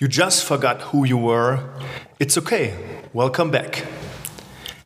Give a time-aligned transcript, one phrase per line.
[0.00, 1.58] You just forgot who you were.
[2.18, 2.72] It's okay.
[3.12, 3.82] Welcome back.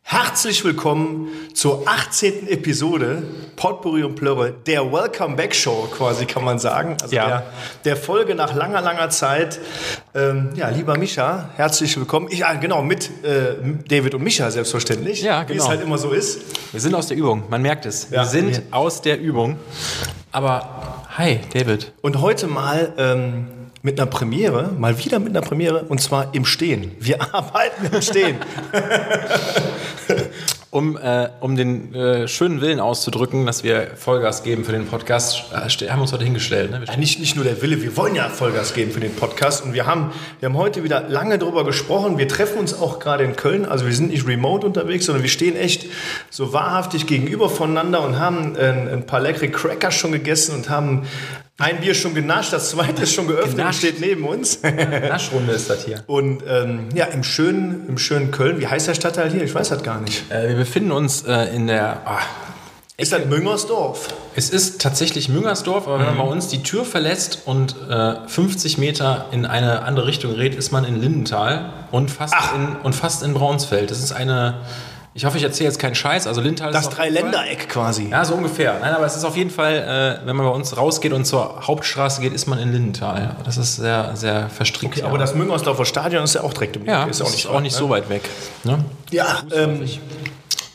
[0.03, 2.49] Herzlich willkommen zur 18.
[2.49, 3.23] Episode
[3.55, 6.97] Potpourri und Plörre, der Welcome Back Show quasi, kann man sagen.
[7.01, 7.27] Also Ja.
[7.27, 7.43] der,
[7.85, 9.57] der Folge nach langer, langer Zeit.
[10.13, 12.27] Ähm, ja, lieber Micha, herzlich willkommen.
[12.29, 13.55] Ich, ah, genau, mit äh,
[13.87, 15.21] David und Micha selbstverständlich.
[15.21, 15.69] Ja, Wie es genau.
[15.69, 16.41] halt immer so ist.
[16.73, 18.09] Wir sind aus der Übung, man merkt es.
[18.11, 18.23] Ja.
[18.23, 19.55] Wir sind aus der Übung.
[20.33, 21.93] Aber hi, David.
[22.01, 23.47] Und heute mal ähm,
[23.85, 26.91] mit einer Premiere, mal wieder mit einer Premiere, und zwar im Stehen.
[26.99, 28.37] Wir arbeiten im Stehen.
[30.71, 35.45] Um, äh, um den äh, schönen Willen auszudrücken, dass wir Vollgas geben für den Podcast,
[35.53, 36.69] äh, haben wir uns heute hingestellt.
[36.69, 36.83] Ne?
[36.85, 39.63] Ja, nicht, nicht nur der Wille, wir wollen ja Vollgas geben für den Podcast.
[39.63, 40.11] Und wir haben,
[40.41, 42.17] wir haben heute wieder lange darüber gesprochen.
[42.17, 43.65] Wir treffen uns auch gerade in Köln.
[43.65, 45.85] Also wir sind nicht remote unterwegs, sondern wir stehen echt
[46.29, 51.03] so wahrhaftig gegenüber voneinander und haben ein, ein paar leckere Cracker schon gegessen und haben
[51.57, 53.79] ein Bier schon genascht, das zweite ist schon geöffnet und Genascht.
[53.79, 54.59] steht neben uns.
[55.09, 56.03] Naschrunde ist das hier.
[56.07, 58.59] Und ähm, ja, im schönen, im schönen Köln.
[58.59, 59.41] Wie heißt der Stadtteil hier?
[59.43, 60.29] Ich weiß das gar nicht.
[60.31, 62.01] Äh, wir befinden uns äh, in der.
[62.05, 62.19] ah,
[62.97, 64.09] Ist das Müngersdorf?
[64.35, 68.77] es ist tatsächlich Müngersdorf, aber wenn man bei uns die Tür verlässt und äh, 50
[68.77, 73.23] Meter in eine andere Richtung redet, ist man in Lindenthal und fast, in, und fast
[73.23, 73.91] in Braunsfeld.
[73.91, 74.55] Das ist eine.
[75.17, 76.27] Ich hoffe, ich erzähle jetzt keinen Scheiß.
[76.27, 78.09] Also Lindenthal Das ist Fall- Dreiländereck quasi.
[78.09, 78.77] Ja, so ungefähr.
[78.81, 81.65] Nein, aber es ist auf jeden Fall, äh, wenn man bei uns rausgeht und zur
[81.65, 83.33] Hauptstraße geht, ist man in Lindenthal.
[83.45, 84.97] Das ist sehr, sehr verstrickt.
[84.97, 85.05] ja.
[85.05, 87.73] Aber das Müngersdorfer Stadion ist ja auch direkt im ja, ist auch nicht, auch nicht
[87.75, 88.23] so weit weg.
[88.65, 88.83] Ne?
[89.11, 89.79] Ja, ähm,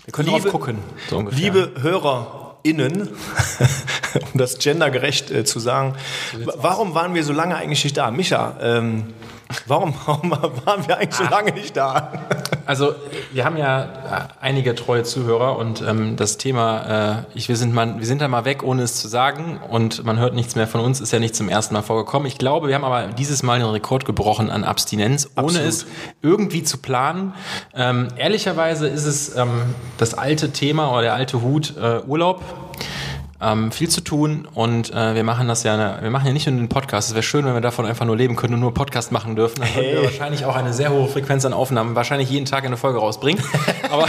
[0.06, 0.78] Wir können Liebe- drauf gucken.
[1.11, 1.38] So ungefähr.
[1.38, 3.11] liebe HörerInnen,
[4.33, 5.96] um das gendergerecht äh, zu sagen,
[6.44, 8.11] wa- warum waren wir so lange eigentlich nicht da?
[8.11, 9.12] Micha, ähm,
[9.67, 10.33] warum, warum
[10.65, 12.12] waren wir eigentlich so lange nicht da?
[12.67, 12.95] Also,
[13.33, 13.89] wir haben ja äh,
[14.41, 18.29] einige treue Zuhörer und ähm, das Thema, äh, ich, wir, sind mal, wir sind da
[18.29, 21.19] mal weg, ohne es zu sagen und man hört nichts mehr von uns, ist ja
[21.19, 22.27] nicht zum ersten Mal vorgekommen.
[22.27, 25.69] Ich glaube, wir haben aber dieses Mal den Rekord gebrochen an Abstinenz, ohne Absolut.
[25.69, 25.87] es
[26.23, 27.35] irgendwie zu planen.
[27.75, 32.42] Ähm, ehrlicherweise ist es ähm, das alte Thema oder der alte Hut äh, Urlaub.
[33.42, 36.56] Ähm, viel zu tun und äh, wir machen das ja, wir machen ja nicht nur
[36.56, 37.08] den Podcast.
[37.08, 39.61] Es wäre schön, wenn wir davon einfach nur leben können und nur Podcast machen dürfen.
[39.61, 42.77] Dann würden wir wahrscheinlich auch eine sehr hohe Frequenz an Aufnahmen, wahrscheinlich jeden Tag eine
[42.77, 43.42] Folge rausbringen.
[43.90, 44.06] Aber,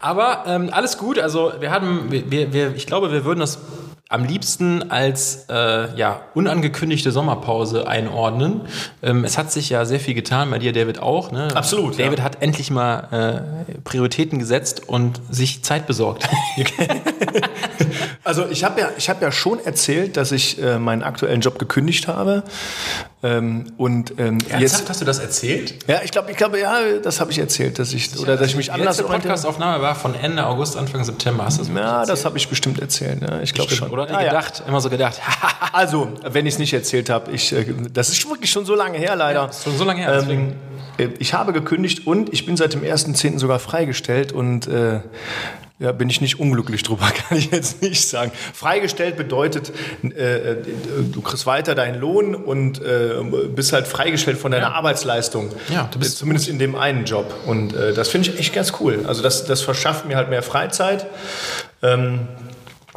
[0.00, 1.18] aber ähm, alles gut.
[1.18, 3.58] Also wir haben, wir, wir, ich glaube, wir würden das
[4.08, 8.62] am liebsten als äh, ja, unangekündigte Sommerpause einordnen.
[9.02, 11.30] Ähm, es hat sich ja sehr viel getan, bei dir, David, auch.
[11.30, 11.48] Ne?
[11.54, 12.06] Absolut, ja.
[12.06, 16.26] David hat endlich mal äh, Prioritäten gesetzt und sich Zeit besorgt.
[18.28, 21.58] Also ich habe ja, ich hab ja schon erzählt, dass ich äh, meinen aktuellen Job
[21.58, 22.42] gekündigt habe.
[23.22, 25.74] Ähm, und ähm, Ernsthaft, jetzt, hast du das erzählt?
[25.88, 28.56] ja, ich glaube, ich glaube, ja, das habe ich erzählt, dass ich oder dass ich
[28.56, 29.32] mich Die anders letzte orientiere.
[29.32, 31.46] Podcastaufnahme war von Ende August, Anfang September.
[31.46, 33.22] Hast du das Ja, das habe ich bestimmt erzählt.
[33.22, 33.88] Ja, ich glaube schon.
[33.90, 34.32] Oder Ja, ihr ja.
[34.32, 35.20] gedacht, immer so gedacht,
[35.72, 38.98] Also, wenn ich es nicht erzählt habe, ich, äh, das ist wirklich schon so lange
[38.98, 39.48] her, leider.
[39.48, 40.54] ist schon so lange her, deswegen-
[40.98, 43.38] Ähm, äh, ich habe gekündigt und ich bin seit dem 1.10.
[43.38, 45.00] sogar freigestellt und äh,
[45.78, 48.32] ja, bin ich nicht unglücklich drüber, kann ich jetzt nicht sagen.
[48.52, 49.72] Freigestellt bedeutet,
[50.02, 50.56] äh, äh,
[51.12, 53.14] du kriegst weiter deinen Lohn und äh,
[53.54, 55.50] bist halt freigestellt von deiner Arbeitsleistung.
[55.68, 57.32] Ja, du bist zumindest in dem einen Job.
[57.46, 59.04] Und äh, das finde ich echt ganz cool.
[59.06, 61.06] Also das, das verschafft mir halt mehr Freizeit,
[61.82, 62.26] ähm,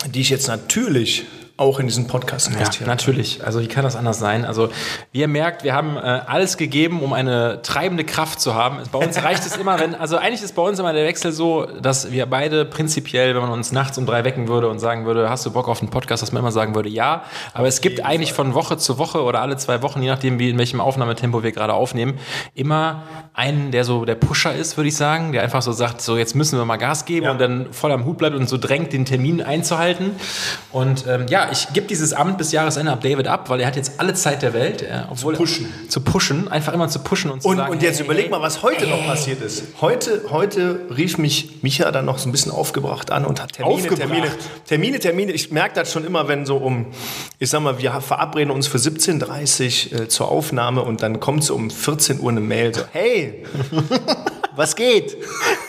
[0.10, 1.26] die ich jetzt natürlich
[1.62, 2.90] auch in diesen Podcast Ja, investiere.
[2.90, 3.46] natürlich.
[3.46, 4.44] Also wie kann das anders sein?
[4.46, 4.70] Also
[5.12, 8.80] wie ihr merkt, wir haben äh, alles gegeben, um eine treibende Kraft zu haben.
[8.92, 11.66] Bei uns reicht es immer, wenn, also eigentlich ist bei uns immer der Wechsel so,
[11.82, 15.30] dass wir beide prinzipiell, wenn man uns nachts um drei wecken würde und sagen würde,
[15.30, 17.24] hast du Bock auf einen Podcast, dass man immer sagen würde, ja.
[17.54, 20.50] Aber es gibt eigentlich von Woche zu Woche oder alle zwei Wochen, je nachdem, wie
[20.50, 22.18] in welchem Aufnahmetempo wir gerade aufnehmen,
[22.56, 26.18] immer einen, der so der Pusher ist, würde ich sagen, der einfach so sagt, so
[26.18, 27.32] jetzt müssen wir mal Gas geben Ja.
[27.32, 30.12] und dann voll am Hut bleibt und so drängt, den Termin einzuhalten.
[30.72, 33.76] Und ähm, ja, ich gebe dieses Amt bis Jahresende ab David ab, weil er hat
[33.76, 35.72] jetzt alle Zeit der Welt, äh, obwohl pushen.
[35.88, 38.32] zu pushen, einfach immer zu pushen und zu Und, sagen, und jetzt hey, überleg hey,
[38.32, 39.64] mal, was heute noch passiert ist.
[39.82, 43.76] Heute, heute rief mich Micha dann noch so ein bisschen aufgebracht an und hat Termine,
[43.76, 44.00] Aufgebracht?
[44.00, 44.32] Termine,
[44.66, 45.32] Termine, Termine.
[45.34, 46.88] Ich merke das schon immer, wenn so um,
[47.40, 51.44] ich sag mal, wir verabreden uns für 17.30 Uhr äh, zur Aufnahme und dann kommt
[51.44, 53.44] so um 14 Uhr eine Mail so, hey,
[54.56, 55.18] was geht?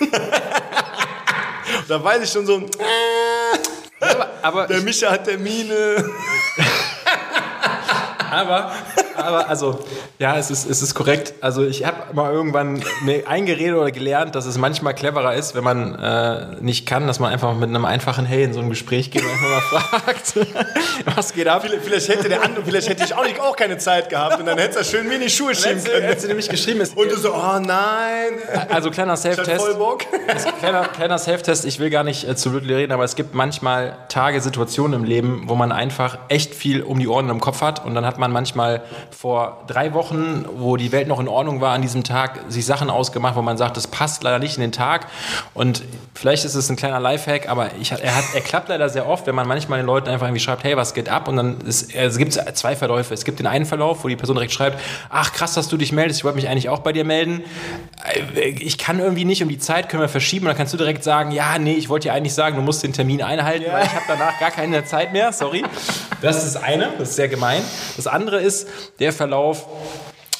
[1.88, 3.58] da weiß ich schon so, äh,
[4.02, 6.04] aber, aber, der Micha hat Termine.
[8.30, 8.72] aber,
[9.16, 9.78] aber, also,
[10.18, 11.34] ja, es ist, es ist korrekt.
[11.40, 15.64] Also, ich habe mal irgendwann mir eingeredet oder gelernt, dass es manchmal cleverer ist, wenn
[15.64, 19.10] man äh, nicht kann, dass man einfach mit einem einfachen Hey in so ein Gespräch
[19.10, 20.34] geht und einfach mal fragt,
[21.16, 21.64] was geht ab?
[21.82, 24.58] Vielleicht hätte der andere, vielleicht hätte ich auch, nicht, auch keine Zeit gehabt und dann
[24.58, 26.02] hätte er schön mir in die Schuhe schieben können.
[26.02, 28.34] hättest du nämlich geschrieben, ist, Und du so, oh nein.
[28.68, 29.78] also kleiner Self-Test.
[29.78, 30.04] Bock.
[30.60, 33.96] Kleiner, kleiner Self-Test, ich will gar nicht äh, zu blöd reden, aber es gibt manchmal
[34.08, 37.84] Tage, Situationen im Leben, wo man einfach echt viel um die Ohren im Kopf hat
[37.84, 41.72] und dann hat man manchmal vor drei Wochen, wo die Welt noch in Ordnung war,
[41.72, 44.72] an diesem Tag sich Sachen ausgemacht, wo man sagt, das passt leider nicht in den
[44.72, 45.06] Tag.
[45.54, 45.82] Und
[46.14, 49.26] vielleicht ist es ein kleiner Lifehack, aber ich, er, hat, er klappt leider sehr oft,
[49.26, 51.28] wenn man manchmal den Leuten einfach irgendwie schreibt, hey, was geht ab?
[51.28, 53.14] Und dann ist, es gibt zwei Verläufe.
[53.14, 55.92] Es gibt den einen Verlauf, wo die Person direkt schreibt, ach krass, dass du dich
[55.92, 57.44] meldest, ich wollte mich eigentlich auch bei dir melden.
[58.40, 60.46] Ich kann irgendwie nicht um die Zeit, können wir verschieben.
[60.46, 62.82] Und dann kannst du direkt sagen, ja, nee, ich wollte dir eigentlich sagen, du musst
[62.82, 63.72] den Termin einhalten, ja.
[63.72, 65.64] weil ich habe danach gar keine Zeit mehr, sorry.
[66.20, 67.62] Das ist das eine, das ist sehr gemein.
[67.96, 68.68] Das andere ist
[69.02, 69.66] der Verlauf,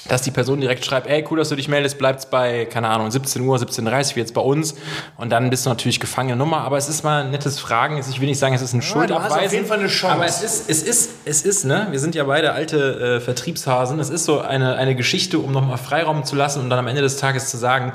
[0.09, 3.11] dass die Person direkt schreibt, ey, cool, dass du dich meldest, bleibt's bei, keine Ahnung,
[3.11, 4.75] 17 Uhr, 17.30 Uhr, wie jetzt bei uns.
[5.17, 6.63] Und dann bist du natürlich gefangene Nummer.
[6.63, 7.99] Aber es ist mal ein nettes Fragen.
[7.99, 9.39] Ich will nicht sagen, es ist ein ja, Schuldabweisen.
[9.39, 10.15] Du auf jeden Fall eine Chance.
[10.15, 11.87] Aber es ist, es ist, es ist, ne?
[11.91, 14.01] Wir sind ja beide alte äh, Vertriebshasen.
[14.01, 17.03] Es ist so eine, eine Geschichte, um nochmal Freiraum zu lassen und dann am Ende
[17.03, 17.93] des Tages zu sagen,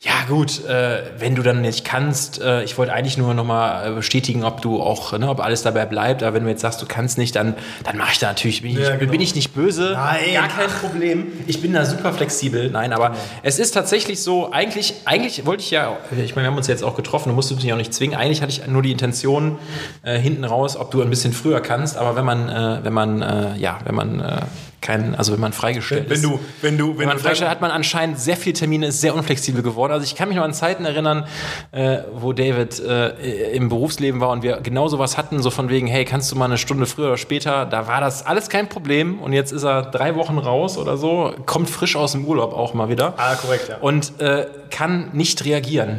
[0.00, 3.94] ja gut, äh, wenn du dann nicht kannst, äh, ich wollte eigentlich nur nochmal äh,
[3.94, 6.22] bestätigen, ob du auch, ne, ob alles dabei bleibt.
[6.22, 7.54] Aber wenn du jetzt sagst, du kannst nicht, dann,
[7.84, 9.10] dann mache ich da natürlich, bin, ja, ich, genau.
[9.10, 9.92] bin ich nicht böse.
[9.94, 10.34] Nein.
[10.34, 12.70] Gar kein Problem ich bin da super flexibel.
[12.70, 16.56] Nein, aber es ist tatsächlich so, eigentlich, eigentlich wollte ich ja, ich meine, wir haben
[16.56, 18.16] uns jetzt auch getroffen, du musst mich auch nicht zwingen.
[18.16, 19.58] Eigentlich hatte ich nur die Intention
[20.02, 23.22] äh, hinten raus, ob du ein bisschen früher kannst, aber wenn man, äh, wenn man,
[23.22, 24.40] äh, ja, wenn man äh,
[24.80, 26.22] kein, also wenn man freigestellt wenn, ist.
[26.22, 29.00] Wenn du, wenn du, wenn, wenn man freigestellt hat man anscheinend sehr viele Termine, ist
[29.00, 29.92] sehr unflexibel geworden.
[29.92, 31.26] Also ich kann mich noch an Zeiten erinnern,
[31.72, 35.86] äh, wo David äh, im Berufsleben war und wir genau sowas hatten, so von wegen,
[35.86, 37.66] hey, kannst du mal eine Stunde früher oder später?
[37.66, 41.34] Da war das alles kein Problem und jetzt ist er drei Wochen raus oder so,
[41.46, 43.14] kommt frisch aus dem Urlaub auch mal wieder.
[43.16, 43.78] Ah, korrekt, ja.
[43.78, 45.98] Und äh, kann nicht reagieren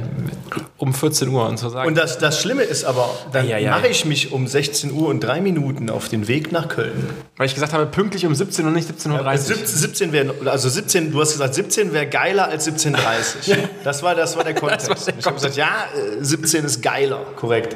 [0.78, 1.88] um 14 Uhr und so sagen.
[1.88, 5.10] Und das, das Schlimme ist aber, dann ja, ja, mache ich mich um 16 Uhr
[5.10, 7.10] und drei Minuten auf den Weg nach Köln.
[7.38, 9.58] Weil ich gesagt habe, pünktlich um 17 Uhr und nicht 17.30 Uhr.
[9.58, 13.70] Ja, 17 wäre, also 17, du hast gesagt, 17 wäre geiler als 17.30 Uhr.
[13.84, 14.90] das, war, das war der Kontext.
[14.90, 15.86] War der ich habe gesagt, ja,
[16.20, 17.76] 17 äh, ist geiler, korrekt.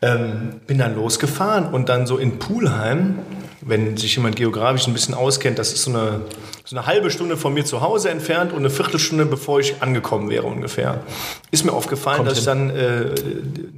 [0.00, 3.18] Ähm, bin dann losgefahren und dann so in Pulheim,
[3.60, 6.20] wenn sich jemand geografisch ein bisschen auskennt, das ist so eine
[6.68, 10.28] so eine halbe Stunde von mir zu Hause entfernt und eine Viertelstunde, bevor ich angekommen
[10.28, 11.00] wäre ungefähr.
[11.50, 12.68] Ist mir aufgefallen, Kommt dass hin.
[12.68, 13.14] ich dann äh,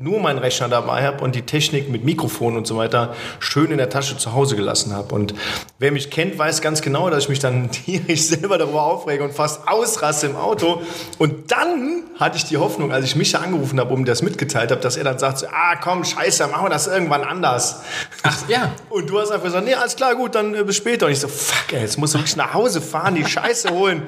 [0.00, 3.78] nur meinen Rechner dabei habe und die Technik mit Mikrofon und so weiter schön in
[3.78, 5.14] der Tasche zu Hause gelassen habe.
[5.14, 5.34] Und
[5.78, 9.34] wer mich kennt, weiß ganz genau, dass ich mich dann tierisch selber darüber aufrege und
[9.34, 10.82] fast ausraste im Auto.
[11.18, 14.72] Und dann hatte ich die Hoffnung, als ich Micha angerufen habe und ihm das mitgeteilt
[14.72, 17.82] habe, dass er dann sagt, ah komm, scheiße, machen wir das irgendwann anders.
[18.24, 18.72] Ach ja.
[18.90, 21.06] Und du hast einfach gesagt, nee, alles klar, gut, dann äh, bis später.
[21.06, 24.02] Und ich so, fuck, ey, jetzt muss ich nach Hause fahren, die Scheiße holen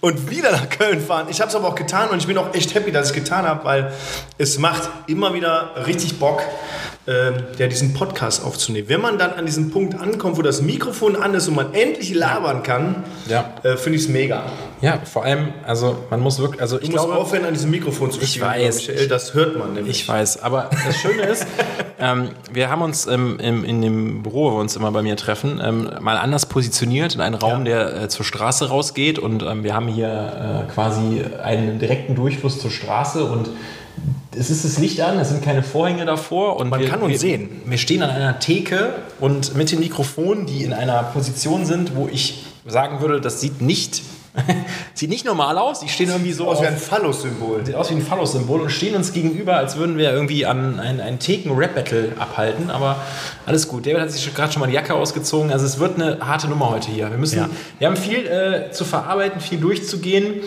[0.00, 1.26] und wieder nach Köln fahren.
[1.30, 3.24] Ich habe es aber auch getan und ich bin auch echt happy, dass ich es
[3.24, 3.92] getan habe, weil
[4.38, 6.42] es macht immer wieder richtig Bock,
[7.06, 8.88] äh, ja, diesen Podcast aufzunehmen.
[8.88, 12.14] Wenn man dann an diesem Punkt ankommt, wo das Mikrofon an ist und man endlich
[12.14, 13.52] labern kann, ja.
[13.62, 14.44] äh, finde ich es mega.
[14.80, 18.10] Ja, vor allem, also man muss wirklich, also ich musst glaube, aufhören, an diesem Mikrofon
[18.10, 18.32] zu spielen.
[18.34, 18.88] Ich weiß.
[18.88, 20.00] Michael, das hört man nämlich.
[20.00, 21.46] Ich weiß, aber das Schöne ist,
[21.98, 25.16] ähm, wir haben uns ähm, im, in dem Büro, wo wir uns immer bei mir
[25.16, 27.86] treffen, ähm, mal anders positioniert in einen Raum, ja.
[27.90, 32.58] der äh, zur Straße rausgeht und ähm, wir haben hier äh, quasi einen direkten Durchfluss
[32.58, 33.50] zur Straße und
[34.36, 37.12] es ist das Licht an, es sind keine Vorhänge davor und man wir, kann uns
[37.12, 37.62] wir, sehen.
[37.66, 42.08] Wir stehen an einer Theke und mit den Mikrofonen, die in einer Position sind, wo
[42.10, 44.02] ich sagen würde, das sieht nicht
[44.94, 45.80] Sieht nicht normal aus.
[45.80, 46.48] Die stehen irgendwie so.
[46.48, 47.64] Aus wie ein Phallus-Symbol.
[47.64, 51.00] Sieht aus wie ein Phallus-Symbol und stehen uns gegenüber, als würden wir irgendwie an ein,
[51.00, 52.70] ein Theken-Rap-Battle abhalten.
[52.70, 52.96] Aber
[53.46, 53.86] alles gut.
[53.86, 55.52] David hat sich gerade schon mal die Jacke ausgezogen.
[55.52, 57.10] Also es wird eine harte Nummer heute hier.
[57.10, 57.48] Wir müssen, ja.
[57.78, 60.42] wir haben viel äh, zu verarbeiten, viel durchzugehen.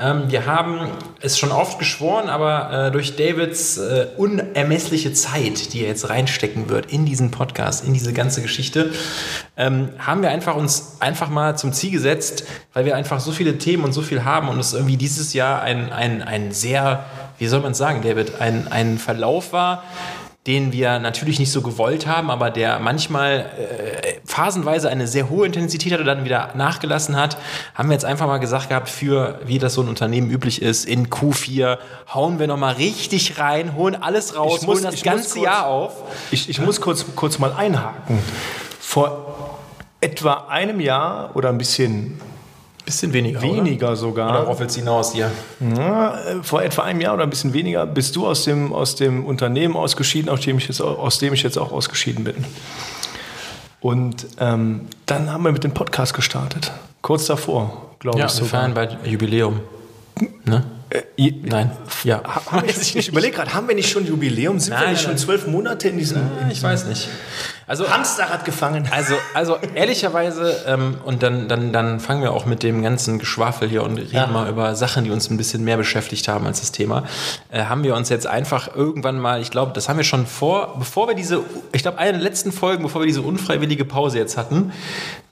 [0.00, 5.82] Ähm, wir haben es schon oft geschworen, aber äh, durch Davids äh, unermessliche Zeit, die
[5.82, 8.92] er jetzt reinstecken wird in diesen Podcast, in diese ganze Geschichte,
[9.56, 13.58] ähm, haben wir einfach uns einfach mal zum Ziel gesetzt, weil wir einfach so viele
[13.58, 17.04] Themen und so viel haben und es irgendwie dieses Jahr ein, ein, ein sehr,
[17.38, 19.82] wie soll man es sagen, David, ein, ein Verlauf war,
[20.48, 25.44] den wir natürlich nicht so gewollt haben, aber der manchmal äh, phasenweise eine sehr hohe
[25.44, 27.36] Intensität hat und dann wieder nachgelassen hat,
[27.74, 30.86] haben wir jetzt einfach mal gesagt gehabt, für wie das so ein Unternehmen üblich ist,
[30.86, 31.76] in Q4
[32.14, 35.92] hauen wir nochmal richtig rein, holen alles raus, muss, holen das ganze kurz, Jahr auf.
[36.30, 38.18] Ich, ich muss kurz, kurz mal einhaken.
[38.80, 39.58] Vor
[40.00, 42.22] etwa einem Jahr oder ein bisschen
[42.88, 43.42] Bisschen weniger.
[43.42, 43.96] Weniger oder?
[43.96, 44.30] sogar.
[44.30, 45.30] Oder worauf willst du hinaus hier?
[45.76, 48.94] Ja, äh, vor etwa einem Jahr oder ein bisschen weniger bist du aus dem, aus
[48.94, 52.46] dem Unternehmen ausgeschieden, aus dem, ich jetzt, aus dem ich jetzt auch ausgeschieden bin.
[53.80, 56.72] Und ähm, dann haben wir mit dem Podcast gestartet.
[57.02, 58.32] Kurz davor, glaube ja, ich.
[58.36, 59.60] Ja, wir feiern bei Jubiläum.
[60.46, 60.64] Ne?
[60.88, 61.70] Äh, Nein.
[62.04, 62.22] Ja.
[62.66, 64.58] Ich, ich überlege gerade, haben wir nicht schon Jubiläum?
[64.58, 66.22] Sind nein, wir nicht nein, schon zwölf Monate in diesem.
[66.40, 67.06] Nein, ich weiß nicht.
[67.68, 68.88] Also, Hamsterrad gefangen.
[68.90, 73.68] Also, also ehrlicherweise, ähm, und dann, dann, dann fangen wir auch mit dem ganzen Geschwafel
[73.68, 74.26] hier und reden ja.
[74.26, 77.04] mal über Sachen, die uns ein bisschen mehr beschäftigt haben als das Thema.
[77.50, 80.76] Äh, haben wir uns jetzt einfach irgendwann mal, ich glaube, das haben wir schon vor,
[80.78, 84.38] bevor wir diese, ich glaube, eine der letzten Folgen, bevor wir diese unfreiwillige Pause jetzt
[84.38, 84.72] hatten,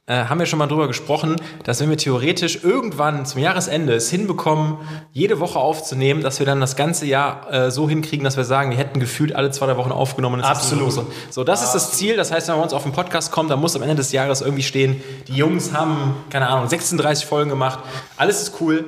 [0.07, 4.09] äh, haben wir schon mal drüber gesprochen, dass wenn wir theoretisch irgendwann zum Jahresende es
[4.09, 4.77] hinbekommen,
[5.13, 8.71] jede Woche aufzunehmen, dass wir dann das ganze Jahr äh, so hinkriegen, dass wir sagen,
[8.71, 10.41] wir hätten gefühlt alle zwei, drei Wochen aufgenommen.
[10.41, 10.93] Das Absolut.
[10.93, 12.17] So, so, das ist das Ziel.
[12.17, 14.43] Das heißt, wenn wir uns auf den Podcast kommen, dann muss am Ende des Jahres
[14.43, 17.81] irgendwie stehen, die Jungs haben, keine Ahnung, 36 Folgen gemacht.
[18.17, 18.85] Alles ist cool.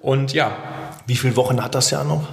[0.00, 0.52] Und ja.
[1.06, 2.28] Wie viele Wochen hat das Jahr noch?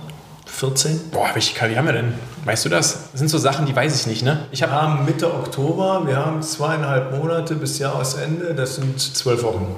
[0.59, 1.11] 14?
[1.11, 2.13] Boah, welche KW haben wir denn?
[2.43, 3.11] Weißt du das?
[3.11, 4.45] Das sind so Sachen, die weiß ich nicht, ne?
[4.51, 9.73] Ich Wir haben Mitte Oktober, wir haben zweieinhalb Monate bis Jahresende, das sind zwölf Wochen.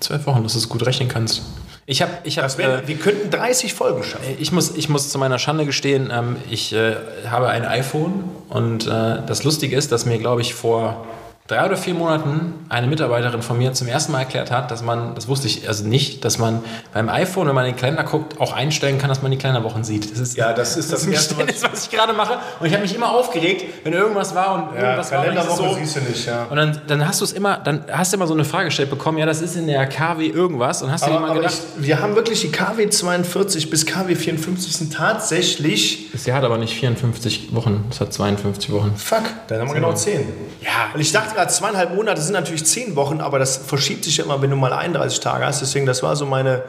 [0.00, 1.42] zwölf Wochen, dass du es gut rechnen kannst.
[1.84, 4.24] Ich habe, ich Das wär, wir könnten 30 Folgen schaffen.
[4.38, 6.96] Ich muss, ich muss zu meiner Schande gestehen, ähm, ich äh,
[7.28, 11.04] habe ein iPhone und äh, das Lustige ist, dass mir, glaube ich, vor
[11.46, 15.14] drei oder vier Monaten eine Mitarbeiterin von mir zum ersten Mal erklärt hat, dass man,
[15.14, 18.54] das wusste ich also nicht, dass man beim iPhone, wenn man den Kalender guckt, auch
[18.54, 20.10] einstellen kann, dass man die Kalenderwochen sieht.
[20.10, 22.38] Das ist, Ja, das ist das ein Erste, was- Geständnis, was ich gerade mache.
[22.60, 25.26] Und ich habe mich immer aufgeregt, wenn irgendwas war und irgendwas war.
[25.28, 26.44] und ich so, siehst du nicht, ja.
[26.48, 28.88] und dann, dann hast du es immer, dann hast du immer so eine Frage gestellt
[28.88, 31.40] bekommen, ja, das ist in der KW irgendwas und hast du dir Aber, mal aber
[31.40, 36.10] gedacht, ich, wir haben wirklich die KW 42 bis KW 54 sind tatsächlich.
[36.10, 38.94] das Jahr hat aber nicht 54 Wochen, es hat 52 Wochen.
[38.96, 40.20] Fuck, dann haben wir genau 10.
[40.62, 44.16] Ja, Und ich dachte gerade, zweieinhalb Monate sind natürlich 10 Wochen, aber das verschiebt sich
[44.16, 45.60] ja immer, wenn du mal 31 Tage hast.
[45.60, 46.62] Deswegen, das war so meine,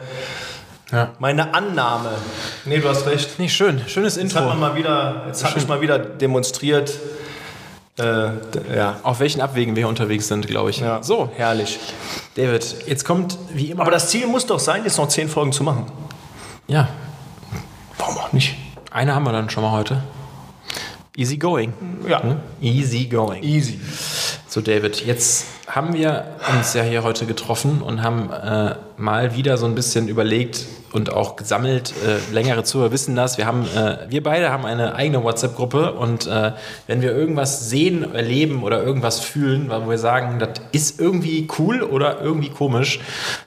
[0.92, 1.10] Ja.
[1.18, 2.10] meine Annahme.
[2.64, 3.38] Nee, du hast recht.
[3.38, 4.54] Nee, schön, schönes Jetzt hat Intro.
[4.56, 6.92] man mal wieder, jetzt habe ich mal wieder demonstriert.
[7.98, 8.28] Äh,
[8.76, 8.96] ja.
[9.02, 10.80] Auf welchen Abwegen wir unterwegs sind, glaube ich.
[10.80, 11.02] Ja.
[11.02, 11.78] So, herrlich.
[12.34, 13.80] David, jetzt kommt wie immer.
[13.82, 15.86] Aber das Ziel muss doch sein, jetzt noch 10 Folgen zu machen.
[16.68, 16.88] ja,
[17.98, 18.54] Warum auch nicht?
[18.90, 20.02] eine haben wir dann schon mal heute.
[21.16, 21.72] Easy going.
[22.06, 22.22] Ja.
[22.22, 22.36] Hm?
[22.60, 23.42] Easy going.
[23.42, 23.80] Easy.
[24.56, 26.24] So, David, jetzt haben wir
[26.56, 31.12] uns ja hier heute getroffen und haben äh, mal wieder so ein bisschen überlegt und
[31.12, 31.92] auch gesammelt.
[32.06, 33.36] Äh, längere Zuhörer wissen das.
[33.36, 36.52] Wir, haben, äh, wir beide haben eine eigene WhatsApp-Gruppe und äh,
[36.86, 41.82] wenn wir irgendwas sehen, erleben oder irgendwas fühlen, wo wir sagen, das ist irgendwie cool
[41.82, 43.00] oder irgendwie komisch,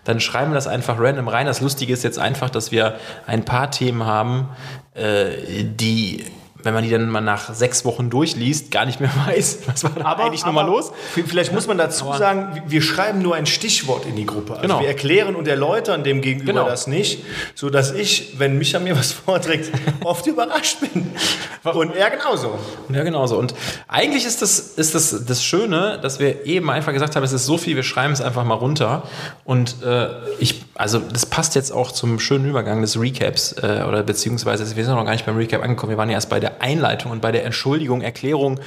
[0.03, 1.47] dann schreiben wir das einfach random rein.
[1.47, 4.49] Das Lustige ist jetzt einfach, dass wir ein paar Themen haben,
[4.93, 6.23] äh, die
[6.63, 9.91] wenn man die dann mal nach sechs Wochen durchliest, gar nicht mehr weiß, was war
[9.91, 10.91] da eigentlich nochmal los.
[11.27, 14.53] Vielleicht muss man dazu sagen, wir- schreiben nur ein Stichwort in die Gruppe.
[14.53, 14.79] Also Genau.
[14.79, 16.65] wir erklären und erläutern dem Gegenüber Genau.
[16.65, 17.23] das nicht,
[17.55, 19.69] so dass ich, wenn Micha mir was vorträgt,
[20.03, 21.11] oft überrascht bin.
[21.63, 22.57] Und er genauso.
[22.89, 23.37] Ja, genauso.
[23.37, 23.53] Und
[23.87, 27.45] eigentlich ist das, ist das das Schöne, dass wir eben einfach gesagt haben, es ist
[27.45, 29.03] so viel, wir schreiben es einfach mal runter.
[29.43, 30.07] Und äh,
[30.39, 34.85] ich, also das passt jetzt auch zum schönen Übergang des Recaps, äh, oder beziehungsweise wir
[34.85, 37.21] sind noch gar nicht beim Recap angekommen, wir waren ja erst bei der Einleitung und
[37.21, 38.59] bei der Entschuldigung, Erklärung,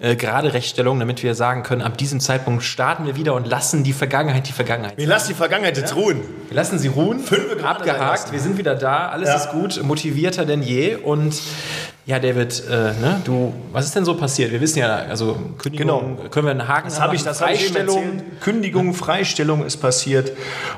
[0.00, 3.84] äh, gerade Rechtstellung, damit wir sagen können, ab diesem Zeitpunkt starten wir wieder und lassen
[3.84, 4.96] die Vergangenheit die Vergangenheit.
[4.96, 6.20] Wir lassen die Vergangenheit jetzt ruhen.
[6.48, 9.36] Wir lassen sie ruhen, sein abgehakt, wir sind wieder da, alles Ja.
[9.36, 11.40] ist gut, motivierter denn je und
[12.08, 14.50] ja, David, äh, ne, du, was ist denn so passiert?
[14.50, 17.96] Wir wissen ja, also Kündigung, können wir einen Haken Das habe ich, das ich Freistellung.
[18.02, 18.40] erzählt.
[18.40, 20.32] Kündigung, Freistellung ist passiert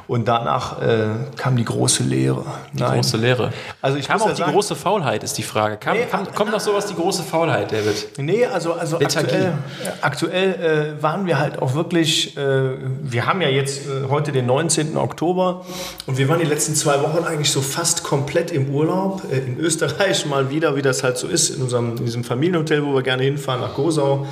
[0.08, 1.06] und danach äh,
[1.36, 2.44] kam die große Lehre.
[2.72, 3.52] Die große Lehre.
[3.80, 5.76] Also ich kam auch ja die sagen- große Faulheit, ist die Frage.
[5.76, 8.08] Kam, Nee, kam, kommt noch sowas, die große Faulheit, David?
[8.18, 9.28] Nee, also, also Lethargie.
[9.36, 9.52] aktuell,
[10.00, 12.70] aktuell äh, waren wir halt auch wirklich, äh,
[13.02, 14.96] wir haben ja jetzt äh, heute den 19.
[14.96, 15.64] Oktober
[16.06, 19.60] und wir waren die letzten zwei Wochen eigentlich so fast komplett im Urlaub äh, in
[19.60, 23.02] Österreich mal wieder, wie das halt so ist, in, unserem, in diesem Familienhotel, wo wir
[23.02, 24.26] gerne hinfahren, nach Gosau.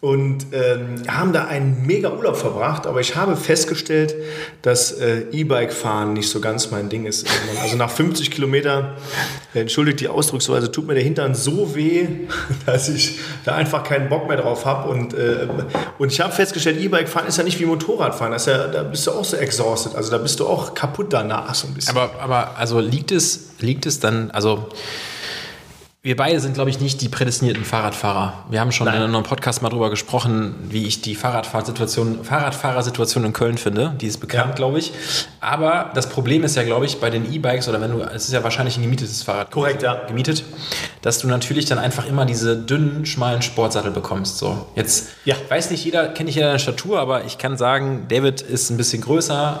[0.00, 4.14] Und ähm, haben da einen mega Urlaub verbracht, aber ich habe festgestellt,
[4.62, 7.26] dass äh, E-Bike-Fahren nicht so ganz mein Ding ist.
[7.60, 8.94] Also nach 50 Kilometer,
[9.54, 12.06] äh, entschuldigt die Ausdrucksweise, tut mir der Hintern so weh,
[12.66, 14.88] dass ich da einfach keinen Bock mehr drauf habe.
[14.88, 15.48] Und, äh,
[15.98, 18.32] und ich habe festgestellt, E-Bike-Fahren ist ja nicht wie Motorradfahren.
[18.32, 19.96] Das ja, da bist du auch so exhausted.
[19.96, 21.96] Also da bist du auch kaputt danach so ein bisschen.
[21.96, 24.68] Aber, aber also liegt es, liegt es dann, also
[26.08, 28.32] wir beide sind, glaube ich, nicht die prädestinierten Fahrradfahrer.
[28.48, 28.94] Wir haben schon Nein.
[28.96, 33.92] in einem anderen mal darüber gesprochen, wie ich die Fahrradfahrsituation, Fahrradfahrersituation in Köln finde.
[34.00, 34.54] Die ist bekannt, Ja.
[34.54, 34.94] glaube ich.
[35.42, 38.32] Aber das Problem ist ja, glaube ich, bei den E-Bikes oder wenn du, es ist
[38.32, 39.50] ja wahrscheinlich ein gemietetes Fahrrad.
[39.50, 39.96] Korrekt, ja.
[40.06, 40.44] Gemietet,
[41.02, 44.38] dass du natürlich dann einfach immer diese dünnen, schmalen Sportsattel bekommst.
[44.38, 45.34] So, jetzt Ja.
[45.50, 48.78] weiß nicht jeder, kennt nicht jeder deine Statur, aber ich kann sagen, David ist ein
[48.78, 49.60] bisschen größer,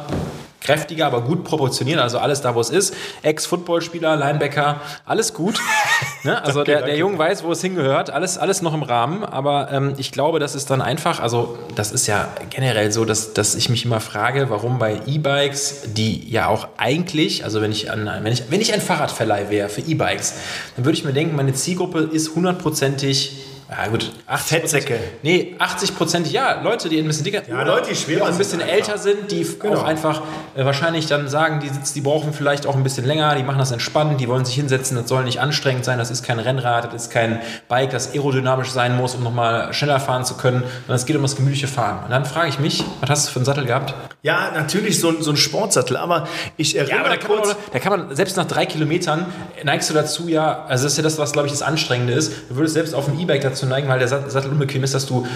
[0.62, 2.94] kräftiger, aber gut proportioniert, also alles da, wo es ist.
[3.22, 5.60] Ex-Footballspieler, Linebacker, alles gut.
[6.24, 6.42] ne?
[6.44, 6.98] Also der, der danke.
[6.98, 10.54] Junge weiß, wo es hingehört, alles, alles noch im Rahmen, aber ähm, ich glaube, das
[10.54, 14.50] ist dann einfach, also das ist ja generell so, dass, dass ich mich immer frage,
[14.50, 18.72] warum bei E-Bikes, die ja auch eigentlich, also wenn ich, an, wenn ich, wenn ich
[18.72, 20.34] ein Fahrradverleih wäre für E-Bikes,
[20.76, 24.10] dann würde ich mir denken, meine Zielgruppe ist hundertprozentig Ja, gut.
[24.26, 24.98] 80 Fettsäcke.
[25.22, 28.32] Nee, 80 Prozent, ja, Leute, die ein bisschen dicker Ja, Leute, die schwerer auch ein
[28.32, 28.74] sind bisschen einfach.
[28.74, 29.80] älter sind, die Genau.
[29.80, 30.22] auch einfach
[30.56, 33.70] äh, wahrscheinlich dann sagen, die, die brauchen vielleicht auch ein bisschen länger, die machen das
[33.70, 37.02] entspannt, die wollen sich hinsetzen, das soll nicht anstrengend sein, das ist kein Rennrad, das
[37.04, 41.04] ist kein Bike, das aerodynamisch sein muss, um nochmal schneller fahren zu können, sondern es
[41.04, 42.04] geht um das gemütliche Fahren.
[42.04, 43.92] Und dann frage ich mich, was hast du für einen Sattel gehabt?
[44.22, 47.48] Ja, natürlich so, ein- so ein Sportsattel, aber ich erinnere Ja, aber da kann, man,
[47.72, 49.26] da kann man, selbst nach drei Kilometern
[49.62, 52.32] neigst du dazu ja, also das ist ja das, was glaube ich das Anstrengende ist.
[52.48, 55.06] Du würdest selbst auf dem E-Bike dazu neigen, weil der Sat- Sattel unbequem ist, dass
[55.06, 55.26] du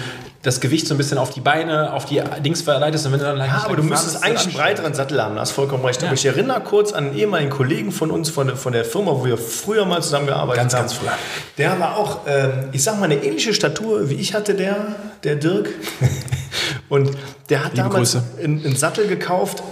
[0.41, 3.25] das Gewicht so ein bisschen auf die Beine, auf die Dings verleitest und wenn du
[3.25, 5.99] dann Ja, aber du müsstest eigentlich einen breiteren Sattel haben, da hast vollkommen recht.
[5.99, 6.13] Aber Ja.
[6.13, 9.25] ich erinnere kurz an einen ehemaligen Kollegen von uns, von, der- von der Firma, wo
[9.25, 10.81] wir früher mal zusammengearbeitet Ganz, haben.
[10.81, 11.11] ganz früher.
[11.57, 14.87] Der war auch, ähm, ich sag mal, eine ähnliche Statur wie ich hatte, der,
[15.23, 15.69] der Dirk.
[16.89, 17.11] Und
[17.49, 18.23] der hat damals Grüße.
[18.43, 19.63] einen, einen Sattel gekauft,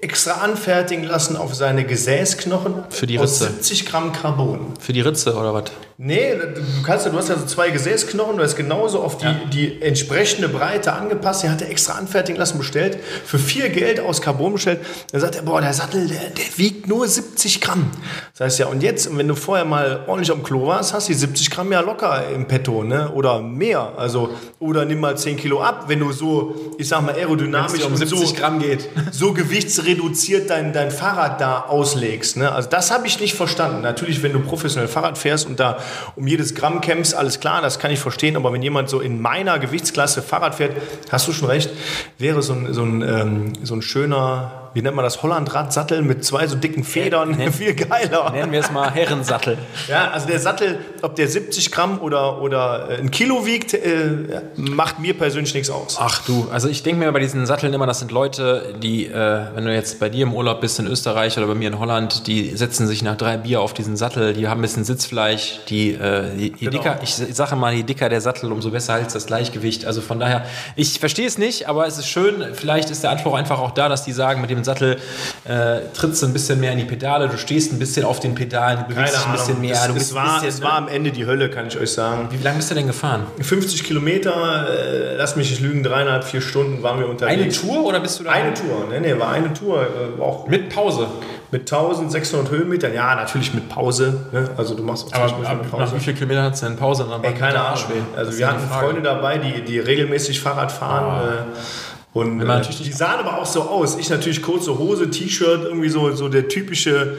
[0.00, 3.44] extra anfertigen lassen auf seine Gesäßknochen Für die Ritze.
[3.44, 4.74] 70 Gramm Carbon.
[4.80, 5.64] Für die Ritze oder was?
[6.04, 9.34] Nee, du kannst ja, du hast ja so zwei Gesäßknochen, du hast genauso auf die,
[9.52, 11.44] die entsprechende Breite angepasst.
[11.44, 14.80] Der hat er extra anfertigen lassen, bestellt, für viel Geld aus Carbon bestellt.
[15.12, 17.90] Dann sagt er, boah, der Sattel, der, der wiegt nur 70 Gramm.
[18.32, 21.12] Das heißt ja, und jetzt, wenn du vorher mal ordentlich am Klo warst, hast du
[21.12, 23.12] die 70 Gramm ja locker im Petto, ne?
[23.12, 23.92] Oder mehr.
[23.96, 27.92] Also, oder nimm mal 10 Kilo ab, wenn du so, ich sag mal, aerodynamisch um
[27.92, 28.88] und 70 so, Gramm geht.
[29.12, 32.38] so gewichtsreduziert dein, dein Fahrrad da auslegst.
[32.38, 32.50] Ne?
[32.50, 33.82] Also das habe ich nicht verstanden.
[33.82, 35.76] Natürlich, wenn du professionell Fahrrad fährst und da
[36.16, 38.36] um jedes Gramm kämpfst, alles klar, das kann ich verstehen.
[38.36, 40.72] Aber wenn jemand so in meiner Gewichtsklasse Fahrrad fährt,
[41.10, 41.68] hast du schon recht,
[42.16, 46.24] wäre so ein, so ein, ähm, so ein schöner, wie nennt man das, Hollandradsattel mit
[46.24, 48.30] zwei so dicken Federn, nenn- viel geiler.
[48.30, 49.58] Nennen wir es mal Herrensattel.
[49.88, 54.42] Ja, also der Sattel, ob der 70 Gramm oder, oder äh, ein Kilo wiegt, äh,
[54.56, 55.96] macht mir persönlich nichts aus.
[56.00, 59.40] Ach du, also ich denke mir bei diesen Satteln immer, das sind Leute, die, äh,
[59.54, 62.26] wenn du jetzt bei dir im Urlaub bist in Österreich oder bei mir in Holland,
[62.26, 65.92] die setzen sich nach drei Bier auf diesen Sattel, die haben ein bisschen Sitzfleisch, die,
[65.92, 66.70] äh, je, je Genau.
[66.70, 69.84] dicker, ich sage mal, je dicker der Sattel, umso besser halt das Gleichgewicht.
[69.84, 70.44] Also von daher,
[70.76, 73.88] ich verstehe es nicht, aber es ist schön, vielleicht ist der Anspruch einfach auch da,
[73.88, 74.98] dass die sagen, mit dem Sattel
[75.44, 78.34] äh, trittst du ein bisschen mehr in die Pedale, du stehst ein bisschen auf den
[78.34, 79.72] Pedalen, du bewegst dich ein bisschen mehr.
[79.74, 82.28] Es, es, war, bisschen, es war am Ende die Hölle, kann ich euch sagen.
[82.30, 83.26] Wie lange bist du denn gefahren?
[83.40, 87.60] 50 Kilometer, äh, lass mich nicht lügen, dreieinhalb, vier Stunden waren wir Eine unterwegs.
[87.60, 88.30] Tour oder bist du da?
[88.30, 91.06] Eine Tour, ne, ne, war eine Tour, äh, war auch Mit Pause.
[91.50, 94.48] mit 1600 Höhenmetern, ja, natürlich mit Pause, ne?
[94.56, 96.76] also du machst auch Aber zwischendurch ab, mit nach wie vielen Kilometern hat es denn
[96.76, 97.06] Pause?
[97.08, 97.82] Dann Ey, keine Ahnung.
[98.16, 101.28] Also wir hatten Freunde dabei, die, die regelmäßig Fahrrad fahren.
[101.28, 103.96] Äh, und äh, die sahen aber auch so aus.
[103.98, 107.16] Ich natürlich kurze Hose, T-Shirt, irgendwie so, so der typische,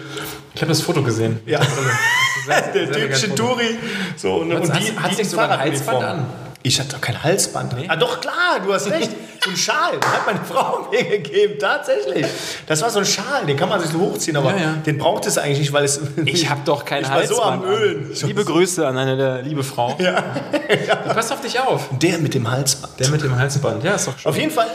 [0.53, 1.39] Ich habe das Foto gesehen.
[1.45, 1.59] ja,
[2.47, 3.35] der sehr typische geil.
[3.37, 3.77] Touri.
[4.15, 5.59] So, und, und Hast- die, hast die sogar ein.
[5.59, 6.25] Halsband an?
[6.61, 7.75] Ich hatte doch kein Halsband.
[7.87, 9.09] Ah, doch, klar, du hast recht.
[9.45, 12.25] So ein Schal, den hat meine Frau mir gegeben, tatsächlich.
[12.67, 14.73] Das war so ein Schal, den kann man sich so hochziehen, aber Ja, ja.
[14.85, 15.99] den braucht es eigentlich nicht, weil es.
[16.25, 18.11] Ich habe doch kein Ich war so am Ölen.
[18.23, 19.95] Liebe Grüße an eine der liebe Frau.
[19.99, 20.23] Ja.
[21.13, 21.89] Pass auf dich auf.
[22.01, 22.99] Der mit dem Halsband.
[22.99, 23.83] Der mit dem Halsband.
[23.83, 24.29] Ja, ist doch schön.
[24.29, 24.67] Auf jeden Fall,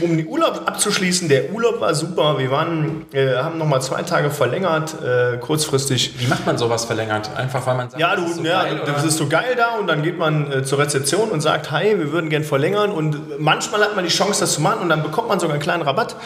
[0.00, 2.38] um den Urlaub abzuschließen, der Urlaub war super.
[2.38, 6.14] Wir waren, äh, haben nochmal zwei Tage verlängert, äh, kurzfristig.
[6.18, 7.30] Wie macht man sowas verlängert?
[7.36, 9.54] Einfach weil man sagt, Ja, das du, ist so ja, geil, das ist so geil
[9.56, 12.90] da und dann geht man äh, zur Rezeption und sagt, hi, wir würden gern verlängern
[12.90, 13.38] und
[13.70, 15.82] manchmal hat man die Chance, das zu machen und dann bekommt man sogar einen kleinen
[15.82, 16.16] Rabatt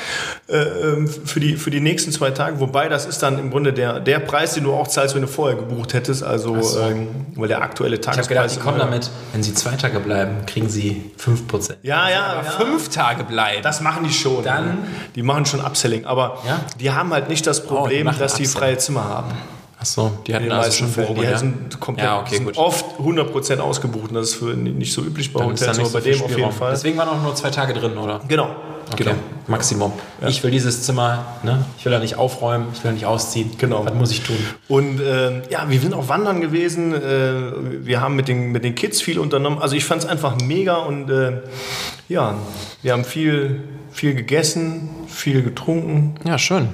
[0.49, 3.73] äh, ähm, für, die, für die nächsten zwei Tage, wobei das ist dann im Grunde
[3.73, 6.81] der, der Preis, den du auch zahlst, wenn du vorher gebucht hättest, also so.
[6.81, 10.01] ähm, weil der aktuelle ich habe Tagespreis gedacht, die kommen damit, wenn sie zwei Tage
[10.01, 11.75] bleiben, kriegen sie 5%.
[11.83, 12.51] Ja, ja, Aber ja.
[12.51, 13.63] fünf Tage bleiben.
[13.63, 14.43] Das machen die schon.
[14.45, 14.79] Dann-
[15.15, 16.61] die machen schon Upselling, aber Ja?
[16.81, 18.61] die haben halt nicht das die Problem, machen dass die Upselling.
[18.61, 19.31] freie Zimmer haben.
[19.83, 21.15] Achso, die hatten also schon Fällen.
[21.17, 21.37] Die ja?
[21.37, 24.11] sind komplett Ja, okay, sind oft 100% ausgebucht.
[24.11, 26.21] Und das ist für nicht so üblich bei Dann Hotels, aber so bei dem auf
[26.21, 26.53] jeden Spielraum.
[26.53, 26.71] Fall.
[26.71, 28.21] Deswegen waren auch nur zwei Tage drin, oder?
[28.29, 28.55] genau.
[28.93, 29.17] Okay, genau.
[29.49, 29.93] Maximum.
[30.29, 31.65] Ich will dieses Zimmer, ne?
[31.79, 33.51] ich will da nicht aufräumen, ich will da nicht ausziehen.
[33.59, 33.85] Genau.
[33.85, 34.37] Was muss ich tun?
[34.69, 36.93] Und ähm, ja, wir sind auch wandern gewesen.
[36.93, 39.61] Äh, wir haben mit den, mit den Kids viel unternommen.
[39.61, 41.41] Also ich fand es einfach mega und äh,
[42.09, 42.37] ja,
[42.83, 46.17] wir haben viel, viel gegessen, viel getrunken.
[46.25, 46.69] Ja, schön.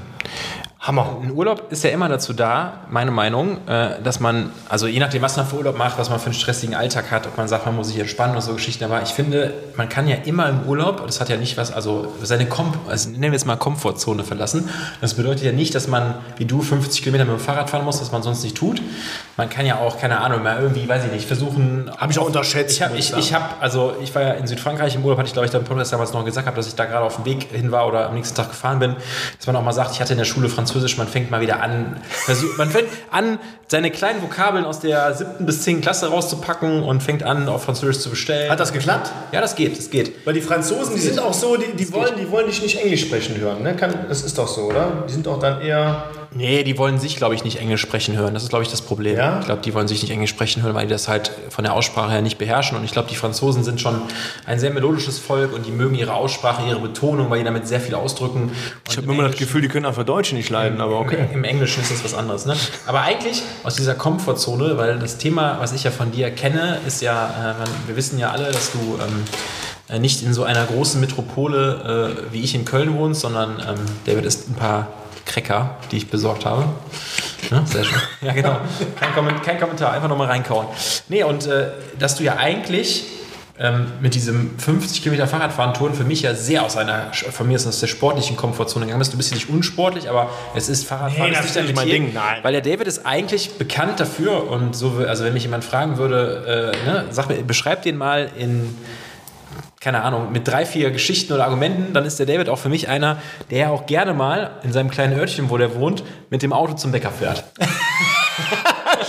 [0.88, 1.18] Hammer.
[1.22, 5.20] Ein Urlaub ist ja immer dazu da, meine Meinung, äh, dass man, also je nachdem,
[5.20, 7.66] was man für Urlaub macht, was man für einen stressigen Alltag hat, ob man sagt,
[7.66, 10.62] man muss sich entspannen oder so Geschichten, aber ich finde, man kann ja immer im
[10.62, 14.24] Urlaub, das hat ja nicht was, also seine Kom also nennen wir es mal Komfortzone
[14.24, 14.70] verlassen.
[15.02, 18.00] Das bedeutet ja nicht, dass man, wie du, 50 Kilometer mit dem Fahrrad fahren muss,
[18.00, 18.80] was man sonst nicht tut.
[19.36, 21.90] Man kann ja auch, keine Ahnung, mal irgendwie, weiß ich nicht, versuchen.
[21.98, 22.74] Habe ich auch unterschätzt.
[22.76, 25.34] Ich habe, ich, ich habe, also ich war ja in Südfrankreich im Urlaub, hatte ich
[25.34, 27.26] glaube ich da im Podcast damals noch gesagt, habe, dass ich da gerade auf dem
[27.26, 28.96] Weg hin war oder am nächsten Tag gefahren bin,
[29.36, 31.62] dass man auch mal sagt, ich hatte in der Schule Französisch, man fängt mal wieder
[31.62, 36.82] an, versuch, man fängt an, seine kleinen Vokabeln aus der siebten bis zehnten Klasse rauszupacken
[36.82, 38.50] und fängt an, auf Französisch zu bestellen.
[38.50, 39.10] Hat das geklappt?
[39.32, 40.26] ja, das geht, das geht.
[40.26, 43.02] Weil die Franzosen, die sind auch so, die, die, wollen, die wollen dich nicht Englisch
[43.02, 43.62] sprechen hören.
[43.62, 43.76] Ne?
[43.76, 45.04] Kann, das ist doch so, oder?
[45.08, 46.04] Die sind auch dann eher.
[46.30, 48.34] Nee, die wollen sich, glaube ich, nicht Englisch sprechen hören.
[48.34, 49.16] Das ist, glaube ich, das Problem.
[49.16, 49.40] Ja?
[49.40, 51.72] Ich glaube, die wollen sich nicht Englisch sprechen hören, weil die das halt von der
[51.72, 52.76] Aussprache her nicht beherrschen.
[52.76, 54.02] Und ich glaube, die Franzosen sind schon
[54.46, 57.80] ein sehr melodisches Volk und die mögen ihre Aussprache, ihre Betonung, weil die damit sehr
[57.80, 58.52] viel ausdrücken.
[58.90, 61.28] Ich habe immer das Gefühl, die können einfach Deutsche nicht leiden, aber okay.
[61.32, 62.44] Im Englischen ist das was anderes.
[62.44, 62.54] Ne?
[62.86, 67.00] Aber eigentlich aus dieser Komfortzone, weil das Thema, was ich ja von dir kenne, ist
[67.00, 69.24] ja, äh, wir wissen ja alle, dass du ähm,
[69.88, 73.76] äh, nicht in so einer großen Metropole äh, wie ich in Köln wohnst, sondern ähm,
[74.04, 74.88] David isst ein paar
[75.28, 76.64] Cracker, die ich besorgt habe.
[77.50, 77.62] Ne?
[77.66, 78.00] Sehr schön.
[78.20, 78.56] Ja, genau.
[78.98, 80.66] Kein, Komment kein Kommentar, einfach nochmal reinkauen.
[81.08, 83.04] Nee, und äh, dass du ja eigentlich
[83.60, 87.56] ähm, mit diesem 50 Kilometer Fahrradfahren Touren für mich ja sehr aus einer, von mir
[87.56, 89.12] ist aus der sportlichen Komfortzone gegangen bist.
[89.12, 92.12] Du bist ja nicht unsportlich, aber es ist Fahrradfahren Nee, das ist nicht mein Ding,
[92.14, 92.38] nein.
[92.42, 96.72] Weil der David ist eigentlich bekannt dafür und so, also wenn mich jemand fragen würde,
[96.84, 98.76] äh, ne, sag mir, beschreib den mal in
[99.80, 102.88] keine Ahnung, mit drei, vier Geschichten oder Argumenten, dann ist der David auch für mich
[102.88, 106.74] einer, der auch gerne mal in seinem kleinen Örtchen, wo der wohnt, mit dem Auto
[106.74, 107.44] zum Bäcker fährt.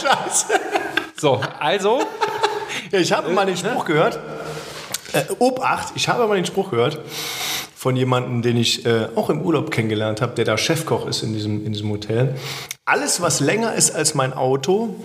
[0.01, 0.47] Scheiße.
[1.17, 2.01] So, also,
[2.91, 4.19] Ja, ich habe mal den Spruch gehört.
[5.13, 6.99] Äh, Obacht, ich habe mal den Spruch gehört
[7.75, 11.34] von jemandem, den ich äh, auch im Urlaub kennengelernt habe, der da Chefkoch ist in
[11.34, 12.36] diesem, in diesem Hotel.
[12.86, 14.95] Alles, was länger ist als mein Auto,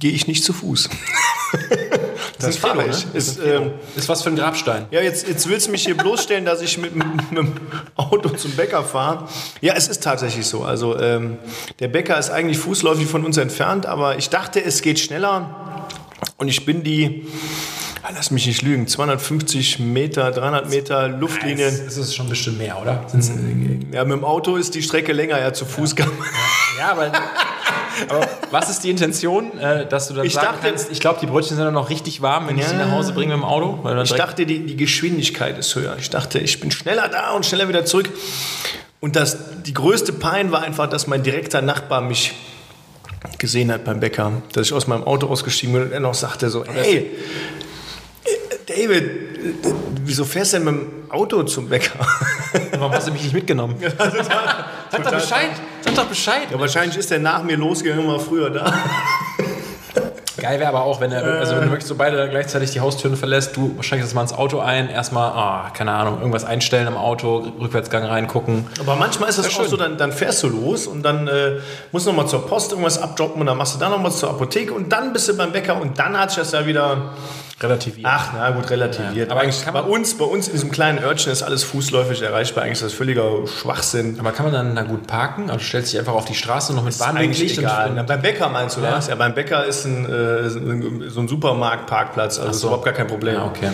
[0.00, 0.88] gehe ich nicht zu Fuß.
[2.38, 3.06] das ist ein fahre Credo, ich.
[3.06, 3.10] ne?
[3.14, 4.86] Ist, ähm, ist was für ein Grabstein.
[4.90, 7.52] ja, jetzt, jetzt willst du mich hier bloßstellen, dass ich mit, mit, dem
[7.96, 9.28] Auto zum Bäcker fahre.
[9.60, 10.64] Ja, es ist tatsächlich so.
[10.64, 11.38] Also ähm,
[11.80, 15.86] der Bäcker ist eigentlich fußläufig von uns entfernt, aber ich dachte, es geht schneller.
[16.36, 17.26] Und ich bin die,
[18.02, 21.70] ah, lass mich nicht lügen, 250 Meter, 300 Meter Luftlinie.
[21.70, 23.04] Das ist schon bestimmt mehr, oder?
[23.08, 23.30] Sind's,
[23.92, 26.26] Ja, mit dem Auto ist die Strecke länger, ja, zu Fuß kann man.
[26.78, 27.12] ja, aber,
[28.08, 31.18] aber was ist die Intention, äh, dass du dann Ich sagen dachte- kannst, ich glaube,
[31.20, 32.86] die Brötchen sind dann noch richtig warm, wenn ich sie Ja.
[32.86, 33.78] nach Hause bringe mit dem Auto?
[34.02, 35.96] Ich dachte, die, die Geschwindigkeit ist höher.
[35.98, 38.08] Ich dachte, ich bin schneller da und schneller wieder zurück.
[39.00, 42.32] Und das, die größte Pein war einfach, dass mein direkter Nachbar mich
[43.38, 46.50] gesehen hat beim Bäcker, dass ich aus meinem Auto ausgestiegen bin und er noch sagte
[46.50, 47.10] so, hey,
[48.66, 49.54] David, äh,
[50.04, 51.98] wieso fährst du denn mit dem Auto zum Bäcker?
[52.78, 53.76] Warum hast du mich nicht mitgenommen?
[53.80, 55.50] Sag doch Bescheid.
[55.82, 56.42] Sag doch Bescheid.
[56.50, 58.72] Ja, wahrscheinlich ist er nach mir losgegangen, war früher da.
[60.36, 63.16] Geil wäre aber auch, wenn, er, also wenn du wirklich so beide gleichzeitig die Haustüren
[63.16, 66.96] verlässt, du steigst jetzt mal ins Auto ein, erstmal, ah, keine Ahnung, irgendwas einstellen im
[66.96, 68.66] Auto, Rückwärtsgang reingucken.
[68.80, 69.68] Aber manchmal ist das Ja, auch schön.
[69.70, 71.60] so, dann, dann fährst du los und dann äh,
[71.92, 74.10] musst du noch mal zur Post irgendwas abdroppen und dann machst du dann noch mal
[74.10, 77.14] zur Apotheke und dann bist du beim Bäcker und dann hat sich das ja wieder,
[77.60, 78.06] Relativiert.
[78.10, 79.28] ach na gut, relativiert.
[79.28, 81.62] Ja, aber eigentlich, kann bei man- uns, bei uns in diesem kleinen Örtchen ist alles
[81.64, 84.16] fußläufig erreichbar, eigentlich ist das völliger Schwachsinn.
[84.18, 85.50] Aber kann man dann da gut parken?
[85.50, 87.90] Also stellst dich einfach auf die Straße noch mit Eigentlich Bahnweglicht egal.
[87.98, 88.90] und, beim Bäcker meinst du Ja.
[88.90, 89.06] das?
[89.08, 90.50] Ja, beim Bäcker ist ein, äh,
[91.10, 92.66] so ein Supermarktparkplatz, also ist so.
[92.66, 93.34] überhaupt gar kein Problem.
[93.36, 93.70] Ja, okay.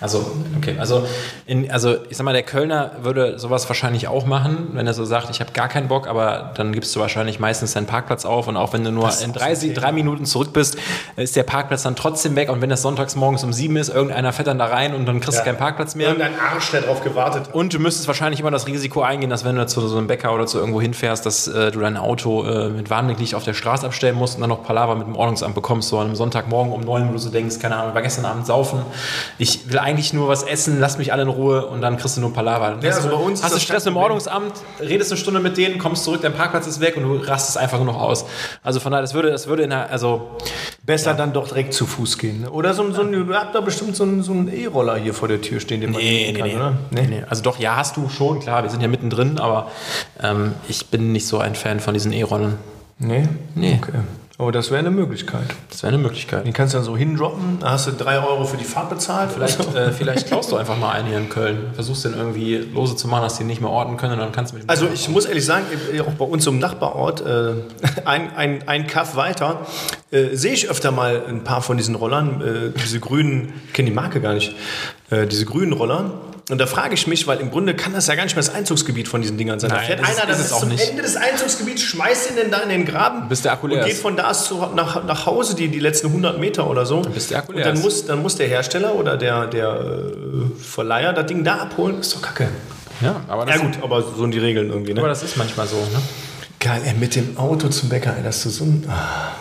[0.00, 0.24] Also,
[0.56, 0.76] okay.
[0.78, 1.06] Also,
[1.46, 5.04] in, also, ich sag mal, der Kölner würde sowas wahrscheinlich auch machen, wenn er so
[5.04, 8.48] sagt, ich habe gar keinen Bock, aber dann gibst du wahrscheinlich meistens deinen Parkplatz auf
[8.48, 10.76] und auch wenn du nur in drei, drei Minuten zurück bist,
[11.16, 14.32] ist der Parkplatz dann trotzdem weg und wenn das sonntags morgens um sieben ist, irgendeiner
[14.32, 16.08] fährt dann da rein und dann kriegst du keinen Parkplatz mehr.
[16.08, 17.54] Irgendein Arsch, der drauf gewartet hat.
[17.54, 20.34] Und du müsstest wahrscheinlich immer das Risiko eingehen, dass wenn du zu so einem Bäcker
[20.34, 23.86] oder zu irgendwo hinfährst, dass äh, du dein Auto äh, mit Warnblick auf der Straße
[23.86, 26.80] abstellen musst und dann noch Palaver mit dem Ordnungsamt bekommst, so an einem Sonntagmorgen um
[26.80, 28.80] neun, wo du so denkst, keine Ahnung, war gestern Abend saufen,
[29.38, 32.20] ich will eigentlich nur was essen, lass mich alle in Ruhe und dann kriegst du
[32.22, 32.70] nur Palaver.
[32.70, 34.16] Dann Ja, hast also du, bei uns hast du Stress kein mit dem Problem.
[34.38, 37.58] Ordnungsamt, redest eine Stunde mit denen, kommst zurück, dein Parkplatz ist weg und du rastest
[37.58, 38.24] einfach nur noch aus.
[38.62, 40.30] Also von daher, das würde, das würde in der, also
[40.82, 42.42] Besser dann doch direkt zu Fuß gehen.
[42.42, 42.50] Ne?
[42.50, 45.28] Oder so, ein- so ein, du habt da bestimmt so einen so E-Roller hier vor
[45.28, 46.72] der Tür stehen, den man nehmen kann, oder?
[46.90, 47.22] Nee, nee.
[47.28, 49.70] Also doch, ja, hast du schon, klar, wir sind ja mittendrin, aber
[50.22, 52.58] ähm, ich bin nicht so ein Fan von diesen E-Rollern.
[52.98, 53.26] Nee?
[53.54, 53.78] Nee.
[53.82, 53.98] Okay.
[54.36, 55.46] Aber das wäre eine Möglichkeit.
[55.70, 56.44] Das wäre eine Möglichkeit.
[56.44, 59.30] Den kannst du dann so hindroppen, da hast du drei Euro für die Fahrt bezahlt.
[59.30, 61.70] Vielleicht, äh, vielleicht klaust du einfach mal einen hier in Köln.
[61.74, 64.52] Versuchst den irgendwie lose zu machen, dass die nicht mehr orten können und dann kannst
[64.52, 67.54] du mit dem Also ich muss ehrlich sagen, äh, auch bei uns im Nachbarort, äh,
[68.04, 69.66] ein, ein, ein Kaff weiter,
[70.10, 72.40] äh, sehe ich öfter mal ein paar von diesen Rollern,
[72.74, 74.56] äh, diese grünen, ich kenne die Marke gar nicht,
[75.10, 76.10] äh, diese grünen Roller.
[76.50, 78.54] Und da frage ich mich, weil im Grunde kann das ja gar nicht mehr das
[78.54, 79.70] Einzugsgebiet von diesen Dingern sein.
[79.70, 80.90] da Nein, fährt das ist- einer, das ist ist es auch zum nicht.
[80.90, 83.84] Ende des Einzugsgebiets, schmeißt ihn denn da in den Graben Bis der Akku leer und
[83.84, 84.02] geht ist.
[84.02, 87.00] von da aus zu, nach, nach Hause, die, die letzten 100 Meter oder so.
[87.00, 87.82] Bis der Akku und leer dann ist.
[87.82, 91.98] muss, dann muss der Hersteller oder der, der äh, Verleiher das Ding da abholen.
[92.00, 92.48] Ist doch kacke.
[93.00, 94.92] Ja, aber das, Ja gut, aber so sind die Regeln irgendwie.
[94.92, 95.00] Ne?
[95.00, 95.76] aber das ist manchmal so.
[95.76, 96.00] Ne?
[96.60, 98.84] Geil, ey, mit dem Auto zum Bäcker, ey, dass du so ein.
[98.88, 99.32] Ah.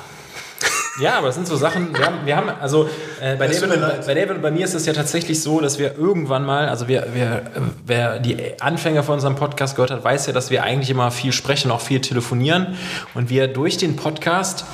[1.00, 2.88] Ja, aber das sind so Sachen, wir haben, wir haben also
[3.20, 5.98] äh, bei, David, bei David und bei mir ist es ja tatsächlich so, dass wir
[5.98, 7.42] irgendwann mal, also wir, wir,
[7.86, 11.32] wer die Anfänger von unserem Podcast gehört hat, weiß ja, dass wir eigentlich immer viel
[11.32, 12.78] sprechen, auch viel telefonieren
[13.16, 14.66] und wir durch den Podcast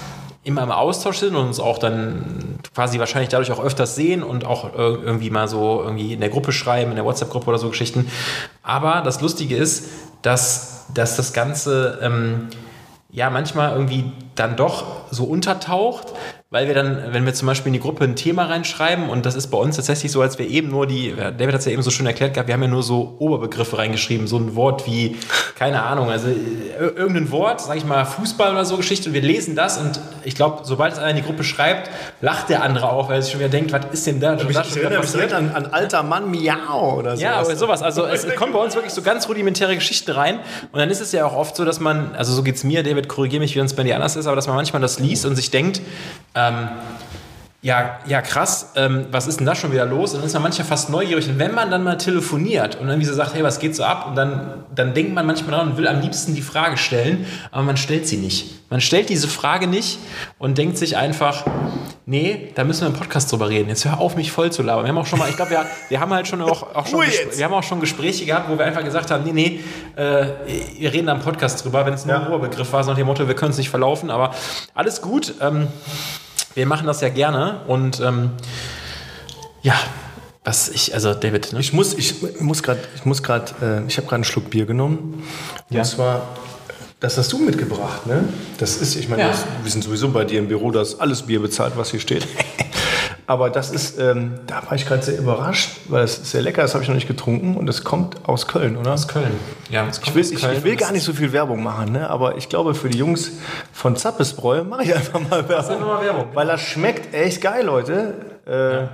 [0.44, 4.46] immer im Austausch sind und uns auch dann quasi wahrscheinlich dadurch auch öfters sehen und
[4.46, 7.70] auch ir- irgendwie mal so irgendwie in der Gruppe schreiben, in der WhatsApp-Gruppe oder so
[7.70, 8.10] Geschichten.
[8.62, 9.86] Aber das Lustige ist,
[10.22, 12.48] dass, dass das Ganze ähm,
[13.10, 16.08] ja manchmal irgendwie dann doch so untertaucht,
[16.52, 19.36] weil wir dann, wenn wir zum Beispiel in die Gruppe ein Thema reinschreiben und das
[19.36, 21.84] ist bei uns tatsächlich so, als wir eben nur die, David hat es ja eben
[21.84, 25.16] so schön erklärt gehabt, wir haben ja nur so Oberbegriffe reingeschrieben, so ein Wort wie,
[25.56, 29.22] keine Ahnung, also äh, irgendein Wort, sag ich mal Fußball oder so Geschichte und wir
[29.22, 32.92] lesen das und ich glaube, sobald es einer in die Gruppe schreibt, lacht der andere
[32.92, 34.34] auch, weil er sich schon wieder denkt, was ist denn da?
[34.34, 37.22] Ich, da ich erinnere mich direkt an, an alter Mann Miau oder so.
[37.22, 37.84] Ja, aber sowas.
[37.84, 40.40] Also es kommt bei uns wirklich so ganz rudimentäre Geschichten rein.
[40.72, 42.82] Und dann ist es ja auch oft so, dass man, also so geht es mir,
[42.82, 45.26] David, korrigiere mich, wie es bei dir anders ist, aber dass man manchmal das liest
[45.26, 45.82] und sich denkt,
[46.40, 46.70] ähm,
[47.62, 50.14] ja, ja, krass, ähm, was ist denn da schon wieder los?
[50.14, 51.28] Und dann ist man manchmal fast neugierig.
[51.28, 54.08] Und wenn man dann mal telefoniert und irgendwie so sagt, hey, was geht so ab?
[54.08, 57.64] Und dann, dann denkt man manchmal dran und will am liebsten die Frage stellen, aber
[57.64, 58.70] man stellt sie nicht.
[58.70, 60.00] Man stellt diese Frage nicht
[60.38, 61.44] und denkt sich einfach,
[62.06, 63.68] nee, da müssen wir im Podcast drüber reden.
[63.68, 64.86] Jetzt hör auf, mich voll zu labern.
[64.86, 67.02] Wir haben auch schon mal, ich glaube, wir, wir haben halt schon auch, auch schon,
[67.02, 69.60] wir haben auch schon Gespräche gehabt, wo wir einfach gesagt haben, nee, nee,
[70.02, 70.28] äh,
[70.78, 72.22] wir reden da im Podcast drüber, wenn es nur ja.
[72.22, 74.34] ein Oberbegriff war, so nach dem Motto, wir können es nicht verlaufen, aber
[74.74, 75.34] alles gut.
[75.42, 75.68] Ähm,
[76.60, 78.32] wir machen das ja gerne und ähm,
[79.62, 79.76] ja,
[80.44, 81.54] was ich, also David.
[81.54, 81.62] Ne?
[81.62, 84.66] Ich muss, ich muss gerade, ich muss gerade, äh, ich habe gerade einen Schluck Bier
[84.66, 85.24] genommen.
[85.70, 85.80] Ja.
[85.80, 86.28] Und zwar,
[87.00, 88.26] das hast du mitgebracht, ne?
[88.58, 89.34] Das ist, ich meine, ja.
[89.64, 92.28] wir sind sowieso bei dir im Büro, dass alles Bier bezahlt, was hier steht.
[93.30, 96.64] Aber das ist, ähm, da war ich gerade sehr überrascht, weil es ist sehr lecker,
[96.64, 98.94] das habe ich noch nicht getrunken und es kommt aus Köln, oder?
[98.94, 99.30] Aus Köln,
[99.70, 99.88] ja.
[99.88, 102.10] Ich will, ich, ich will, gar nicht so viel Werbung machen, ne?
[102.10, 103.34] aber ich glaube, für die Jungs
[103.72, 105.80] von Zappesbräu mache ich einfach mal Werbung.
[105.80, 106.26] Mal Werbung.
[106.34, 108.16] Weil das schmeckt echt geil, Leute.
[108.48, 108.90] Äh, ja.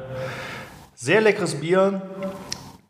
[0.96, 2.02] Sehr leckeres Bier.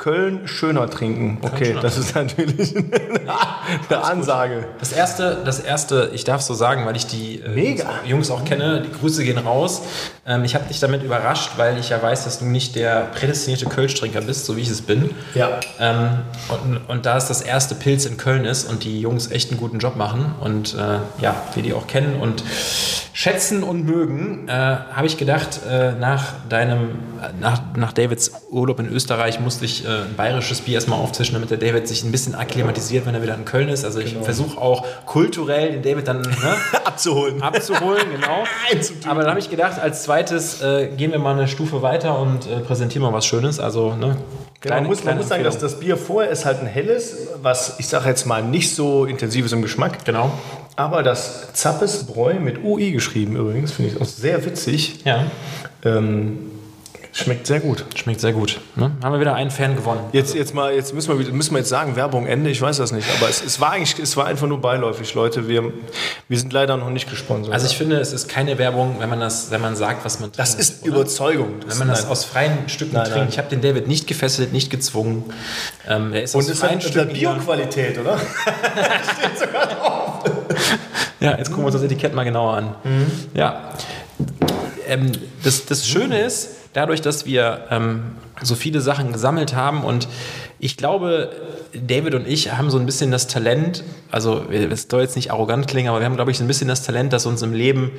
[0.06, 1.40] Köln schöner trinken.
[1.42, 4.68] Okay, schöner das ist natürlich eine Ansage.
[4.78, 8.84] Das erste, das erste, ich darf so sagen, weil ich die äh, Jungs auch kenne,
[8.86, 9.82] die Grüße gehen raus.
[10.28, 13.66] Ähm, ich habe dich damit überrascht, weil ich ja weiß, dass du nicht der prädestinierte
[13.66, 15.10] Kölsch-Trinker bist, so wie ich es bin.
[15.34, 15.60] Ja.
[15.80, 19.50] Ähm, und, und da es das erste Pilz in Köln ist und die Jungs echt
[19.50, 22.44] einen guten Job machen und äh, ja, wir die auch kennen und
[23.16, 27.00] schätzen und mögen, äh, habe ich gedacht, äh, nach deinem,
[27.40, 31.58] nach, nach Davids Urlaub in Österreich musste ich ein bayerisches Bier erstmal auftischen, damit der
[31.58, 33.86] David sich ein bisschen akklimatisiert, wenn er wieder in Köln ist.
[33.86, 34.26] Also ich genau.
[34.26, 37.42] versuche auch kulturell den David dann ne, abzuholen.
[37.42, 38.44] Abzuholen, genau.
[39.10, 42.48] Aber dann habe ich gedacht, als zweites äh, gehen wir mal eine Stufe weiter und
[42.48, 43.60] äh, präsentieren mal was Schönes.
[43.60, 44.18] Also ne,
[44.66, 47.76] Genau, man muss, man muss sagen, dass das Bier vorher ist halt ein helles, was
[47.78, 50.04] ich sage jetzt mal nicht so intensiv ist im Geschmack.
[50.06, 50.32] Genau.
[50.76, 55.06] Aber das Zappesbräu mit UI geschrieben übrigens, finde ich auch sehr witzig.
[55.06, 55.28] Ja.
[55.84, 56.52] Ähm,
[57.18, 57.86] Schmeckt sehr gut.
[57.96, 58.60] Schmeckt sehr gut.
[58.76, 58.92] Ne?
[59.02, 60.02] Haben wir wieder einen Fan gewonnen.
[60.12, 62.92] Jetzt, jetzt, mal, jetzt müssen, wir, müssen wir jetzt sagen, Werbung Ende, ich weiß das
[62.92, 63.08] nicht.
[63.18, 65.48] Aber es, es, war eigentlich, es war einfach nur beiläufig, Leute.
[65.48, 65.72] Wir,
[66.28, 67.54] wir sind leider noch nicht gesponsert.
[67.54, 70.34] Also ich finde, es ist keine Werbung, wenn man, das, wenn man sagt, was man
[70.34, 70.40] trinkt.
[70.40, 70.92] Das ist oder?
[70.92, 71.62] Überzeugung.
[71.62, 73.20] Das wenn man das aus freien Stücken nein, trinkt.
[73.20, 73.30] Nein.
[73.30, 75.24] Ich habe den David nicht gefesselt, nicht gezwungen.
[75.88, 78.18] Ähm, der ist Und es hat Stücken Bioqualität, oder?
[78.18, 80.24] steht sogar drauf.
[81.22, 82.76] ja, jetzt gucken wir uns das Etikett mal genauer an.
[82.84, 83.06] Mhm.
[83.34, 83.72] Ja.
[84.86, 85.14] Ähm,
[85.46, 88.04] das, das Schöne ist, dadurch, dass wir ähm,
[88.42, 90.08] so viele Sachen gesammelt haben und
[90.60, 91.32] ich glaube,
[91.74, 95.68] David und ich haben so ein bisschen das Talent, also es soll jetzt nicht arrogant
[95.68, 97.92] klingen, aber wir haben, glaube ich, so ein bisschen das Talent, dass uns im Leben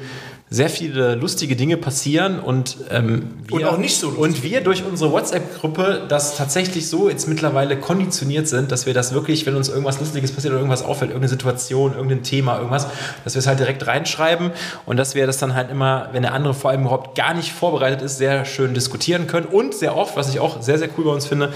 [0.49, 4.22] sehr viele lustige Dinge passieren und, ähm, wir, und auch nicht so lustig.
[4.22, 9.12] Und wir durch unsere WhatsApp-Gruppe das tatsächlich so jetzt mittlerweile konditioniert sind, dass wir das
[9.12, 12.87] wirklich, wenn uns irgendwas Lustiges passiert oder irgendwas auffällt, irgendeine Situation, irgendein Thema, irgendwas,
[13.25, 14.53] dass wir es halt direkt reinschreiben
[14.87, 17.53] und dass wir das dann halt immer, wenn der andere vor allem überhaupt gar nicht
[17.53, 21.05] vorbereitet ist, sehr schön diskutieren können und sehr oft, was ich auch sehr, sehr cool
[21.05, 21.53] bei uns finde,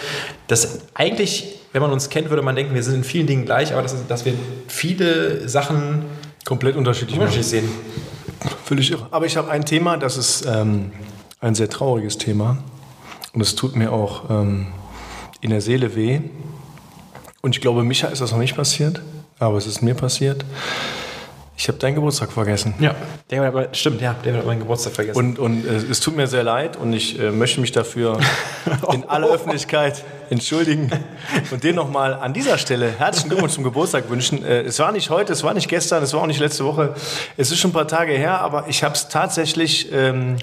[0.46, 3.72] dass eigentlich, wenn man uns kennt, würde man denken, wir sind in vielen Dingen gleich,
[3.72, 4.34] aber dass, dass wir
[4.68, 6.04] viele Sachen
[6.44, 7.68] komplett unterschiedlich, unterschiedlich sehen.
[8.64, 9.06] Völlig irre.
[9.10, 10.92] Aber ich habe ein Thema, das ist ähm,
[11.40, 12.58] ein sehr trauriges Thema.
[13.32, 14.68] Und es tut mir auch ähm,
[15.40, 16.20] in der Seele weh.
[17.42, 19.00] Und ich glaube, Micha ist das noch nicht passiert,
[19.38, 20.44] aber es ist mir passiert.
[21.60, 22.72] Ich habe deinen Geburtstag vergessen.
[22.80, 22.94] Ja,
[23.30, 25.18] der aber, stimmt, ja, der hat meinen Geburtstag vergessen.
[25.18, 28.18] Und, und äh, es tut mir sehr leid und ich äh, möchte mich dafür
[28.94, 30.90] in aller Öffentlichkeit entschuldigen
[31.50, 34.42] und dir nochmal an dieser Stelle herzlichen Glückwunsch zum Geburtstag wünschen.
[34.42, 36.94] Äh, es war nicht heute, es war nicht gestern, es war auch nicht letzte Woche.
[37.36, 39.92] Es ist schon ein paar Tage her, aber ich habe es tatsächlich...
[39.92, 40.36] Ähm,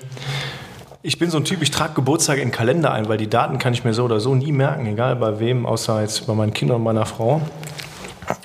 [1.01, 3.57] ich bin so ein Typ, ich trage Geburtstage in den Kalender ein, weil die Daten
[3.57, 6.53] kann ich mir so oder so nie merken, egal bei wem, außer jetzt bei meinen
[6.53, 7.41] Kindern und meiner Frau.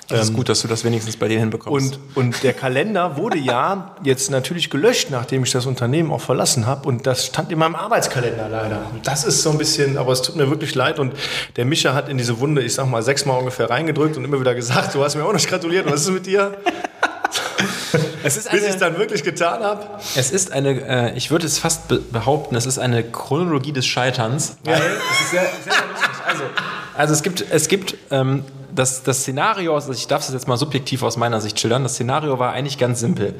[0.07, 1.99] Das ist ähm, gut, dass du das wenigstens bei denen hinbekommst.
[2.15, 6.65] Und, und der Kalender wurde ja jetzt natürlich gelöscht, nachdem ich das Unternehmen auch verlassen
[6.65, 6.87] habe.
[6.87, 8.81] Und das stand in meinem Arbeitskalender leider.
[9.03, 10.99] Das ist so ein bisschen, aber es tut mir wirklich leid.
[10.99, 11.13] Und
[11.55, 14.55] der Micha hat in diese Wunde, ich sag mal, sechsmal ungefähr reingedrückt und immer wieder
[14.55, 15.89] gesagt, du hast mir auch nicht gratuliert.
[15.89, 16.57] Was ist mit dir?
[18.25, 19.85] Es ist eine, Bis ich es dann wirklich getan habe.
[20.15, 24.55] Es ist eine, äh, ich würde es fast behaupten, es ist eine Chronologie des Scheiterns.
[24.63, 24.79] Weil ja.
[24.79, 26.09] es ist sehr, sehr, sehr lustig.
[26.25, 26.43] Also,
[26.95, 30.57] also es gibt, es gibt ähm, das, das Szenario, also ich darf es jetzt mal
[30.57, 33.35] subjektiv aus meiner Sicht schildern, das Szenario war eigentlich ganz simpel.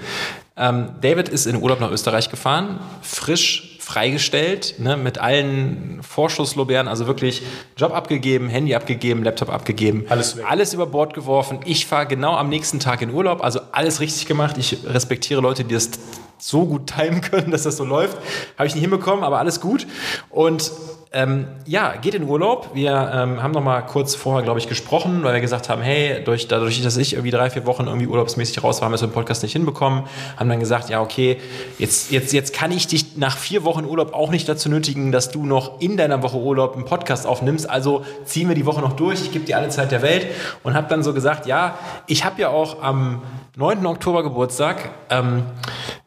[0.56, 7.06] Ähm, David ist in Urlaub nach Österreich gefahren, frisch freigestellt, ne, mit allen Vorschusslorbeeren, also
[7.06, 7.42] wirklich
[7.76, 10.46] Job abgegeben, Handy abgegeben, Laptop abgegeben, Alles weg.
[10.48, 11.60] alles über Bord geworfen.
[11.66, 14.58] Ich fahre genau am nächsten Tag in Urlaub, also alles richtig gemacht.
[14.58, 15.90] Ich respektiere Leute, die das
[16.38, 18.18] so gut timen können, dass das so läuft.
[18.58, 19.86] Habe ich nicht hinbekommen, aber alles gut.
[20.30, 20.72] Und
[21.16, 22.72] ähm, ja, geht in Urlaub.
[22.74, 26.24] Wir ähm, haben noch mal kurz vorher, glaube ich, gesprochen, weil wir gesagt haben, hey,
[26.24, 29.04] durch, dadurch, dass ich irgendwie drei, vier Wochen irgendwie urlaubsmäßig raus war, haben wir es
[29.04, 30.06] im Podcast nicht hinbekommen.
[30.38, 31.38] Haben dann gesagt, ja, okay,
[31.78, 35.30] jetzt, jetzt, jetzt kann ich dich nach vier Wochen Urlaub auch nicht dazu nötigen, dass
[35.30, 37.70] du noch in deiner Woche Urlaub einen Podcast aufnimmst.
[37.70, 39.22] Also ziehen wir die Woche noch durch.
[39.22, 40.26] Ich gebe dir alle Zeit der Welt.
[40.64, 43.22] Und habe dann so gesagt, ja, ich habe ja auch am
[43.56, 43.86] 9.
[43.86, 44.90] Oktober Geburtstag.
[45.12, 45.44] Ähm,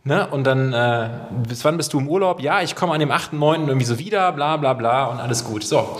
[0.02, 0.26] ne?
[0.26, 1.10] Und dann, äh,
[1.46, 2.40] bis wann bist du im Urlaub?
[2.40, 3.68] Ja, ich komme an dem 8.9.
[3.68, 5.62] irgendwie so wieder, bla bla bla und alles gut.
[5.62, 5.96] So.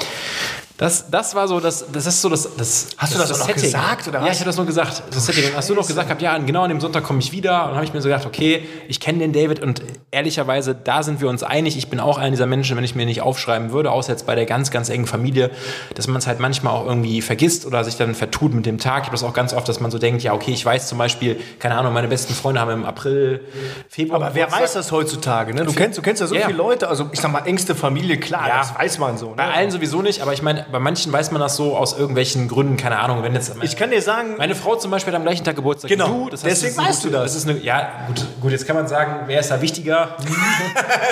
[0.79, 3.55] Das, das war so, das, das ist so das, das Hast du das auch noch
[3.55, 5.03] gesagt, oder Ja, ich habe das nur gesagt.
[5.11, 5.45] Das Setting.
[5.51, 7.63] Und hast du noch gesagt, ja, genau an dem Sonntag komme ich wieder.
[7.63, 11.03] Und dann habe ich mir so gedacht, okay, ich kenne den David und ehrlicherweise, da
[11.03, 11.79] sind wir uns einig.
[11.79, 14.35] Ich bin auch einer dieser Menschen, wenn ich mir nicht aufschreiben würde, außer jetzt bei
[14.35, 15.51] der ganz, ganz engen Familie,
[15.95, 18.99] dass man es halt manchmal auch irgendwie vergisst oder sich dann vertut mit dem Tag.
[19.05, 20.99] Ich habe das auch ganz oft, dass man so denkt, ja, okay, ich weiß zum
[20.99, 23.41] Beispiel, keine Ahnung, meine besten Freunde haben im April,
[23.89, 24.21] Februar.
[24.23, 25.55] Aber wer weiß das heutzutage?
[25.55, 25.65] Ne?
[25.65, 26.47] Du, kennst, du kennst ja so Ja.
[26.47, 28.59] viele Leute, also ich sag mal, engste Familie, klar, Ja.
[28.59, 29.33] das weiß man so.
[29.37, 29.55] Bei Ne?
[29.55, 32.77] allen sowieso nicht, aber ich meine, bei manchen weiß man das so aus irgendwelchen Gründen,
[32.77, 33.23] keine Ahnung.
[33.23, 35.91] Wenn jetzt Ich kann dir sagen, meine Frau zum Beispiel hat am gleichen Tag Geburtstag
[35.91, 36.07] Genau.
[36.25, 36.31] du.
[36.31, 37.23] Das Deswegen ist eine weißt du das.
[37.33, 39.95] das ist eine, ja, gut, gut, jetzt kann man sagen, wer ist da wichtiger?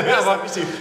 [0.09, 0.38] ja, aber,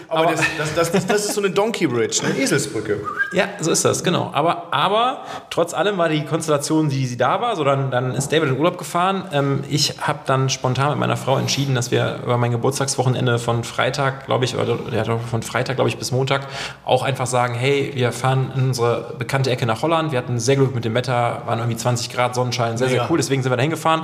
[0.09, 0.41] aber, aber- das,
[0.75, 2.99] das, das, das, ist so eine Donkey Bridge, eine Eselsbrücke.
[3.33, 4.29] Ja, so ist das, genau.
[4.33, 7.55] Aber, aber trotz allem war die Konstellation, die sie da war.
[7.55, 9.25] So, dann, dann ist David in Urlaub gefahren.
[9.31, 13.63] Ähm, ich habe dann spontan mit meiner Frau entschieden, dass wir über mein Geburtstagswochenende von
[13.63, 16.47] Freitag, glaube ich, oder ja, von Freitag, glaube ich, bis Montag
[16.85, 20.11] auch einfach sagen, hey, wir fahren in unsere bekannte Ecke nach Holland.
[20.11, 23.09] Wir hatten sehr Glück mit dem Wetter, waren irgendwie 20 Grad Sonnenschein, sehr, sehr Mega.
[23.11, 23.17] cool.
[23.17, 24.03] Deswegen sind wir da hingefahren.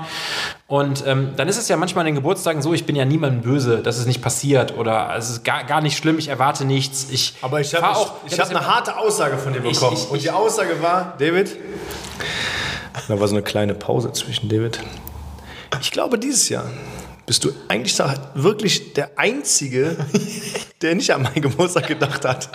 [0.67, 3.41] Und ähm, dann ist es ja manchmal an den Geburtstagen so, ich bin ja niemandem
[3.41, 7.07] böse, dass es nicht passiert oder es ist gar, gar nicht schlimm, ich erwarte nichts.
[7.11, 9.93] Ich Aber ich habe auch- ich, hab eine harte Aussage von dir bekommen.
[9.97, 11.55] ich- Und die Aussage war, David,
[13.07, 14.79] da war so eine kleine Pause zwischen David.
[15.81, 16.65] Ich glaube, dieses Jahr
[17.29, 17.95] bist du eigentlich
[18.33, 19.95] wirklich der Einzige,
[20.81, 22.49] der nicht an meinen Geburtstag gedacht hat.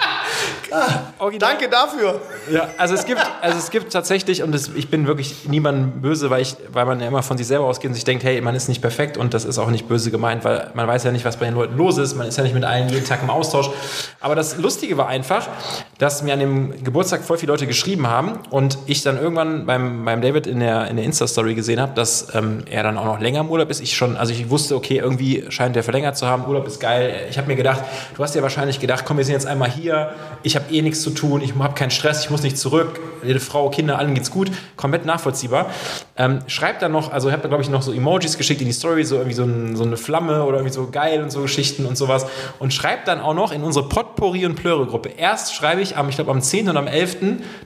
[1.21, 2.21] Original- Danke dafür.
[2.51, 6.29] Ja, also es gibt, also es gibt tatsächlich, und das, ich bin wirklich niemandem böse,
[6.29, 8.57] weil, ich, weil man ja immer von sich selber ausgeht und sich denkt, hey, man
[8.57, 11.25] ist nicht perfekt und das ist auch nicht böse gemeint, weil man weiß ja nicht,
[11.25, 13.31] was bei den Leuten los ist, man ist ja nicht mit allen jeden Tag im
[13.31, 13.71] Austausch.
[14.21, 15.47] Aber das Lustige war einfach,
[15.99, 20.05] dass mir an dem Geburtstag voll viele Leute geschrieben haben und ich dann irgendwann beim,
[20.05, 23.21] beim David in der, in der Insta-Story gesehen habe, dass ähm, er dann auch noch
[23.21, 23.81] länger im Urlaub ist.
[23.81, 27.27] Ich schon, also ich wusste, okay, irgendwie scheint der verlängert zu haben, Urlaub ist geil.
[27.31, 27.83] Ich habe mir gedacht,
[28.17, 31.03] du hast ja wahrscheinlich gedacht, komm, wir sind jetzt einmal hier, ich habe eh nichts
[31.03, 34.31] zu tun, ich habe keinen Stress, ich muss nicht zurück, jede Frau, Kinder, allen geht's
[34.31, 35.71] gut, komplett nachvollziehbar.
[36.17, 38.67] Ähm, schreibt dann noch, also ich habe da glaube ich noch so Emojis geschickt in
[38.67, 41.43] die Story, so irgendwie so, ein, so eine Flamme oder irgendwie so geil und so
[41.43, 42.27] Geschichten und sowas
[42.59, 45.11] und schreibt dann auch noch in unsere Potpourri und Plöre Gruppe.
[45.17, 46.69] Erst schreibe ich am, ich glaube am 10.
[46.69, 47.17] und am 11.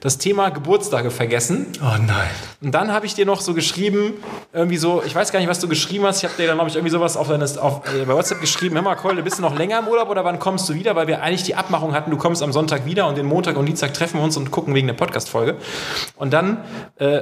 [0.00, 2.28] das Thema Geburtstage vergessen Oh nein.
[2.62, 4.14] und dann habe ich dir noch so geschrieben,
[4.52, 6.18] irgendwie so, ich weiß gar nicht, was du geschrieben hast.
[6.18, 8.74] Ich habe dir dann, glaube ich, irgendwie sowas auf, deine, auf äh, bei WhatsApp geschrieben.
[8.76, 10.96] Hör mal, Keule, bist du noch länger im Urlaub oder wann kommst du wieder?
[10.96, 13.66] Weil wir eigentlich die Abmachung hatten, du kommst am Sonntag wieder und den Montag und
[13.66, 15.47] Dienstag treffen wir uns und gucken wegen der Podcast-Folge.
[16.16, 16.58] Und dann
[16.98, 17.20] äh,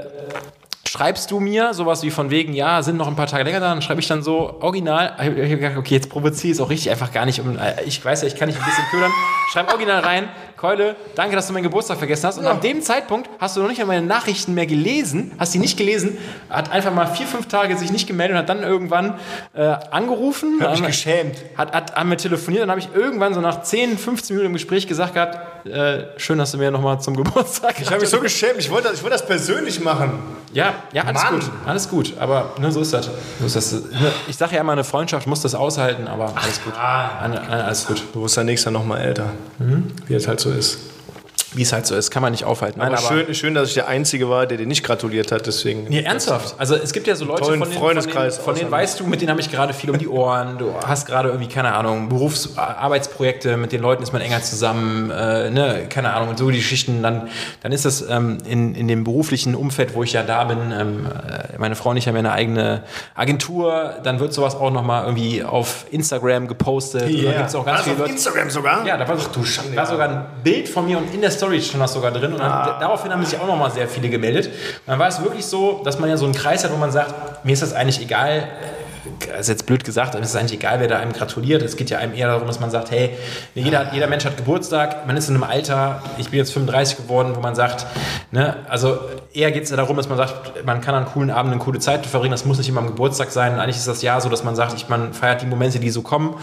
[0.89, 3.69] schreibst du mir sowas wie von wegen, ja, sind noch ein paar Tage länger da,
[3.69, 6.71] dann schreibe ich dann so original, ich habe gedacht, okay, jetzt provoziere ich es auch
[6.71, 9.13] richtig einfach gar nicht, um, äh, ich weiß ja, ich kann nicht ein bisschen ködern,
[9.53, 13.29] schreib original rein, Keule, danke, dass du meinen Geburtstag vergessen hast und an dem Zeitpunkt
[13.39, 16.17] hast du noch nicht mal meine Nachrichten mehr gelesen, hast die nicht gelesen,
[16.49, 19.15] hat einfach mal vier, fünf Tage sich nicht gemeldet und hat dann irgendwann
[19.55, 21.37] äh, angerufen, Hab mich geschämt.
[21.59, 24.53] hat, hat, haben wir telefoniert, dann habe ich irgendwann so nach 10, 15 Minuten im
[24.55, 28.21] Gespräch gesagt gehabt, äh, schön, dass du mir nochmal zum Geburtstag Ich habe mich so
[28.21, 30.11] geschämt, ich wollte, das- ich wollte das persönlich machen.
[30.55, 31.35] ja, ja, alles Mann.
[31.35, 32.15] gut, alles gut.
[32.19, 33.11] Aber ne, so ist das.
[33.41, 33.73] So ist das.
[33.73, 33.83] Ne,
[34.29, 36.73] Ich sage ja immer, eine Freundschaft muss das aushalten, aber alles gut.
[36.75, 38.03] Nein, alles gut.
[38.15, 39.27] Du wirst ja nächstes Jahr noch mal älter.
[40.07, 40.79] Wie es halt so ist.
[41.55, 42.81] Wie es halt so ist, kann man nicht aufhalten.
[42.81, 45.85] Nein, Aber schön, schön, dass ich der Einzige war, der dir nicht gratuliert hat, deswegen.
[45.89, 46.55] Nee, ernsthaft.
[46.59, 49.07] Also es gibt ja so Leute, von denen, Freundeskreis von denen, von denen weißt du,
[49.07, 50.59] mit denen habe ich gerade viel um die Ohren.
[50.59, 55.11] Du hast gerade irgendwie, keine Ahnung, Berufs-, Arbeitsprojekte, mit den Leuten ist man enger zusammen,
[55.11, 57.03] äh, ne, keine Ahnung, und so die Geschichten.
[57.03, 57.29] Dann,
[57.63, 61.07] dann ist das ähm, in, in dem beruflichen Umfeld, wo ich ja da bin, ähm,
[61.07, 62.83] äh, meine Frau und ich haben ja eine eigene
[63.15, 67.03] Agentur, dann wird sowas auch nochmal irgendwie auf Instagram gepostet.
[67.05, 68.13] Und dann gibt's auch ganz Was, viele auf Leute.
[68.13, 68.87] Instagram sogar?
[68.87, 69.77] Ja, da war, Ach du Schande.
[69.77, 72.33] war sogar ein Bild von mir und in der Story stand das sogar drin.
[72.33, 72.77] Und dann, Ah.
[72.81, 74.47] daraufhin haben sich auch nochmal sehr viele gemeldet.
[74.47, 74.53] Und
[74.87, 77.45] dann war es wirklich so, dass man ja so einen Kreis hat, wo man sagt,
[77.45, 78.49] mir ist das eigentlich egal,
[79.39, 81.63] ist jetzt blöd gesagt, aber es ist eigentlich egal, wer da einem gratuliert.
[81.63, 83.11] Es geht ja einem eher darum, dass man sagt, hey,
[83.55, 87.33] jeder, jeder Mensch hat Geburtstag, man ist in einem Alter, ich bin jetzt 35 geworden,
[87.35, 87.87] wo man sagt,
[88.31, 88.99] ne, also
[89.33, 91.79] eher geht es ja darum, dass man sagt, man kann an coolen Abenden eine coole
[91.79, 93.59] Zeit verbringen, das muss nicht immer am Geburtstag sein.
[93.59, 96.03] Eigentlich ist das Jahr so, dass man sagt, ich, man feiert die Momente, die so
[96.03, 96.37] kommen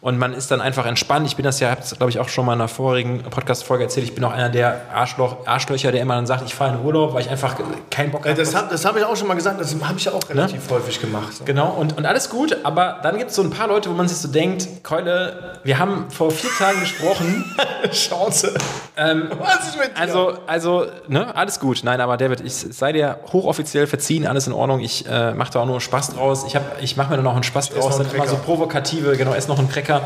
[0.00, 1.26] und man ist dann einfach entspannt.
[1.26, 3.84] Ich bin das ja, habe es glaube ich auch schon mal in einer vorigen Podcast-Folge
[3.84, 6.84] erzählt, ich bin auch einer der Arschloch, Arschlöcher, der immer dann sagt, ich fahre in
[6.84, 7.56] Urlaub, weil ich einfach
[7.90, 8.34] keinen Bock habe.
[8.34, 10.76] Das habe hab ich auch schon mal gesagt, das habe ich ja auch relativ ne?
[10.76, 11.34] häufig gemacht.
[11.34, 11.44] So.
[11.44, 14.08] Genau, und, und alles gut, aber dann gibt es so ein paar Leute, wo man
[14.08, 17.44] sich so denkt, Keule, wir haben vor vier Tagen gesprochen.
[17.92, 18.54] Chance.
[18.96, 20.00] Ähm, Was ist mit dir?
[20.00, 21.80] Also, also ne, alles gut.
[21.82, 24.80] Nein, aber David, ich sei dir hochoffiziell verziehen, alles in Ordnung.
[24.80, 26.44] Ich äh, mache da auch nur Spaß draus.
[26.46, 27.98] Ich, ich mache mir da noch einen Spaß draus.
[27.98, 30.02] Dann immer so provokative, genau, ess noch einen Cracker.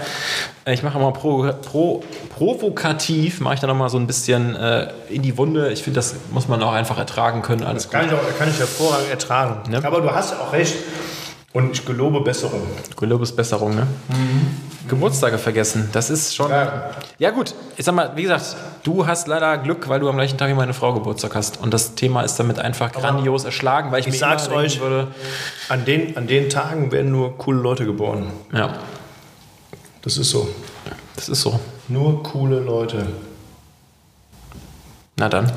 [0.65, 2.03] Äh, ich mache mal pro, pro,
[2.37, 5.71] provokativ, mache ich da noch mal so ein bisschen äh, in die Wunde.
[5.73, 7.63] Ich finde, das muss man auch einfach ertragen können.
[7.63, 8.19] Alles das kann, gut.
[8.23, 9.71] Ich auch, kann ich hervorragend ertragen.
[9.71, 9.81] Ne?
[9.85, 10.75] Aber du hast ja auch recht.
[11.57, 12.61] Und ich gelobe Besserung.
[12.99, 13.87] Gelobes Besserung, ne?
[14.11, 14.89] Mhm.
[14.89, 16.51] Geburtstage vergessen, das ist schon.
[16.51, 16.91] Ja.
[17.19, 17.31] ja.
[17.31, 20.51] gut, ich sag mal, wie gesagt, du hast leider Glück, weil du am gleichen Tag
[20.51, 21.59] wie meine Frau Geburtstag hast.
[21.63, 24.81] Und das Thema ist damit einfach Aber grandios erschlagen, weil ich, ich mir sag's euch,
[24.81, 25.09] würde.
[25.71, 28.27] An den, an den Tagen werden nur coole Leute geboren.
[28.53, 28.75] Ja.
[30.03, 30.47] Das ist so.
[31.15, 31.59] Das ist so.
[31.89, 33.07] Nur coole Leute.
[35.17, 35.51] Na dann.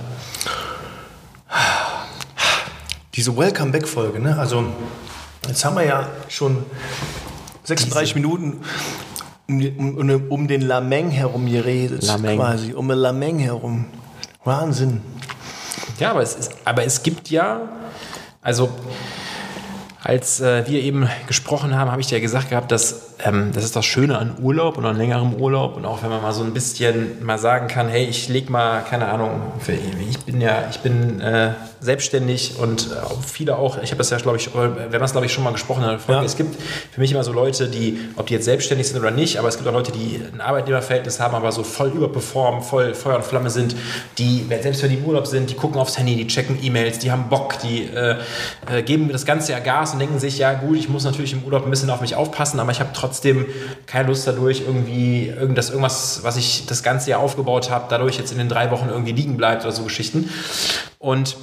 [3.15, 4.39] Diese Welcome Back-Folge, ne?
[4.39, 4.63] Also
[5.47, 6.65] Jetzt haben wir ja schon
[7.63, 8.61] 36 Minuten
[9.47, 12.03] um, um, um den Lameng herum geredet.
[12.03, 12.37] Lameng.
[12.37, 13.85] Quasi, um den Lameng herum.
[14.43, 15.01] Wahnsinn.
[15.99, 17.61] Ja, aber es, ist, aber es gibt ja,
[18.41, 18.69] also
[20.01, 23.65] als äh, wir eben gesprochen haben, habe ich dir ja gesagt gehabt, dass ähm, das
[23.65, 26.41] ist das Schöne an Urlaub und an längerem Urlaub und auch wenn man mal so
[26.41, 29.51] ein bisschen mal sagen kann, hey, ich leg mal, keine Ahnung,
[30.09, 32.95] ich bin ja, ich bin äh, selbstständig und äh,
[33.25, 35.51] viele auch, ich habe das ja, glaube ich, wir haben das, glaube ich, schon mal
[35.51, 36.21] gesprochen Folge.
[36.21, 36.23] Ja.
[36.23, 36.55] Es gibt
[36.91, 39.57] für mich immer so Leute, die, ob die jetzt selbstständig sind oder nicht, aber es
[39.57, 43.49] gibt auch Leute, die ein Arbeitnehmerverhältnis haben, aber so voll überperformen, voll Feuer und Flamme
[43.49, 43.75] sind,
[44.17, 47.11] die, selbst wenn die im Urlaub sind, die gucken aufs Handy, die checken E-Mails, die
[47.11, 48.15] haben Bock, die äh,
[48.71, 51.43] äh, geben das ganze Jahr Gas und denken sich, ja gut, ich muss natürlich im
[51.43, 53.45] Urlaub ein bisschen auf mich aufpassen, aber ich habe trotzdem trotzdem
[53.85, 58.31] keine Lust dadurch, irgendwie, dass irgendwas, was ich das ganze Jahr aufgebaut habe, dadurch jetzt
[58.31, 60.29] in den drei Wochen irgendwie liegen bleibt oder so Geschichten.
[60.99, 61.37] Und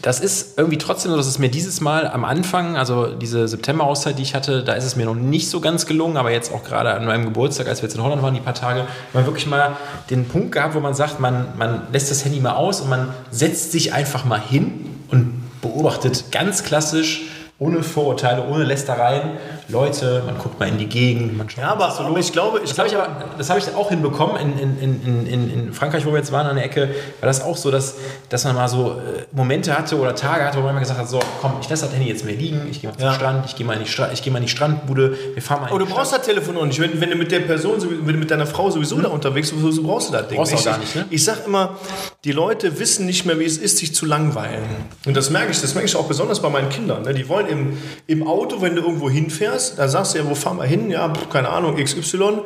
[0.00, 4.16] das ist irgendwie trotzdem so, dass es mir dieses Mal am Anfang, also diese September-Auszeit,
[4.16, 6.62] die ich hatte, da ist es mir noch nicht so ganz gelungen, aber jetzt auch
[6.62, 9.48] gerade an meinem Geburtstag, als wir jetzt in Holland waren, die paar Tage, man wirklich
[9.48, 9.76] mal
[10.08, 13.08] den Punkt gehabt, wo man sagt, man, man lässt das Handy mal aus und man
[13.32, 17.22] setzt sich einfach mal hin und beobachtet ganz klassisch,
[17.58, 19.38] ohne Vorurteile, ohne Lästereien,
[19.70, 22.60] Leute, man guckt mal in die Gegend, man schaut, ja, aber, so aber ich glaube,
[22.64, 26.06] ich das habe ich aber, das habe ich auch hinbekommen in, in, in, in, Frankreich,
[26.06, 26.88] wo wir jetzt waren an der Ecke,
[27.20, 27.96] war das auch so, dass,
[28.30, 31.06] dass man mal so äh, Momente hatte oder Tage hatte, wo man immer gesagt hat,
[31.06, 33.12] so, komm, ich lasse das Handy jetzt mehr liegen, ich gehe mal zum ja.
[33.12, 35.70] Strand, ich gehe mal, in die ich gehe mal in die Strandbude, wir fahren mal.
[35.70, 38.18] Oh, du brauchst das Telefon auch nicht, wenn, wenn du mit der Person, wenn du
[38.20, 39.02] mit deiner Frau sowieso hm.
[39.02, 40.38] da unterwegs bist, so brauchst du das Ding.
[40.38, 41.04] Brauchst auch gar nicht, ne?
[41.10, 41.76] Ich sag immer,
[42.24, 44.64] die Leute wissen nicht mehr, wie es ist, sich zu langweilen.
[45.04, 47.02] Und das merke ich, das merke ich auch besonders bei meinen Kindern.
[47.02, 47.12] Ne?
[47.12, 50.56] Die wollen im, im Auto, wenn du irgendwo hinfährst, da sagst du ja, wo fahren
[50.56, 50.90] wir hin?
[50.90, 52.40] Ja, keine Ahnung, XY.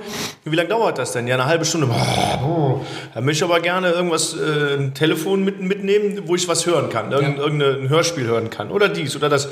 [0.44, 1.26] Wie lange dauert das denn?
[1.26, 1.88] Ja, eine halbe Stunde.
[3.14, 6.88] Da möchte ich aber gerne irgendwas, äh, ein Telefon mit, mitnehmen, wo ich was hören
[6.88, 7.42] kann, irgendein, ja.
[7.42, 8.70] irgendein Hörspiel hören kann.
[8.70, 9.48] Oder dies oder das.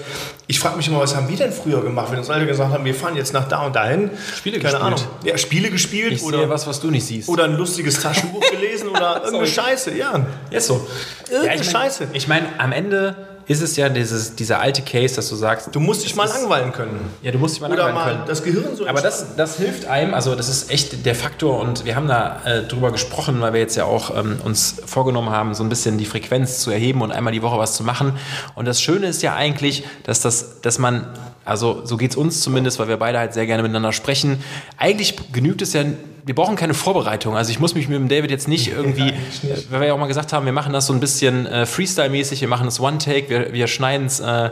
[0.46, 2.84] Ich frage mich immer, was haben wir denn früher gemacht, wenn uns alle gesagt haben,
[2.84, 4.11] wir fahren jetzt nach da und dahin?
[4.36, 4.82] Spiele keine gespielt.
[4.82, 5.00] Ahnung.
[5.24, 6.12] Ja, Spiele gespielt.
[6.12, 7.28] Ich oder sehe was, was du nicht siehst.
[7.28, 9.96] Oder ein lustiges Taschenbuch gelesen oder irgendeine Scheiße.
[9.96, 10.86] Ja, ist so.
[11.30, 12.08] Irgendeine ja, ich mein, Scheiße.
[12.12, 13.16] Ich meine, am Ende
[13.51, 15.70] ist es ja dieses, dieser alte Case, dass du sagst.
[15.72, 17.01] Du musst dich mal langweilen können.
[17.20, 18.28] Ja, du musst dich mal Oder langweilen mal können.
[18.28, 21.84] das Gehirn so Aber das, das hilft einem, also das ist echt der Faktor und
[21.84, 25.55] wir haben da äh, drüber gesprochen, weil wir jetzt ja auch ähm, uns vorgenommen haben,
[25.55, 28.12] so ein bisschen die Frequenz zu erheben und einmal die Woche was zu machen.
[28.55, 31.09] Und das Schöne ist ja eigentlich, dass, das, dass man,
[31.51, 34.42] also so geht es uns zumindest, weil wir beide halt sehr gerne miteinander sprechen.
[34.76, 35.84] Eigentlich genügt es ja
[36.24, 37.36] wir brauchen keine Vorbereitung.
[37.36, 39.14] Also ich muss mich mit dem David jetzt nicht irgendwie,
[39.70, 42.40] weil wir ja auch mal gesagt haben, wir machen das so ein bisschen äh, Freestyle-mäßig,
[42.40, 44.51] wir machen das One-Take, wir, wir schneiden es äh,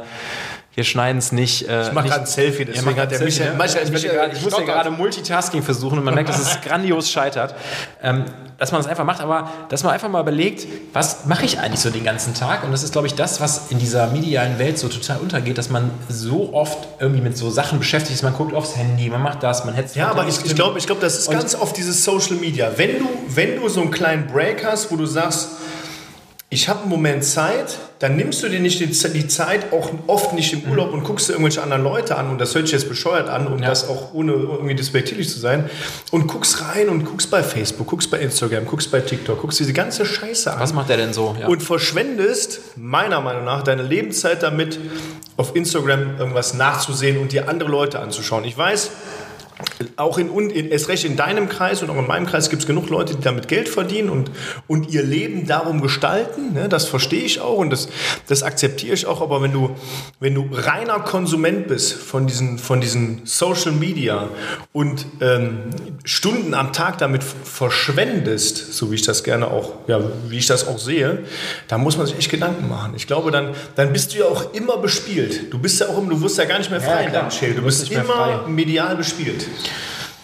[0.79, 1.69] wir schneiden es nicht.
[1.69, 4.65] Äh, ich mache gerade ein Selfie, deswegen hat der Michael, Michael, Michael, ich muss ja
[4.65, 7.57] gerade Multitasking versuchen und man merkt, dass es grandios scheitert.
[8.01, 8.27] Ähm,
[8.59, 11.81] dass man das einfach macht, aber dass man einfach mal überlegt, was mache ich eigentlich
[11.81, 12.63] so den ganzen Tag?
[12.63, 15.69] Und das ist, glaube ich, das, was in dieser medialen Welt so total untergeht, dass
[15.69, 18.23] man so oft irgendwie mit so Sachen beschäftigt ist.
[18.23, 19.97] Man guckt aufs Handy, man macht das, man hetzt.
[19.97, 22.71] Ja, aber ich, ich glaube, ich glaub, das ist ganz oft dieses Social Media.
[22.77, 25.49] Wenn du, wenn du so einen kleinen Break hast, wo du sagst,
[26.51, 30.33] ich habe einen Moment Zeit, dann nimmst du dir nicht die, die Zeit, auch oft
[30.33, 32.89] nicht im Urlaub und guckst dir irgendwelche anderen Leute an und das hört sich jetzt
[32.89, 33.69] bescheuert an und Ja.
[33.69, 35.69] das auch ohne irgendwie despektierlich zu sein
[36.11, 39.75] und guckst rein und guckst bei Facebook, guckst bei Instagram, guckst bei TikTok, guckst diese
[39.75, 41.37] ganze Scheiße an Was macht der denn so?
[41.39, 41.49] Ja.
[41.49, 44.79] und verschwendest meiner Meinung nach deine Lebenszeit damit,
[45.37, 48.45] auf Instagram irgendwas nachzusehen und dir andere Leute anzuschauen.
[48.45, 48.91] Ich weiß,
[49.97, 52.67] auch in, in erst recht in deinem Kreis und auch in meinem Kreis gibt es
[52.67, 54.31] genug Leute, die damit Geld verdienen und,
[54.67, 56.53] und ihr Leben darum gestalten.
[56.55, 56.69] Ne?
[56.69, 57.89] Das verstehe ich auch und das,
[58.29, 59.21] das akzeptiere ich auch.
[59.21, 59.71] Aber wenn du,
[60.21, 64.29] wenn du reiner Konsument bist von diesen, von diesen Social Media
[64.73, 65.71] und ähm,
[66.05, 70.67] Stunden am Tag damit verschwendest, so wie ich das gerne auch, ja, wie ich das
[70.69, 71.25] auch sehe,
[71.69, 72.93] da muss man sich echt Gedanken machen.
[72.97, 75.53] Ich glaube, dann, dann bist du ja auch immer bespielt.
[75.53, 77.23] Du bist ja auch, immer- du wirst ja gar nicht mehr frei in klar.
[77.23, 77.59] deinem Schild.
[77.59, 78.49] Du bist bist nicht mehr immer frei.
[78.51, 79.47] medial bespielt.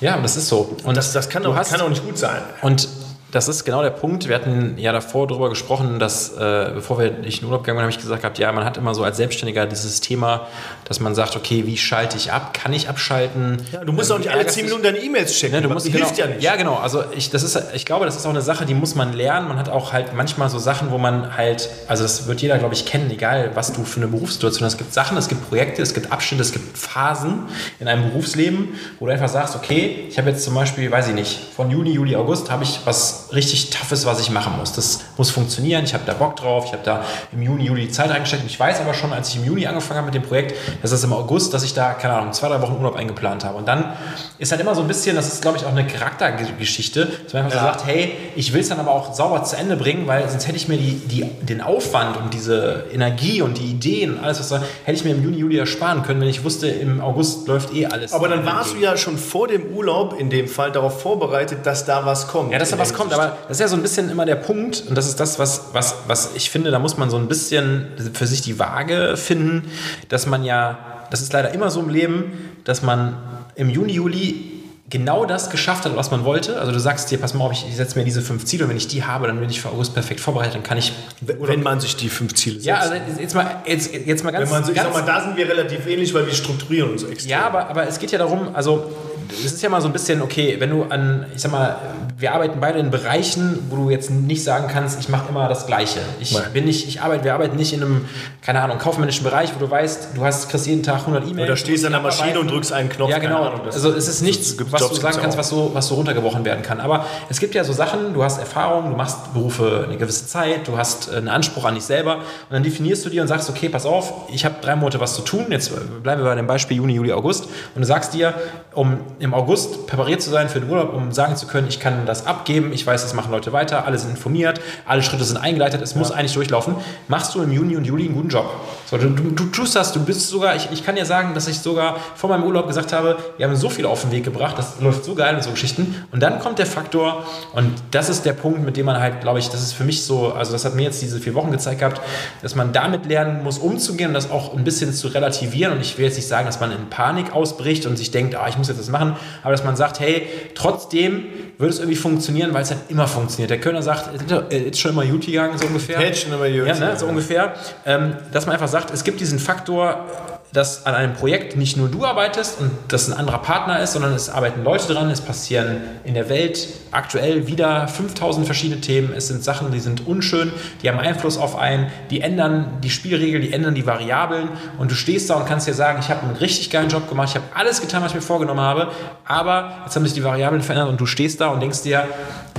[0.01, 0.77] Ja, das ist so.
[0.85, 2.43] Und Das, das kann, auch, hast- kann auch nicht gut sein.
[2.63, 2.89] Und
[3.35, 4.29] das ist genau der Punkt.
[4.29, 7.83] Wir hatten ja davor darüber gesprochen, dass, äh, bevor wir nicht in Urlaub gegangen sind,
[7.83, 10.47] habe ich gesagt gehabt, ja, man hat immer so als Selbstständiger dieses Thema,
[10.85, 12.55] dass man sagt, okay, wie schalte ich ab?
[12.55, 13.61] Kann ich abschalten?
[13.73, 15.57] Ja, du musst auch nicht alle Ärgerst 10 dich- Minuten deine E-Mails checken.
[15.57, 16.43] Ne, du Das musst hilft genau, ja nicht.
[16.45, 16.75] Ja, genau.
[16.77, 19.49] Also ich, das ist, ich glaube, das ist auch eine Sache, die muss man lernen.
[19.49, 22.75] Man hat auch halt manchmal so Sachen, wo man halt, also das wird jeder, glaube
[22.75, 24.75] ich, kennen, egal was du für eine Berufssituation hast.
[24.75, 27.45] Es gibt Sachen, es gibt Projekte, es gibt Abschnitte, es gibt Phasen
[27.81, 28.69] in einem Berufsleben,
[29.01, 31.91] wo du einfach sagst, okay, ich habe jetzt zum Beispiel, weiß ich nicht, von Juni,
[31.91, 34.73] Juli, August habe ich was richtig Toughes, was ich machen muss.
[34.73, 37.03] Das muss funktionieren, ich habe da Bock drauf, ich habe da
[37.33, 38.43] im Juni, Juli die Zeit reingesteckt.
[38.43, 40.91] Und ich weiß aber schon, als ich im Juni angefangen habe mit dem Projekt, dass
[40.91, 43.57] das im August, dass ich da, keine Ahnung, zwei, drei Wochen Urlaub eingeplant habe.
[43.59, 43.95] Und dann
[44.39, 47.45] ist halt immer so ein bisschen, das ist, glaube ich, auch eine Charaktergeschichte, dass man
[47.45, 47.73] einfach so Ja.
[47.73, 50.57] sagt, hey, ich will es dann aber auch sauber zu Ende bringen, weil sonst hätte
[50.57, 54.49] ich mir die, die, den Aufwand und diese Energie und die Ideen und alles, was
[54.49, 57.75] da, hätte ich mir im Juni, Juli ersparen können, wenn ich wusste, im August läuft
[57.75, 58.13] eh alles.
[58.13, 61.85] Aber dann warst du ja schon vor dem Urlaub in dem Fall darauf vorbereitet, dass
[61.85, 62.53] da was kommt.
[62.53, 63.13] Ja, dass da was kommt.
[63.15, 65.67] Aber das ist ja so ein bisschen immer der Punkt und das ist das, was,
[65.73, 69.71] was, was ich finde, da muss man so ein bisschen für sich die Waage finden,
[70.09, 72.33] dass man ja, das ist leider immer so im Leben,
[72.65, 73.17] dass man
[73.57, 74.55] im Juni, Juli
[74.91, 76.61] genau das geschafft hat, was man wollte.
[76.61, 78.77] Also du sagst dir, pass mal auf, ich setze mir diese fünf Ziele und wenn
[78.77, 80.93] ich die habe, dann bin ich für August perfekt vorbereitet, dann kann ich...
[81.21, 82.67] Wenn man sich die fünf Ziele setzt.
[82.67, 84.45] Ja, also jetzt mal, jetzt, jetzt mal ganz...
[84.45, 86.91] Wenn man so, ich ganz sag mal, da sind wir relativ ähnlich, weil wir strukturieren
[86.91, 87.31] uns extrem.
[87.31, 88.93] ja, aber, aber es geht ja darum, also
[89.31, 91.77] es ist ja mal so ein bisschen, okay, wenn du an, ich sag mal,
[92.17, 95.67] wir arbeiten beide in Bereichen, wo du jetzt nicht sagen kannst, ich mache immer das
[95.67, 96.01] Gleiche.
[96.21, 96.45] Ich Nein.
[96.53, 98.05] bin nicht, ich arbeite, wir arbeiten nicht in einem,
[98.41, 101.49] keine Ahnung, kaufmännischen Bereich, wo du weißt, du hast, kriegst jeden Tag 100 E-Mails.
[101.49, 102.55] Oder stehst du an der Maschine und abarbeiten.
[102.55, 103.11] drückst einen Knopf.
[103.11, 103.43] Ja, genau.
[103.45, 106.45] Ahnung, also es ist nichts, was Jobs du sagen kannst, was so, was so runtergebrochen
[106.45, 106.81] werden kann.
[106.81, 110.69] Aber es gibt ja so Sachen, du hast Erfahrung, du machst Berufe eine gewisse Zeit,
[110.69, 113.69] du hast einen Anspruch an dich selber und dann definierst du dir und sagst, okay,
[113.69, 115.47] pass auf, ich habe drei Monate was zu tun.
[115.51, 115.73] Jetzt
[116.03, 117.45] bleiben wir bei dem Beispiel Juni, Juli, August.
[117.75, 118.35] Und du sagst dir,
[118.73, 122.07] um im August präpariert zu sein für den Urlaub, um sagen zu können, ich kann
[122.07, 125.83] das abgeben, ich weiß, das machen Leute weiter, alle sind informiert, alle Schritte sind eingeleitet,
[125.83, 126.77] es muss eigentlich durchlaufen.
[127.09, 128.51] Machst du im Juni und Juli einen guten Job.
[128.87, 131.49] So, du, du, du tust das, du bist sogar, ich, ich kann dir sagen, dass
[131.49, 134.59] ich sogar vor meinem Urlaub gesagt habe, wir haben so viel auf den Weg gebracht,
[134.59, 136.05] das läuft so geil und so Geschichten.
[136.13, 139.39] Und dann kommt der Faktor, und das ist der Punkt, mit dem man halt, glaube
[139.39, 141.81] ich, das ist für mich so, also das hat mir jetzt diese vier Wochen gezeigt
[141.81, 142.01] gehabt,
[142.43, 145.73] dass man damit lernen muss, umzugehen und das auch ein bisschen zu relativieren.
[145.73, 148.47] Und ich will jetzt nicht sagen, dass man in Panik ausbricht und sich denkt, ah,
[148.49, 149.04] ich muss jetzt das machen,
[149.43, 151.25] aber dass man sagt, hey, trotzdem
[151.59, 153.51] würde es irgendwie funktionieren, weil es halt immer funktioniert.
[153.51, 155.99] Der Kölner sagt, äh, ist schon immer gut gegangen, so ungefähr.
[155.99, 157.55] Hätte schon immer gut Ja, ne, so ungefähr.
[157.87, 160.07] Ähm, dass man einfach sagt, es gibt diesen Faktor,
[160.55, 164.13] dass an einem Projekt nicht nur du arbeitest und das ein anderer Partner ist, sondern
[164.15, 169.27] es arbeiten Leute dran, es passieren in der Welt aktuell wieder 5000 verschiedene Themen, es
[169.27, 173.53] sind Sachen, die sind unschön, die haben Einfluss auf einen, die ändern die Spielregeln, die
[173.53, 174.49] ändern die Variablen
[174.79, 177.31] und du stehst da und kannst dir sagen, ich habe einen richtig geilen Job gemacht,
[177.31, 178.93] ich habe alles getan, was ich mir vorgenommen habe,
[179.25, 182.07] aber jetzt haben sich die Variablen verändert und du stehst da und denkst dir,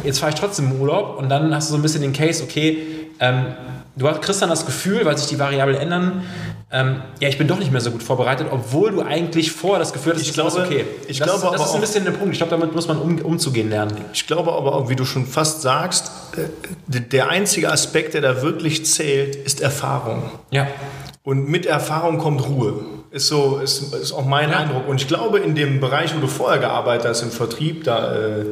[0.04, 2.44] jetzt fahre ich trotzdem im Urlaub und dann hast du so ein bisschen den Case,
[2.44, 2.78] okay,
[3.22, 3.46] ähm,
[3.96, 6.24] du hast- kriegst dann das Gefühl, weil sich die Variablen ändern,
[6.72, 9.94] ähm, ja, ich bin doch nicht mehr so gut vorbereitet, obwohl du eigentlich vorher das
[9.94, 10.86] Gefühl hattest, Ich glaube- okay.
[11.08, 12.34] ich das, glaube ist, das ist ein bisschen der Punkt.
[12.34, 13.96] Ich glaube, damit muss man um, umzugehen lernen.
[14.14, 18.42] Ich glaube aber auch, wie du schon fast sagst, äh, der einzige Aspekt, der da
[18.42, 20.24] wirklich zählt, ist Erfahrung.
[20.52, 20.68] Ja.
[21.24, 22.74] Und mit Erfahrung kommt Ruhe.
[23.12, 24.58] Ist so, ist, ist auch mein Ja.
[24.60, 24.88] Eindruck.
[24.90, 28.46] Und ich glaube, in dem Bereich, wo du vorher gearbeitet hast, im Vertrieb, da äh,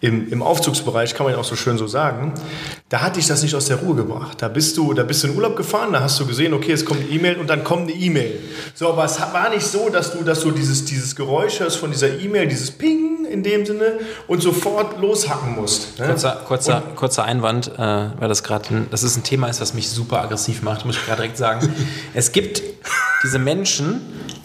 [0.00, 2.32] im, im Aufzugsbereich, kann man ja auch so schön so sagen,
[2.88, 4.40] da hat dich das nicht aus der Ruhe gebracht.
[4.40, 6.84] Da bist du, da bist du in Urlaub gefahren, da hast du gesehen, okay, es
[6.84, 8.38] kommt eine E-Mail und dann kommt eine E-Mail.
[8.74, 11.90] So, aber es war nicht so, dass du, dass du dieses, dieses Geräusch hörst von
[11.90, 15.98] dieser E-Mail, dieses Ping in dem Sinne und sofort loshacken musst.
[15.98, 16.06] Ne?
[16.06, 19.90] Kurzer, kurzer, kurzer Einwand, äh, weil das gerade, das ist ein Thema ist, was mich
[19.90, 21.74] super aggressiv macht, muss ich gerade direkt sagen.
[22.14, 22.62] es gibt
[23.24, 24.00] diese Menschen,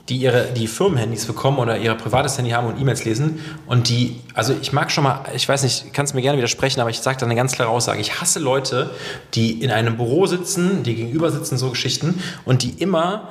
[0.10, 4.20] die ihre die Firmenhandys bekommen oder ihr privates Handy haben und E-Mails lesen und die,
[4.34, 7.18] also ich mag schon mal, ich weiß nicht, kannst mir gerne widersprechen, aber ich sage
[7.20, 8.02] da eine ganz klare Aussage.
[8.02, 8.90] Ich hasse Leute,
[9.34, 13.30] die in einem Büro sitzen, die gegenüber sitzen, so Geschichten und die immer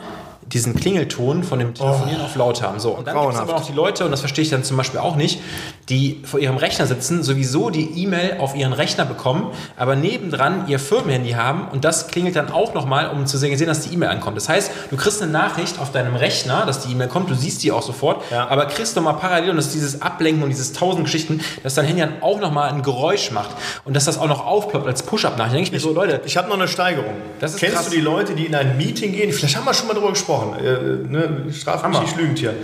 [0.52, 2.78] diesen Klingelton von dem Telefonieren auf laut haben.
[2.78, 4.76] So, und dann gibt es aber noch die Leute, und das verstehe ich dann zum
[4.76, 5.40] Beispiel auch nicht,
[5.88, 9.46] die vor ihrem Rechner sitzen, sowieso die E-Mail auf ihren Rechner bekommen,
[9.76, 13.80] aber nebendran ihr Firmenhandy haben und das klingelt dann auch nochmal, um zu sehen, dass
[13.80, 14.36] die E-Mail ankommt.
[14.36, 17.62] Das heißt, du kriegst eine Nachricht auf deinem Rechner, dass die E-Mail kommt, du siehst
[17.62, 18.48] die auch sofort, Ja.
[18.48, 21.86] aber kriegst nochmal parallel und das ist dieses Ablenken und dieses tausend Geschichten, dass dein
[21.86, 23.50] Handy dann auch nochmal ein Geräusch macht
[23.84, 25.54] und dass das auch noch aufploppt als Push-Up-Nachricht.
[25.54, 27.14] Denke ich mir so, Leute, Ich habe noch eine Steigerung.
[27.40, 27.84] Kennst krass.
[27.86, 29.32] du die Leute, die in ein Meeting gehen?
[29.32, 30.41] Vielleicht haben wir schon mal darüber gesprochen.
[30.58, 31.52] Äh, ne?
[31.52, 32.54] Straf mich nicht lügend hier.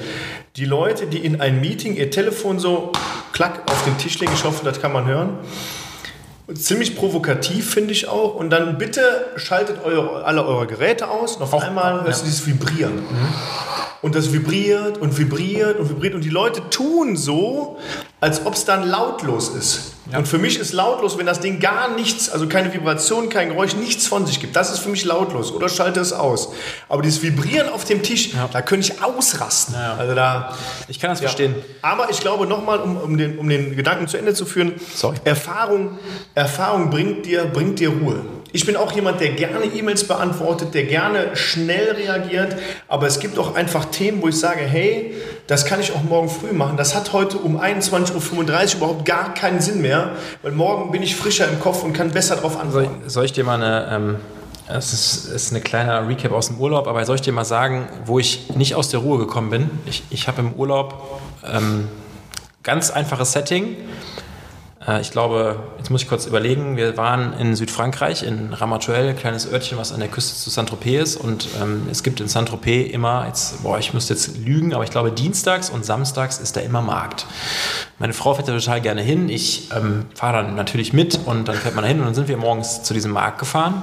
[0.57, 2.93] Die Leute, die in ein Meeting ihr Telefon so
[3.33, 5.39] klack auf den Tisch legen, ich hoffe, das kann man hören.
[6.55, 8.35] Ziemlich provokativ finde ich auch.
[8.35, 11.41] Und dann bitte schaltet eure, alle eure Geräte aus.
[11.41, 13.03] Auf einmal hörst du dieses Vibrieren.
[14.01, 16.14] Und das vibriert und vibriert und vibriert.
[16.14, 17.78] Und die Leute tun so,
[18.20, 19.94] als ob es dann lautlos ist.
[20.16, 23.74] Und für mich ist lautlos, wenn das Ding gar nichts, also keine Vibration, kein Geräusch,
[23.74, 24.57] nichts von sich gibt.
[24.57, 25.53] Das ist für mich lautlos.
[25.53, 26.51] Oder schalte es aus.
[26.88, 29.74] Aber dieses Vibrieren auf dem Tisch, da könnte ich ausrasten.
[29.74, 30.57] Also da.
[30.86, 31.57] ich kann das verstehen.
[31.82, 35.18] Aber ich glaube nochmal, um, um, den, um den Gedanken zu Ende zu führen, Sorry.
[35.24, 35.99] Erfahrung,
[36.34, 38.24] Erfahrung bringt, dir, bringt dir Ruhe.
[38.53, 42.57] Ich bin auch jemand, der gerne E-Mails beantwortet, der gerne schnell reagiert,
[42.88, 45.14] aber es gibt auch einfach Themen, wo ich sage, hey,
[45.46, 46.76] das kann ich auch morgen früh machen.
[46.76, 51.14] Das hat heute um 21.35 Uhr überhaupt gar keinen Sinn mehr, weil morgen bin ich
[51.14, 53.03] frischer im Kopf und kann besser darauf Soll antworten.
[53.07, 54.16] ich, soll ich dir mal eine, ähm,
[54.68, 57.88] es ist, ist eine kleine Recap aus dem Urlaub, aber soll ich dir mal sagen,
[58.07, 59.70] wo ich nicht aus der Ruhe gekommen bin?
[59.86, 61.88] Ich, ich habe im Urlaub ähm,
[62.62, 63.76] ganz einfaches Setting.
[64.89, 69.51] Äh, ich glaube, jetzt muss ich kurz überlegen, wir waren in Südfrankreich, in Ramatuelle, kleines
[69.51, 71.16] Örtchen, was an der Küste zu Saint-Tropez ist.
[71.16, 74.91] Und ähm, es gibt in Saint-Tropez immer, jetzt, boah, ich müsste jetzt lügen, aber ich
[74.91, 77.26] glaube, dienstags und samstags ist da immer Markt.
[77.99, 79.28] Meine Frau fährt da total gerne hin.
[79.28, 82.28] Ich ähm, fahre dann natürlich mit und dann fährt man da hin und dann sind
[82.28, 83.82] wir morgens zu diesem Markt gefahren.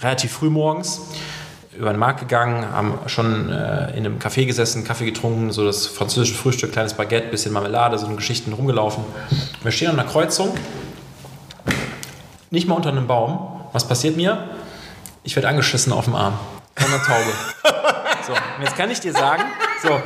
[0.00, 1.00] Relativ früh morgens
[1.78, 5.86] über den Markt gegangen, haben schon äh, in einem Café gesessen, Kaffee getrunken, so das
[5.86, 9.04] französische Frühstück, kleines Baguette, bisschen Marmelade, so Geschichten rumgelaufen.
[9.62, 10.54] Wir stehen an einer Kreuzung,
[12.50, 13.60] nicht mal unter einem Baum.
[13.72, 14.48] Was passiert mir?
[15.24, 16.38] Ich werde angeschissen auf dem Arm
[16.76, 17.32] von einer Taube.
[18.26, 19.44] So, jetzt kann ich dir sagen,
[19.80, 20.00] so,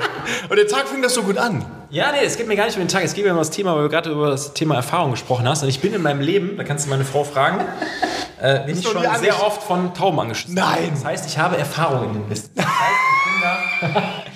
[0.51, 1.65] Und der Tag fing das so gut an.
[1.91, 3.51] Ja, nee, es geht mir gar nicht um den Tag, es geht mir um das
[3.51, 5.63] Thema, weil du gerade über das Thema Erfahrung gesprochen hast.
[5.63, 7.61] Und ich bin in meinem Leben, da kannst du meine Frau fragen,
[8.41, 10.55] äh, bin ich schon sehr oft von Tauben angeschissen.
[10.55, 10.91] Nein.
[10.95, 12.51] Das heißt, ich habe Erfahrung in den Mist.
[12.61, 13.01] Das heißt,
[13.83, 14.13] ich bin da.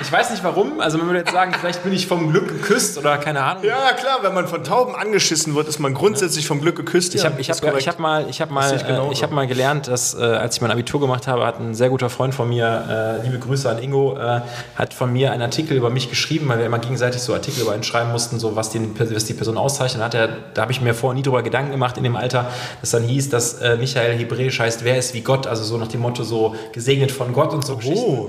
[0.00, 2.98] Ich weiß nicht warum, also man würde jetzt sagen, vielleicht bin ich vom Glück geküsst
[2.98, 3.64] oder keine Ahnung.
[3.64, 7.14] Ja, klar, wenn man von Tauben angeschissen wird, ist man grundsätzlich vom Glück geküsst.
[7.14, 9.46] Ich habe ich hab, ich hab mal, ich hab mal, ich äh, ich hab mal
[9.46, 12.48] gelernt, dass äh, als ich mein Abitur gemacht habe, hat ein sehr guter Freund von
[12.48, 14.40] mir, äh, liebe Grüße an Ingo, äh,
[14.76, 17.74] hat von mir einen Artikel über mich geschrieben, weil wir immer gegenseitig so Artikel über
[17.74, 20.02] ihn schreiben mussten, so was, den, was die Person auszeichnet.
[20.02, 22.90] Hat er, da habe ich mir vorher nie drüber Gedanken gemacht in dem Alter, dass
[22.90, 26.00] dann hieß, dass äh, Michael Hebräisch heißt, wer ist wie Gott, also so nach dem
[26.00, 28.28] Motto so gesegnet von Gott und so Geschichten.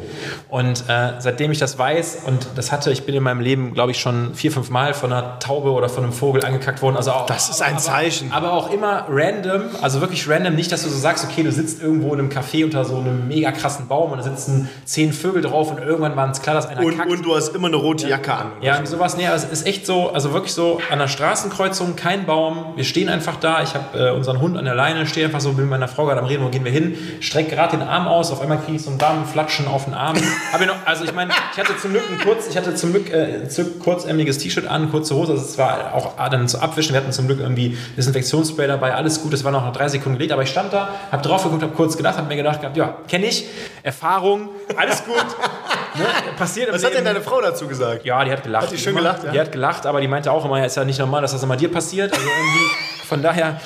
[0.50, 3.92] Und äh, seitdem ich das weiß und das hatte, ich bin in meinem Leben, glaube
[3.92, 6.98] ich, schon vier, fünf Mal von einer Taube oder von einem Vogel angekackt worden.
[6.98, 8.32] Also auch, Das ist ein aber, Zeichen.
[8.32, 11.82] Aber auch immer random, also wirklich random, nicht, dass du so sagst, okay, du sitzt
[11.82, 15.42] irgendwo in einem Café unter so einem mega krassen Baum und da sitzen zehn Vögel
[15.42, 17.10] drauf und irgendwann war es klar, dass einer und, kackt.
[17.10, 18.52] und du hast immer eine rote Jacke an.
[18.62, 19.18] Ja, sowas.
[19.18, 22.74] Nee, es ist echt so, also wirklich so an der Straßenkreuzung, kein Baum.
[22.76, 23.62] Wir stehen einfach da.
[23.64, 26.06] Ich habe äh, unseren Hund an der Leine, stehe einfach so, bin mit meiner Frau
[26.06, 26.98] gerade am Reden, wo gehen wir hin?
[27.20, 29.94] Streck gerade den Arm aus, auf einmal kriege ich so einen warmen Flatschen auf den
[29.94, 30.18] Arm.
[30.54, 32.92] Hab ich noch, also ich meine, ich hatte zum Glück ein kurz, ich hatte zum
[32.92, 33.42] Glück äh,
[33.80, 36.94] kurzärmeliges T-Shirt an, kurze Hose, also es war auch ah, dann zu abwischen.
[36.94, 40.18] Wir hatten zum Glück irgendwie Desinfektionsspray dabei, alles gut, es war noch nach drei Sekunden
[40.18, 42.78] gelegt, aber ich stand da, habe drauf geguckt, habe kurz gedacht, habe mir gedacht, gehabt,
[42.78, 43.46] ja, kenne ich,
[43.84, 45.16] Erfahrung, alles gut.
[45.96, 46.06] ne?
[46.38, 48.06] Passiert Was hat denn deine Frau dazu gesagt?
[48.06, 48.64] Ja, die hat gelacht.
[48.64, 49.02] Hat die schön Immer.
[49.02, 49.32] gelacht, ja?
[49.32, 51.44] Die hat gelacht, aber die meinte auch immer, ja, ist ja nicht normal, dass das
[51.44, 52.14] immer dir passiert.
[52.14, 53.60] Also irgendwie, von daher,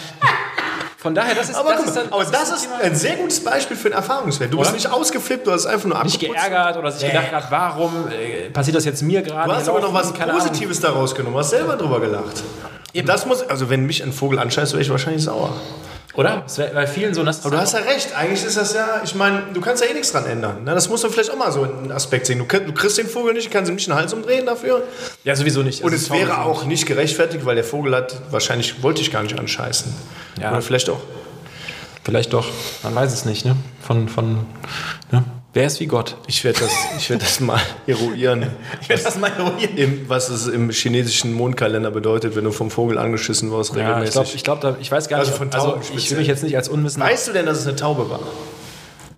[1.03, 3.17] von daher, das ist, Aber, das guck ist, dann, aber das ein ist ein sehr
[3.17, 4.53] gutes Beispiel für einen Erfahrungswert.
[4.53, 4.77] Du bist Oder?
[4.77, 6.45] nicht ausgeflippt, du hast einfach nur nicht abgeputzt.
[6.45, 9.49] geärgert oder sich gedacht hat, warum äh, passiert das jetzt mir gerade?
[9.49, 10.13] Du hast aber noch was.
[10.13, 12.41] Positives da rausgenommen, hast selber drüber gelacht.
[13.05, 15.53] Das muss, also wenn mich ein Vogel anscheißt, wäre ich wahrscheinlich sauer.
[16.15, 16.41] Oder?
[16.43, 19.01] Das wär bei vielen so, das Aber du hast ja recht, eigentlich ist das ja,
[19.03, 20.63] ich meine, du kannst ja eh nichts dran ändern.
[20.63, 20.75] Ne?
[20.75, 22.37] Das muss man vielleicht auch mal so einen Aspekt sehen.
[22.37, 24.83] Du, du kriegst den Vogel nicht, kannst ihm nicht den Hals umdrehen dafür.
[25.23, 25.81] ja sowieso nicht.
[25.83, 29.23] Und Also es wäre auch nicht gerechtfertigt, weil der Vogel hat, wahrscheinlich wollte ich gar
[29.23, 29.91] nicht anscheißen.
[30.39, 30.51] Ja.
[30.51, 30.99] Oder vielleicht auch.
[32.03, 32.47] Vielleicht doch,
[32.83, 33.55] man weiß es nicht, ne?
[33.81, 34.45] Von, von,
[35.11, 35.23] ne?
[35.55, 36.17] Wer ist wie Gott?
[36.25, 38.47] Ich werde das, ich werd das mal eruieren.
[38.81, 39.77] Ich werde das mal eruieren.
[39.77, 43.87] Im, was es im chinesischen Mondkalender bedeutet, wenn du vom Vogel angeschissen wirst, Ja, ich
[43.87, 44.43] regelmäßig.
[44.43, 46.41] glaube, ich, glaub, ich weiß gar Also nicht, von also Tauben ich will mich jetzt
[46.43, 48.19] nicht als Unwissender weißt du denn, dass es eine Taube war?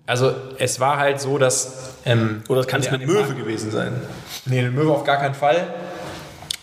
[0.06, 1.94] also es war halt so, dass...
[2.04, 3.92] Ähm, Oder kann es dem Möwe gewesen sein.
[4.44, 5.74] Nee, eine Möwe auf gar keinen Fall.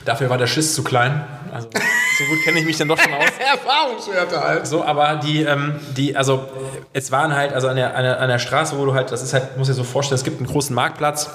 [0.05, 1.25] Dafür war der Schiss zu klein.
[1.53, 1.69] Also
[2.17, 3.25] so gut kenne ich mich dann doch schon aus.
[3.39, 4.67] Erfahrungswerte halt.
[4.67, 6.49] So, aber die, ähm, die, also
[6.93, 9.21] es waren halt, also an der, an, der, an der Straße, wo du halt, das
[9.21, 11.29] ist halt, muss dir so vorstellen, es gibt einen großen Marktplatz.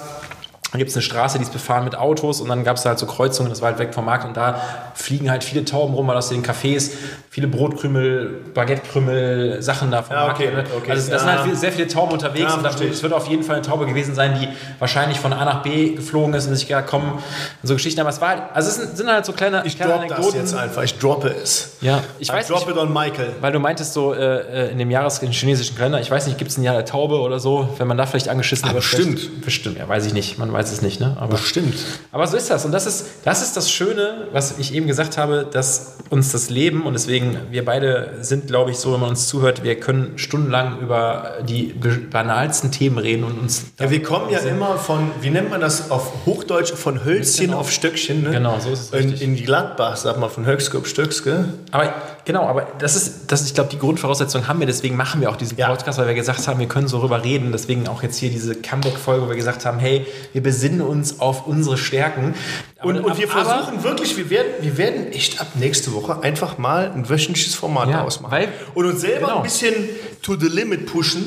[0.71, 2.89] Dann gibt es eine Straße, die ist befahren mit Autos und dann gab es da
[2.89, 4.61] halt so Kreuzungen, das war halt weg vom Markt und da
[4.93, 6.91] fliegen halt viele Tauben rum, weil aus den Cafés
[7.31, 10.39] viele Brotkrümel, Baguettekrümel, Sachen da vom Ja, Markt.
[10.39, 10.63] okay, ne?
[10.77, 10.91] okay.
[10.91, 11.37] Also das sind Ja.
[11.37, 12.81] halt viel- sehr viele Tauben unterwegs Ja, und da, ich.
[12.91, 14.47] es wird auf jeden Fall eine Taube gewesen sein, die
[14.79, 17.21] wahrscheinlich von A nach B geflogen ist und sich gedacht, komm, und
[17.63, 17.99] so Geschichten.
[18.01, 20.33] Aber es war halt, also es sind, sind halt so kleine, Ich kleine droppe das
[20.35, 20.83] jetzt einfach.
[20.83, 21.77] Ich droppe es.
[21.81, 23.31] Ja, ich I weiß drop nicht, it on Michael.
[23.41, 26.37] weil du meintest so äh, äh, in dem Jahres in chinesischen Kalender, ich weiß nicht,
[26.37, 28.83] gibt es ein Jahr der Taube oder so, wenn man da vielleicht angeschissen Ah, wird?
[28.83, 29.41] bestimmt.
[29.45, 31.15] Bestimmt, ja, weiß ich nicht, man weiß es nicht, ne?
[31.19, 31.75] Aber, Bestimmt.
[32.11, 35.17] aber so ist das und das ist, das ist das Schöne, was ich eben gesagt
[35.17, 39.09] habe, dass uns das Leben und deswegen, wir beide sind, glaube ich, so, wenn man
[39.11, 41.73] uns zuhört, wir können stundenlang über die
[42.11, 43.65] banalsten Themen reden und uns...
[43.79, 47.59] Ja, wir kommen ja immer von, wie nennt man das auf Hochdeutsch, von Hölzchen Genau.
[47.59, 48.23] auf Stöckchen.
[48.23, 48.31] Ne?
[48.31, 49.21] Genau, so ist es in, richtig.
[49.21, 51.45] in Gladbach, sag mal, von Höchske auf Stöckske.
[51.71, 51.93] Aber
[52.29, 55.35] genau, aber das ist, das, ich glaube, die Grundvoraussetzung haben wir, deswegen machen wir auch
[55.35, 55.67] diesen Ja.
[55.69, 57.51] Podcast, weil wir gesagt haben, wir können so rüber reden.
[57.51, 61.47] Deswegen auch jetzt hier diese Comeback-Folge, wo wir gesagt haben, hey, wir besinnen uns auf
[61.47, 62.35] unsere Stärken.
[62.81, 66.23] Und, Aber- und wir aber- versuchen wirklich, wir werden, wir werden echt ab nächste Woche
[66.23, 68.31] einfach mal ein wöchentliches Format Ja, ausmachen.
[68.31, 69.37] weil- und uns selber genau.
[69.37, 69.73] ein bisschen
[70.21, 71.25] to the limit pushen,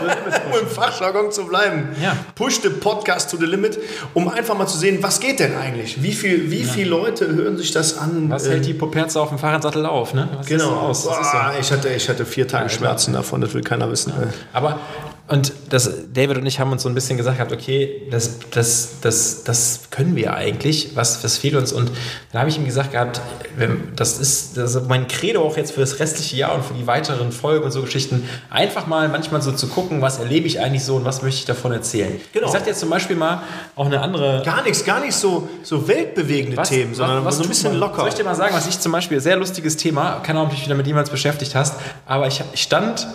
[0.00, 1.88] um im Fachjargon zu bleiben.
[2.02, 2.16] Ja.
[2.34, 3.78] Push the Podcast to the limit,
[4.14, 6.02] um einfach mal zu sehen, was geht denn eigentlich?
[6.02, 8.30] Wie viel, wie viele Leute hören sich das an?
[8.30, 10.14] Was Äh, hält die Poperze auf dem Fahrradsattel auf?
[10.14, 10.28] Ne?
[10.34, 10.70] Was Genau.
[10.70, 11.04] aus?
[11.04, 14.12] Boah, ich, hatte, ich hatte vier Tage Schmerzen davon, das will keiner wissen.
[14.12, 14.26] Äh.
[14.54, 14.78] Aber
[15.26, 19.00] und das, David und ich haben uns so ein bisschen gesagt gehabt, okay, das, das,
[19.00, 21.72] das, das können wir eigentlich, was, was fehlt uns?
[21.72, 21.90] Und
[22.30, 23.22] dann habe ich ihm gesagt gehabt,
[23.96, 26.86] das ist, das ist mein Credo auch jetzt für das restliche Jahr und für die
[26.86, 30.84] weiteren Folgen und so Geschichten, einfach mal manchmal so zu gucken, was erlebe ich eigentlich
[30.84, 32.20] so und was möchte ich davon erzählen.
[32.34, 32.46] Genau.
[32.46, 33.42] Ich sage jetzt zum Beispiel mal
[33.76, 37.44] auch eine andere Gar nichts, gar nicht so, so weltbewegende was, Themen, sondern was so
[37.44, 38.00] ein bisschen locker.
[38.00, 40.50] Soll ich dir mal sagen, was ich zum Beispiel, sehr lustiges Thema, keine Ahnung, ob
[40.50, 43.06] du dich wieder mit jemals beschäftigt hast, aber ich, ich stand,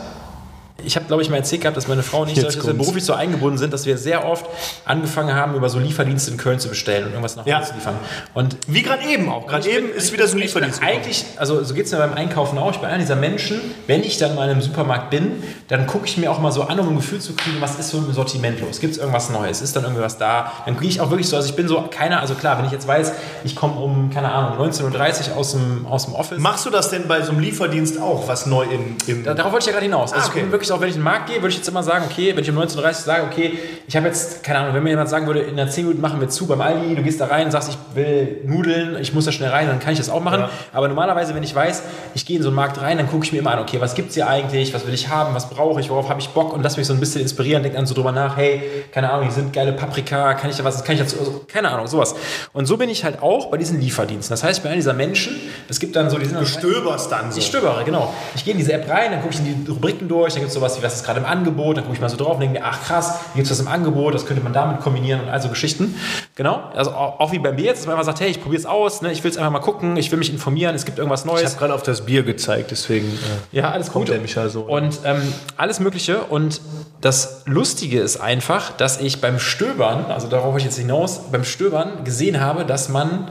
[0.86, 3.04] ich habe, glaube ich, mal erzählt gehabt, dass meine Frau und ich, dass wir beruflich
[3.04, 4.46] so eingebunden sind, dass wir sehr oft
[4.86, 7.62] angefangen haben, über so Lieferdienste in Köln zu bestellen und irgendwas nach Hause Ja.
[7.64, 7.96] zu liefern.
[8.34, 9.48] Und Wie gerade eben auch.
[9.48, 10.82] Gerade eben ist wieder so ein Lieferdienst.
[10.84, 12.72] Eigentlich, also so geht es mir beim Einkaufen auch.
[12.72, 16.06] Ich bin einer dieser Menschen, wenn ich dann mal in einem Supermarkt bin, dann gucke
[16.06, 18.12] ich mir auch mal so an, um ein Gefühl zu kriegen, was ist so im
[18.14, 18.80] Sortiment los?
[18.80, 19.62] Gibt es irgendwas Neues?
[19.62, 20.52] Ist dann irgendwie was da?
[20.66, 22.72] Dann gehe ich auch wirklich so, also ich bin so keiner, also klar, wenn ich
[22.72, 23.12] jetzt weiß,
[23.44, 26.40] ich komme um, keine Ahnung, 19.30 Uhr aus dem, aus dem Office.
[26.40, 29.52] Machst du das denn bei so einem Lieferdienst auch, was neu im, im Da, darauf
[29.52, 30.14] wollte ich ja gerade hinaus.
[30.14, 30.38] Also Ah, okay.
[30.40, 32.06] ich bin wirklich auch, wenn ich in den Markt gehe, würde ich jetzt immer sagen,
[32.10, 33.58] okay, wenn ich um 19.30 Uhr sage, okay,
[33.88, 36.20] ich habe jetzt, keine Ahnung, wenn mir jemand sagen würde, in einer 10 Minuten machen
[36.20, 39.26] wir zu beim Aldi, du gehst da rein und sagst, ich will Nudeln, ich muss
[39.26, 40.42] da schnell rein, dann kann ich das auch machen.
[40.42, 40.50] Ja.
[40.74, 43.32] Aber normalerweise, wenn ich weiß, ich gehe in so einen Markt rein, dann gucke ich
[43.32, 45.90] mir immer an, okay, was gibt's hier eigentlich, was will ich haben, was brauche ich,
[45.90, 48.12] worauf habe ich Bock und lass mich so ein bisschen inspirieren, denk dann so drüber
[48.12, 48.62] nach, hey,
[48.92, 51.70] keine Ahnung, hier sind geile Paprika, kann ich da was, kann ich dazu, also, keine
[51.70, 52.16] Ahnung, sowas.
[52.54, 54.34] Und so bin ich halt auch bei diesen Lieferdiensten.
[54.34, 55.36] Das heißt, bei einer dieser Menschen,
[55.68, 57.40] es gibt dann so, die sind dann Stöberst dann so.
[57.40, 58.14] ich stöbere, genau.
[58.36, 60.52] Ich gehe in diese App rein, dann gucke ich in die Rubriken durch, dann gibt
[60.52, 62.42] es sowas wie, was ist gerade im Angebot, dann gucke ich mal so drauf und
[62.42, 65.30] denke mir, ach krass, gibt es was im Angebot, das könnte man damit kombinieren und
[65.30, 65.96] all so Geschichten.
[66.36, 68.66] Genau, also auch, wie bei mir jetzt, dass man einfach sagt, hey, ich probiere es
[68.66, 69.12] aus, ne?
[69.12, 71.46] ich will es einfach mal gucken, ich will mich informieren, es gibt irgendwas Ich Neues.
[71.52, 74.14] habe gerade auf das Bier gezeigt, deswegen äh, Ja, alles kommt gut.
[74.14, 74.62] der Michael so.
[74.62, 75.22] Und ähm,
[75.58, 76.22] alles Mögliche.
[76.24, 76.62] Und
[77.02, 82.04] das Lustige ist einfach, dass ich beim Stöbern, also darauf ich jetzt hinaus, beim Stöbern
[82.04, 83.30] gesehen habe, dass man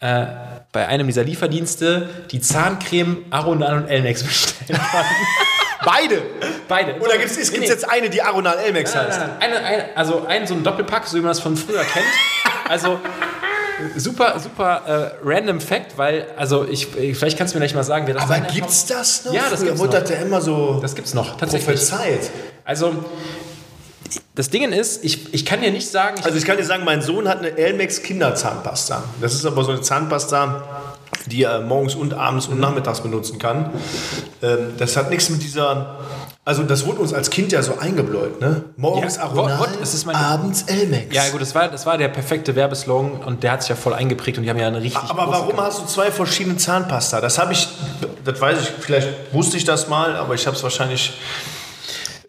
[0.00, 0.26] äh,
[0.72, 5.04] bei einem dieser Lieferdienste die Zahncreme Aronan und Elnex bestellen kann.
[5.84, 6.22] Beide!
[6.68, 6.94] Beide.
[7.00, 7.66] Oder gibt es Nee, nee.
[7.66, 9.18] jetzt eine, die Aronal Elmex Nein, heißt?
[9.18, 9.52] nein, nein.
[9.52, 12.06] Eine, eine, also ein so ein Doppelpack, so wie man das von früher kennt.
[12.68, 12.98] Also
[13.96, 18.06] super, super äh, random Fact, weil, also ich, vielleicht kannst du mir gleich mal sagen,
[18.06, 19.32] wer das Aber gibt's das noch?
[19.32, 20.08] Ja, das gibt's wurde noch.
[20.10, 21.66] ja immer so Das gibt's noch, tatsächlich.
[21.76, 22.30] prophezeit.
[22.64, 22.94] Also,
[24.34, 26.84] das Ding ist, ich, ich kann dir nicht sagen, ich Also ich kann dir sagen,
[26.84, 29.02] mein Sohn hat eine Elmex Kinderzahnpasta.
[29.20, 30.64] Das ist aber so eine Zahnpasta,
[31.26, 33.70] die er morgens und abends und nachmittags benutzen kann.
[34.42, 35.98] Ähm, das hat nichts mit dieser...
[36.44, 38.64] Also das wurde uns als Kind ja so eingebläut, ne?
[38.76, 41.14] Morgens Ja, Aronal, das ist meine- abends Elmex.
[41.14, 43.94] Ja, gut, das war, das war der perfekte Werbeslogan und der hat sich ja voll
[43.94, 45.08] eingeprägt und die haben ja eine richtig.
[45.08, 47.20] Aber warum hast du zwei verschiedene Zahnpasta?
[47.20, 47.68] Das habe ich,
[48.24, 51.12] das weiß ich, vielleicht wusste ich das mal, aber ich habe es wahrscheinlich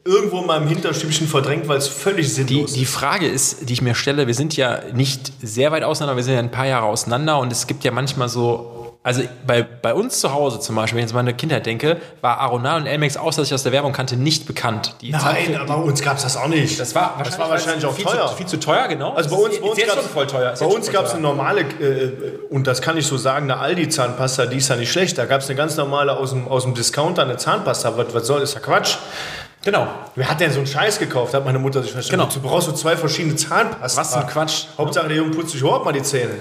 [0.06, 2.76] irgendwo in meinem Hinterstübchen verdrängt, weil es völlig Die, sinnlos ist.
[2.76, 6.24] die Frage ist, die ich mir stelle, wir sind ja nicht sehr weit auseinander, wir
[6.24, 8.73] sind ja ein paar Jahre auseinander und es gibt ja manchmal so,
[9.06, 11.98] also bei, bei uns zu Hause zum Beispiel, wenn ich jetzt an meine Kindheit denke,
[12.22, 14.96] war Aronal und Elmex, außer dass ich aus der Werbung kannte, nicht bekannt.
[15.02, 16.80] Die Nein, aber bei uns gab es das auch nicht.
[16.80, 18.28] das war wahrscheinlich, das war wahrscheinlich auch viel teuer.
[18.30, 19.14] Zu, viel zu teuer, genau.
[19.14, 20.54] Also bei uns, bei uns gab's- schon voll teuer.
[20.58, 22.12] Bei uns gab es eine normale, äh,
[22.50, 25.18] und das kann ich so sagen, eine Aldi-Zahnpasta, die ist ja nicht schlecht.
[25.18, 27.98] Da gab es eine ganz normale aus dem, aus dem Discounter, eine Zahnpasta.
[27.98, 28.96] Was, was soll, ist ja Quatsch.
[29.66, 29.88] Genau.
[30.16, 31.34] Wer hat denn so einen Scheiß gekauft?
[31.34, 32.28] Hat meine Mutter sich verstanden.
[32.30, 32.34] Genau.
[32.34, 34.00] Du brauchst so zwei verschiedene Zahnpasten.
[34.02, 34.66] Was ein Quatsch.
[34.78, 36.32] Hauptsache der Junge putzt sich überhaupt mal die Zähne.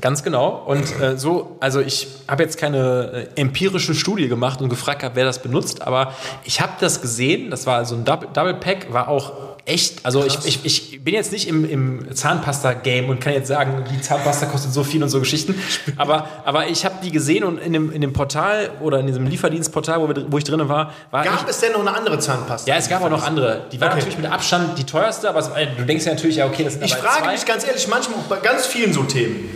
[0.00, 0.62] Ganz genau.
[0.66, 5.14] Und äh, so, also ich habe jetzt keine äh, empirische Studie gemacht und gefragt, hab,
[5.14, 6.12] wer das benutzt, aber
[6.44, 7.50] ich habe das gesehen.
[7.50, 9.32] Das war so ein Double, Double Pack, war auch
[9.66, 10.04] echt.
[10.04, 14.00] Also ich, ich, ich bin jetzt nicht im, im Zahnpasta-Game und kann jetzt sagen, die
[14.00, 15.54] Zahnpasta kostet so viel und so Geschichten.
[15.96, 19.26] Aber, aber ich habe die gesehen und in dem, in dem Portal oder in diesem
[19.26, 22.68] Lieferdienstportal, wo, wir, wo ich drin war, war Gab es denn noch eine andere Zahnpasta?
[22.70, 23.62] ja, es gab auch noch andere.
[23.70, 23.98] Die war Okay.
[23.98, 26.74] natürlich mit Abstand die teuerste, aber es, äh, du denkst ja natürlich, ja, okay, das
[26.74, 27.32] sind Ich frage zwei.
[27.32, 29.48] mich ganz ehrlich, manchmal auch bei ganz vielen so Themen.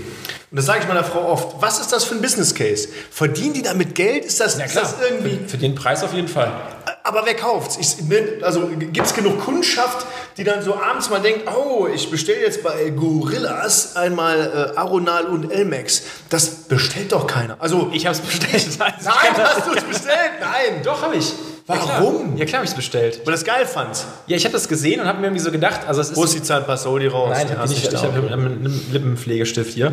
[0.50, 1.56] Und das sage ich meiner Frau oft.
[1.60, 2.88] Was ist das für ein Business Case?
[3.10, 4.24] Verdienen die damit Geld?
[4.24, 5.40] Ist das, ist das irgendwie.
[5.44, 6.50] Für, für den Preis auf jeden Fall.
[7.04, 7.76] Aber wer kauft's?
[7.78, 10.06] Ich, bin- also gibt es genug Kundschaft,
[10.38, 15.26] die dann so abends mal denkt, oh, ich bestelle jetzt bei Gorillas einmal äh, Aronal
[15.26, 16.02] und Elmex.
[16.30, 17.56] Das bestellt doch keiner.
[17.58, 18.68] Also Ich habe es bestellt.
[18.78, 18.94] nein,
[19.36, 20.32] hast du es bestellt?
[20.40, 20.82] Nein.
[20.82, 21.32] Doch, habe ich.
[21.68, 22.36] Warum?
[22.38, 23.20] Ja, klar, habe ich es bestellt.
[23.24, 24.04] Weil das geil fand.
[24.26, 26.16] Ja, ich habe das gesehen und habe mir irgendwie so gedacht, also es ist...
[26.16, 26.88] Wo ist die Zahnpasta?
[26.88, 27.30] Hol die raus.
[27.30, 29.92] Nein, Die ich habe hast nicht, du ich habe einen Lippenpflegestift hier.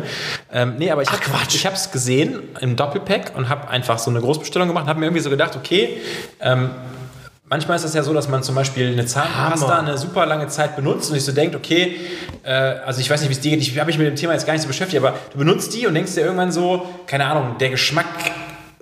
[0.50, 4.20] Ähm, nee, aber habe ich habe es gesehen im Doppelpack und habe einfach so eine
[4.20, 5.98] Großbestellung gemacht und habe mir irgendwie so gedacht, okay,
[6.40, 6.70] ähm,
[7.48, 9.78] manchmal ist das ja so, dass man zum Beispiel eine Zahnpasta Hammer.
[9.88, 11.96] eine super lange Zeit benutzt und sich so denkt, okay,
[12.42, 14.32] äh, also ich weiß nicht, wie es dir geht, ich habe mich mit dem Thema
[14.32, 17.26] jetzt gar nicht so beschäftigt, aber du benutzt die und denkst dir irgendwann so, keine
[17.26, 18.06] Ahnung, der Geschmack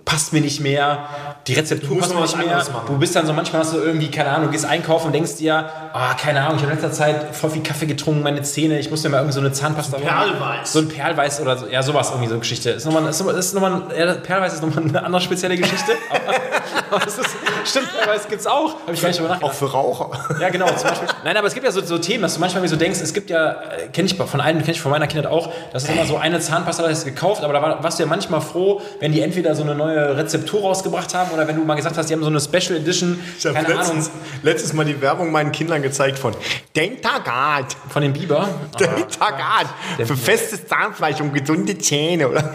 [0.05, 1.09] passt mir nicht mehr,
[1.47, 2.57] die Rezeptur passt mir nicht mehr.
[2.57, 2.87] machen.
[2.87, 5.37] Du bist dann so, manchmal hast du irgendwie, keine Ahnung, du gehst einkaufen und denkst
[5.37, 8.79] dir, ah, keine Ahnung, ich habe in letzter Zeit voll viel Kaffee getrunken, meine Zähne,
[8.79, 10.07] ich muss mir mal irgendwie so eine Zahnpasta holen.
[10.07, 10.73] Perlweiß.
[10.73, 12.71] So ein Perlweiß oder so, ja, sowas irgendwie so eine Geschichte.
[12.71, 15.93] Ist nochmal, ist nochmal, ist nochmal, ja, Perlweiß ist nochmal eine andere spezielle Geschichte.
[16.11, 17.31] aber, aber es ist,
[17.67, 18.81] stimmt, Perlweiß gibt's auch.
[18.81, 19.53] Habe ich gar nicht drüber nachgedacht.
[19.53, 20.11] Auch für Raucher.
[20.41, 21.09] Ja, genau, zum Beispiel.
[21.25, 23.13] Nein, aber es gibt ja so, so Themen, dass du manchmal irgendwie so denkst, es
[23.13, 25.91] gibt ja, äh, kenne ich von einem, kenne ich von meiner Kindheit auch, das ist
[25.91, 28.41] immer so eine Zahnpasta, da hast du gekauft, aber da war, warst du ja manchmal
[28.41, 31.97] froh, wenn die entweder so eine neue Rezeptur rausgebracht haben oder wenn du mal gesagt
[31.97, 34.11] hast, die haben so eine Special Edition, Ich habe Ahnung, letztens,
[34.43, 36.35] letztens mal die Werbung meinen Kindern gezeigt von
[36.75, 37.77] Dentagard.
[37.89, 38.49] von dem Biber.
[38.79, 39.67] Dentagard.
[39.99, 42.55] Der Für festes Zahnfleisch und gesunde Zähne, oder?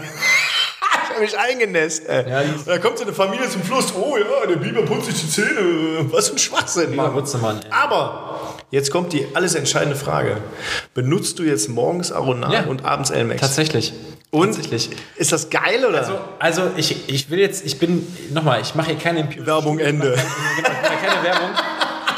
[1.02, 2.04] ich habe mich eingenässt.
[2.08, 3.92] Ja, da kommt so eine Familie zum Fluss.
[3.94, 6.06] Oh ja, der Biber putzt sich die Zähne.
[6.12, 7.10] Was für ein Schwachsinn, Biber
[7.40, 7.60] Mann.
[7.62, 7.70] Ey.
[7.70, 10.38] Aber jetzt kommt die alles entscheidende Frage.
[10.94, 12.62] Benutzt du jetzt morgens Aronal Ja.
[12.64, 13.40] und abends Elmex?
[13.40, 13.92] Tatsächlich.
[14.30, 14.56] Und
[15.16, 15.98] ist das geil oder?
[15.98, 19.78] Also, also ich, ich will jetzt, ich bin, nochmal, ich mache hier keine Empirisch- Werbung
[19.80, 20.14] Ende.
[20.14, 21.50] Ich mache keine Werbung.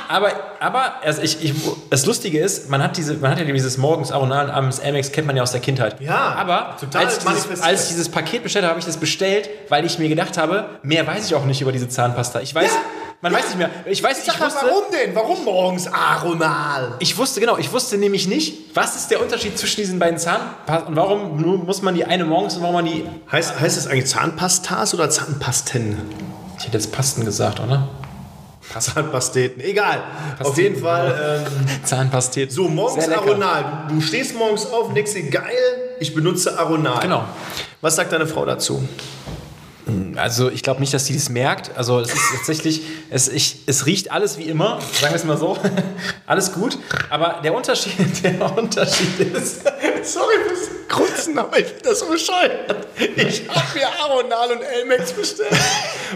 [0.09, 1.55] Aber, aber also ich, ich,
[1.89, 5.27] das Lustige ist, man hat, diese, man hat ja dieses morgens Aronal abends Amex, kennt
[5.27, 5.99] man ja aus der Kindheit.
[6.03, 9.49] Ja, aber total als, dieses, als ich dieses Paket bestellt habe, habe ich das bestellt,
[9.71, 12.41] weil ich mir gedacht habe, mehr weiß ich auch nicht über diese Zahnpasta.
[12.43, 12.79] Ich weiß, Ja,
[13.23, 13.39] man ja.
[13.39, 13.71] weiß nicht mehr.
[13.87, 15.15] Ich weiß, wusste, warum denn?
[15.15, 16.97] Warum morgens Aronal?
[16.99, 20.89] ich wusste genau, ich wusste nämlich nicht, was ist der Unterschied zwischen diesen beiden Zahnpasten
[20.89, 23.07] und warum muss man die eine morgens und warum man die.
[23.31, 25.99] Heißt, heißt es eigentlich Zahnpastas oder Zahnpasten?
[26.59, 27.89] Ich hätte jetzt Pasten gesagt, oder?
[28.77, 29.99] Zahnpasteten, egal.
[29.99, 30.61] Auf Pasteten.
[30.61, 31.45] jeden Fall.
[31.47, 32.51] Ähm, Zahnpastet.
[32.53, 33.09] so, morgens.
[33.09, 33.85] Aronal.
[33.89, 35.45] Du, stehst morgens auf und denkst dir, geil,
[36.01, 37.01] ich benutze Aronal.
[37.01, 37.25] Genau.
[37.81, 38.83] Was sagt deine Frau dazu?
[40.17, 41.77] Also ich glaube nicht, dass sie das merkt.
[41.77, 45.37] Also es ist tatsächlich, es, ich, es riecht alles wie immer, sagen wir es mal
[45.37, 45.59] so.
[46.27, 46.79] alles gut.
[47.11, 49.63] Aber der Unterschied, der Unterschied ist.
[50.05, 52.87] Sorry fürs Grunzen, aber ich finde das so bescheuert.
[53.17, 55.51] Ich habe mir Aronal und Elmex bestellt,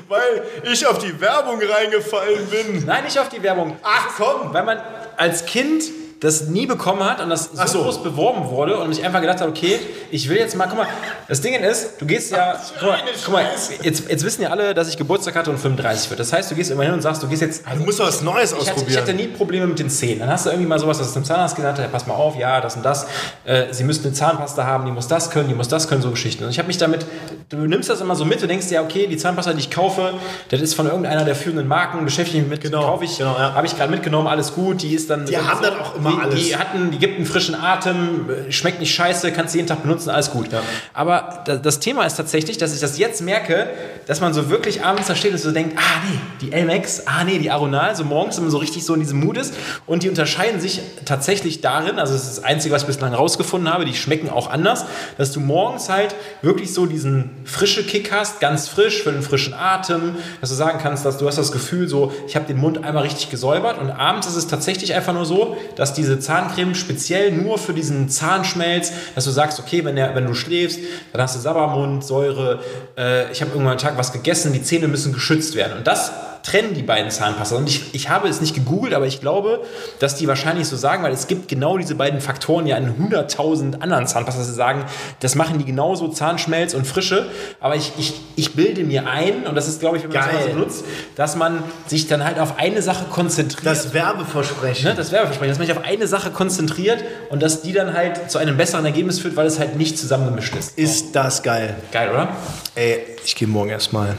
[0.09, 2.85] weil ich auf die Werbung reingefallen bin.
[2.85, 3.77] Nein, nicht auf die Werbung.
[3.83, 4.53] Ach komm!
[4.53, 4.79] Weil man
[5.17, 5.85] als Kind
[6.21, 7.83] das nie bekommen hat und das so, so.
[7.83, 9.79] groß beworben wurde und ich einfach gedacht habe, okay,
[10.11, 10.87] ich will jetzt mal, guck mal,
[11.29, 13.45] das Ding ist, du gehst ja, guck mal, guck mal
[13.83, 16.21] jetzt, jetzt wissen ja alle, dass ich Geburtstag hatte und 35 wird.
[16.21, 18.23] Das heißt, du gehst immer hin und sagst, du gehst jetzt, Du musst doch was
[18.23, 19.03] Neues Ich hatte, ich ausprobieren.
[19.03, 20.21] hatte nie Probleme mit den Zähnen.
[20.21, 22.15] Dann hast du irgendwie mal sowas, dass du zum Zahnarzt gesagt hast, hey, pass mal
[22.15, 23.07] auf, ja, das und das.
[23.45, 26.11] Äh, sie müssten eine Zahnpasta haben, die muss das können, die muss das können, so
[26.11, 26.45] Geschichten.
[26.45, 27.05] Und ich habe mich damit,
[27.51, 30.15] du nimmst das immer so mit, du denkst dir, okay, die Zahnpasta, die ich kaufe,
[30.49, 33.53] das ist von irgendeiner der führenden Marken, beschäftige mich mit, Genau, kaufe ich, genau, ja.
[33.55, 35.27] habe ich gerade mitgenommen, alles gut, die ist dann...
[35.27, 36.45] Die haben dann auch immer alles.
[36.45, 40.11] Die hatten, die gibt einen frischen Atem, schmeckt nicht scheiße, kannst du jeden Tag benutzen,
[40.11, 40.49] alles gut.
[40.93, 43.69] Aber da, das Thema ist tatsächlich, dass ich das jetzt merke,
[44.07, 47.25] dass man so wirklich abends da steht und so denkt, ah nee, die Elmex, ah
[47.25, 49.55] nee, die Aronal, so morgens immer so richtig so in diesem Mut ist.
[49.87, 53.73] Und die unterscheiden sich tatsächlich darin, also das ist das Einzige, was ich bislang rausgefunden
[53.73, 54.87] habe, die schmecken auch anders,
[55.19, 59.55] dass du morgens halt wirklich so diesen frische Kick hast, ganz frisch, für einen frischen
[59.55, 62.85] Atem, dass du sagen kannst, dass du hast das Gefühl so, ich habe den Mund
[62.85, 67.33] einmal richtig gesäubert und abends ist es tatsächlich einfach nur so, dass diese Zahncreme speziell
[67.33, 70.79] nur für diesen Zahnschmelz, dass du sagst, okay, wenn, der, wenn du schläfst,
[71.13, 72.61] dann hast du Sabbermund, Säure,
[72.97, 75.79] äh, ich habe irgendwann am Tag was gegessen, die Zähne müssen geschützt werden.
[75.79, 76.13] Und das
[76.47, 77.57] trennen die beiden Zahnpasta.
[77.57, 79.63] Und ich, ich habe es nicht gegoogelt, aber ich glaube,
[79.99, 83.81] dass die wahrscheinlich so sagen, weil es gibt genau diese beiden Faktoren ja in 100.000
[83.81, 84.85] anderen Zahnpasta, dass sie sagen,
[85.21, 87.27] das machen die genauso Zahnschmelz und Frische.
[87.59, 90.27] Aber ich, ich, ich bilde mir ein, und das ist, glaube ich, wenn man das
[90.27, 90.45] Geil.
[90.45, 90.85] mal so nutzt,
[91.17, 93.67] dass man sich dann halt auf eine Sache konzentriert.
[93.67, 94.85] Das Werbeversprechen.
[94.91, 98.31] Ne, das Werbeversprechen, dass man sich auf eine Sache konzentriert und dass die dann halt
[98.31, 100.79] zu einem besseren Ergebnis führt, weil es halt nicht zusammengemischt ist.
[100.79, 101.75] Ist das geil.
[101.91, 102.29] Geil, oder?
[102.77, 104.15] Ey, ich gehe morgen erstmal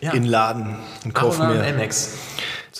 [0.00, 0.12] Ja.
[0.12, 1.50] in den Laden und kaufe mir.
[1.52, 2.10] und Elmex.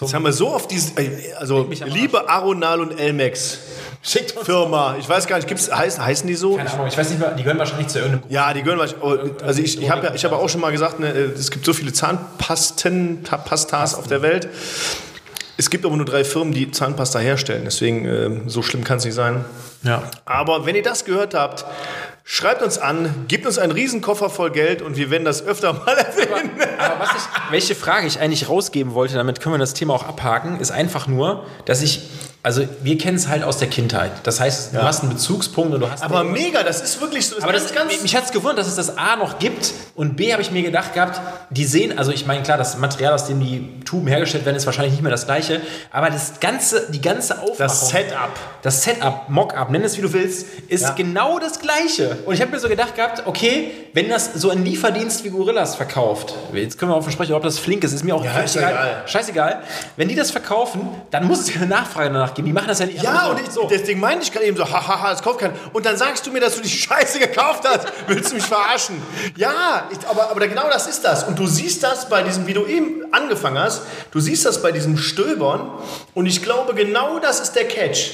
[0.01, 0.93] Jetzt haben wir so oft diese,
[1.41, 3.59] also liebe Aronal und Elmex
[4.01, 4.31] Schickt.
[4.45, 6.55] Firma, ich weiß gar nicht, gibt's, heißen, heißen die so?
[6.57, 9.03] Keine Ahnung, ich weiß nicht mehr, die gehören wahrscheinlich zu irgendeinem Ja, die gehören wahrscheinlich.
[9.05, 11.65] oh, Also ich, ich habe ja, ich habe auch schon mal gesagt, ne, es gibt
[11.67, 14.49] so viele Zahnpasten, Ta- Pastas auf der Welt.
[15.57, 17.63] Es gibt aber nur drei Firmen, die Zahnpasta herstellen.
[17.65, 19.45] Deswegen ähm, so schlimm kann es nicht sein.
[19.83, 20.05] Ja.
[20.25, 21.65] Aber wenn ihr das gehört habt,
[22.31, 25.89] schreibt uns an, gebt uns einen Riesenkoffer voll Geld und wir werden das öfter mal
[25.97, 26.51] erwähnen.
[26.79, 30.07] Aber was ich, welche Frage ich eigentlich rausgeben wollte, damit können wir das Thema auch
[30.07, 32.03] abhaken, ist einfach nur, dass ich,
[32.43, 34.13] also wir kennen es halt aus der Kindheit.
[34.23, 36.03] Das heißt, du hast einen Bezugspunkt und du hast.
[36.03, 37.37] Aber mega, das ist wirklich so.
[37.43, 37.73] aber das,
[38.03, 40.63] mich hat es gewundert, dass es das A noch gibt und B habe ich mir
[40.63, 41.21] gedacht gehabt,
[41.51, 44.67] die sehen, also ich meine, klar, das Material, aus dem die Tuben hergestellt werden, ist
[44.67, 45.61] wahrscheinlich nicht mehr das gleiche,
[45.91, 48.31] aber das ganze, die ganze Aufmachung, Das Setup.
[48.63, 50.91] das Setup, Mockup, nenn es wie du willst, ist Ja.
[50.93, 52.19] genau das gleiche.
[52.25, 55.75] Und ich habe mir so gedacht gehabt, okay, wenn das so ein Lieferdienst wie Gorillas
[55.75, 58.47] verkauft, jetzt können wir offen sprechen, ob das flink ist, ist mir auch Ja, völlig
[58.47, 59.03] ist ja egal.
[59.07, 59.63] Scheißegal.
[59.97, 62.47] Wenn die das verkaufen, dann muss es ja eine Nachfrage danach geben.
[62.47, 63.63] Die machen das ja nicht Ja, und so.
[63.63, 65.55] ich, deswegen meinte ich gerade eben so, hahaha, es kauft keiner.
[65.73, 67.87] Und dann sagst du mir, dass du die Scheiße gekauft hast.
[68.07, 69.01] Willst du mich verarschen?
[69.37, 71.25] Ja, ich, aber, aber genau das ist das.
[71.25, 74.73] Und du siehst das bei diesem, wie du eben angefangen hast, du siehst das bei
[74.73, 75.71] diesem Stöbern.
[76.15, 78.11] Und ich glaube, genau das ist der Catch.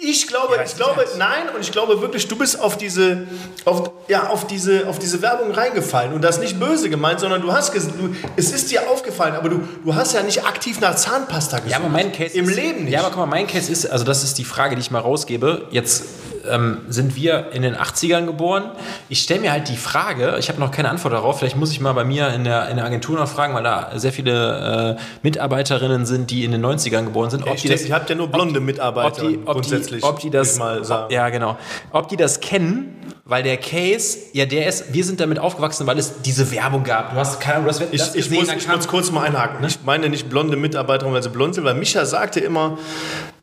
[0.00, 3.26] Ich glaube, ich glaube, nein, und ich glaube wirklich, du bist auf diese,
[3.64, 7.52] auf, ja, auf diese, auf diese Werbung reingefallen und das nicht böse gemeint, sondern du
[7.52, 11.58] hast, du, es ist dir aufgefallen, aber du, du hast ja nicht aktiv nach Zahnpasta
[11.58, 11.72] gesucht.
[11.72, 12.92] Ja, aber mein Case im ist, Leben nicht.
[12.92, 15.00] Ja, aber guck mal, mein Case ist, also das ist die Frage, die ich mal
[15.00, 15.66] rausgebe.
[15.70, 16.04] Jetzt
[16.50, 18.70] ähm, sind wir in den 80ern geboren.
[19.08, 21.80] Ich stelle mir halt die Frage, ich habe noch keine Antwort darauf, vielleicht muss ich
[21.80, 25.02] mal bei mir in der, in der Agentur noch fragen, weil da sehr viele äh,
[25.22, 27.46] Mitarbeiterinnen sind, die in den 90ern geboren sind.
[27.46, 30.02] Ob Ich das, ihr habt ja nur blonde ob Mitarbeiter die, ob grundsätzlich.
[30.02, 31.04] die, ob die das, ich mal sagen.
[31.04, 31.56] Ob, ja genau,
[31.92, 35.98] ob die das kennen, weil der Case, ja der ist, wir sind damit aufgewachsen, weil
[35.98, 37.12] es diese Werbung gab.
[37.12, 39.24] Du hast keine Ahnung, du hast das Ich, ich, gesehen, muss, ich muss kurz mal
[39.24, 39.64] einhaken.
[39.66, 42.78] Ich meine nicht blonde Mitarbeiterin, weil sie blond sind, weil Micha sagte immer,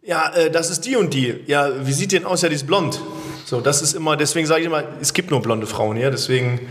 [0.05, 1.43] ja, äh, das ist die und die.
[1.47, 2.41] Ja, wie sieht denn aus?
[2.41, 3.01] Ja, die ist blond.
[3.45, 6.61] So, das ist immer, deswegen sage ich immer, es gibt nur blonde Frauen hier, deswegen.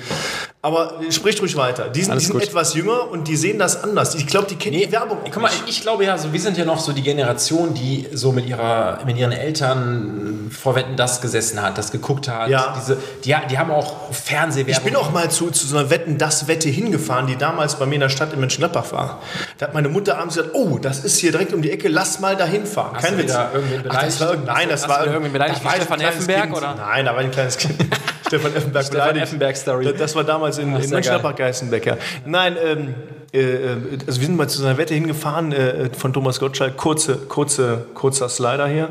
[0.65, 1.91] Aber spricht ruhig weiter.
[1.91, 4.15] Die sind, die sind etwas jünger und die sehen das anders.
[4.15, 5.19] Ich glaube, die kennen die Werbung.
[5.19, 5.65] auch Guck mal, nicht.
[5.69, 8.99] ich glaube ja, so, wir sind ja noch so die Generation, die so mit, ihrer,
[9.05, 12.49] mit ihren Eltern vor Wetten das gesessen hat, das geguckt hat.
[12.49, 12.73] Ja.
[12.79, 12.97] Diese,
[13.27, 14.73] die, die haben auch Fernsehwerbung.
[14.73, 17.85] Ich bin auch mal zu, zu so einer Wetten, das Wette hingefahren, die damals bei
[17.85, 19.21] mir in der Stadt in Mönchengladbach war.
[19.59, 22.21] Da hat meine Mutter abends gesagt, oh, das ist hier direkt um die Ecke, lass
[22.21, 22.93] mal dahin fahren.
[22.95, 23.35] Hast Kein Witz.
[23.53, 26.45] irgendwen Ach, das war, nein, das Hast du war irgendwen beleidigt, da war Stefan Effenberg,
[26.45, 26.57] kind.
[26.57, 26.75] oder?
[26.75, 27.75] Nein, da war ein kleines Kind.
[28.39, 29.27] Stefan Effenberg Stefan beleidigt.
[29.27, 29.85] Effenberg-Story.
[29.85, 31.97] Das, das war damals in, in ja Mönchengladbach Geißenbeck, ja.
[32.25, 32.95] Nein, ähm,
[33.35, 33.77] äh, äh,
[34.07, 38.29] also wir sind mal zu einer Wette hingefahren äh, von Thomas Gottschalk, kurze, kurze, kurzer
[38.29, 38.91] Slider hier.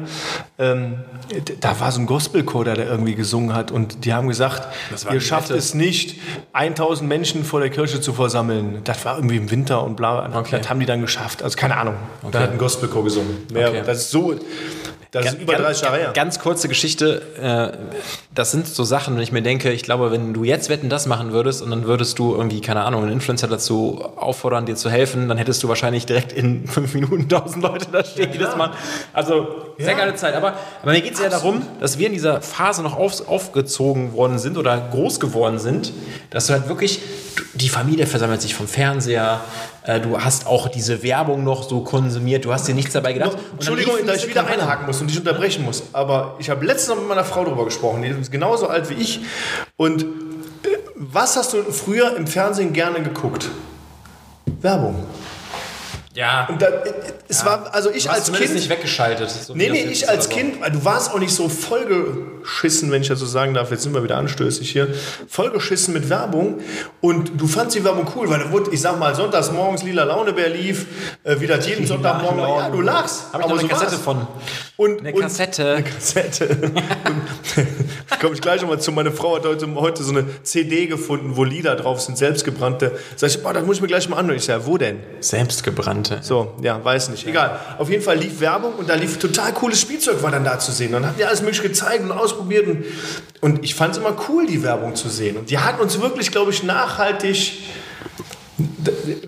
[0.60, 0.96] Ähm,
[1.62, 4.68] da war so ein Gospelchor, der da irgendwie gesungen hat und die haben gesagt,
[5.12, 5.60] ihr schafft Wette?
[5.60, 6.20] es nicht,
[6.52, 8.82] 1000 Menschen vor der Kirche zu versammeln.
[8.84, 10.30] Das war irgendwie im Winter und bla.
[10.38, 10.58] Okay.
[10.58, 11.42] Das haben die dann geschafft.
[11.42, 11.96] Also keine Ahnung.
[12.32, 13.38] Da hat ein Gospelchor gesungen.
[13.52, 13.84] Mehr, Okay.
[13.86, 14.36] Das ist so,
[15.14, 16.12] das ist über 30 Jahre her.
[16.14, 17.22] Ganz kurze Geschichte.
[17.40, 17.78] Äh,
[18.36, 21.06] das sind so Sachen, wenn ich mir denke, ich glaube, wenn du jetzt Wetten das
[21.06, 24.90] machen würdest und dann würdest du irgendwie, keine Ahnung, einen Influencer dazu auffordern, dir zu
[24.90, 28.56] helfen, dann hättest du wahrscheinlich direkt in fünf Minuten tausend Leute da stehen, die das
[28.58, 28.74] machen.
[29.14, 29.98] Also, sehr Ja.
[29.98, 30.34] geile Zeit.
[30.36, 34.14] Aber, aber mir geht es ja darum, dass wir in dieser Phase noch auf, aufgezogen
[34.14, 35.94] worden sind oder groß geworden sind,
[36.32, 37.00] dass du halt wirklich,
[37.54, 39.42] die Familie versammelt sich vom Fernseher,
[39.86, 43.38] äh, du hast auch diese Werbung noch so konsumiert, du hast dir nichts dabei gedacht.
[43.54, 45.84] Entschuldigung, dass ich wieder einhaken muss und dich unterbrechen muss.
[45.94, 48.02] Aber ich habe letztens noch mit meiner Frau darüber gesprochen.
[48.02, 49.22] Die ist genauso alt wie ich.
[49.76, 50.06] Und äh,
[50.96, 53.50] was hast du früher im Fernsehen gerne geguckt?
[54.62, 55.04] Werbung.
[56.16, 56.94] Ja, Und da, äh,
[57.28, 58.54] es war, also ich du hast als Kind.
[58.54, 59.30] nicht weggeschaltet.
[59.30, 60.30] so Nee, nee, ich als.
[60.30, 61.50] Kind, weil du warst auch nicht so
[62.44, 64.88] vollgeschissen, wenn ich das so sagen darf, jetzt sind wir wieder anstößig hier,
[65.28, 66.60] vollgeschissen mit Werbung
[67.02, 70.04] und du fandst die Werbung cool, weil da wurde, ich sag mal, sonntags morgens lila
[70.04, 70.86] Launebär lief,
[71.24, 72.60] äh, wie das jeden Sonntagmorgen war.
[72.60, 73.26] Ja, du lagst.
[73.32, 74.02] Hab ich noch eine Kassette war's.
[74.02, 74.28] von.
[74.76, 75.76] Und, Eine und, Kassette.
[75.76, 76.48] Eine Kassette.
[78.24, 78.92] komme ich gleich nochmal zu.
[78.92, 82.98] Meine Frau hat heute, heute so eine CD gefunden, wo Lieder drauf sind, selbstgebrannte.
[83.18, 84.38] Sag ich, boah, das muss ich mir gleich mal anhören.
[84.38, 85.00] Ich sag, wo denn?
[85.20, 86.20] Selbstgebrannte.
[86.22, 87.28] So, ja, weiß nicht.
[87.28, 87.60] Egal.
[87.78, 90.72] Auf jeden Fall lief Werbung und da lief total cooles Spielzeug war dann da zu
[90.72, 90.94] sehen.
[90.94, 92.68] Dann hatten die alles mögliche gezeigt und ausprobiert.
[92.68, 92.86] Und,
[93.42, 95.38] und ich fand es immer cool, die Werbung zu sehen.
[95.38, 97.54] Und die hat uns wirklich, glaube ich, nachhaltig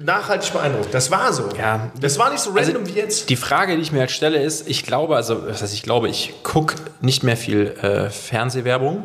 [0.04, 0.94] nachhaltig beeindruckt.
[0.94, 1.50] Das war so.
[1.58, 1.92] Ja.
[2.00, 3.30] Das war nicht so Also random wie jetzt.
[3.30, 6.10] Die Frage, die ich mir halt stelle, ist, ich glaube, also, was heißt, ich glaube,
[6.10, 9.04] ich gucke nicht mehr viel äh, Fernsehwerbung.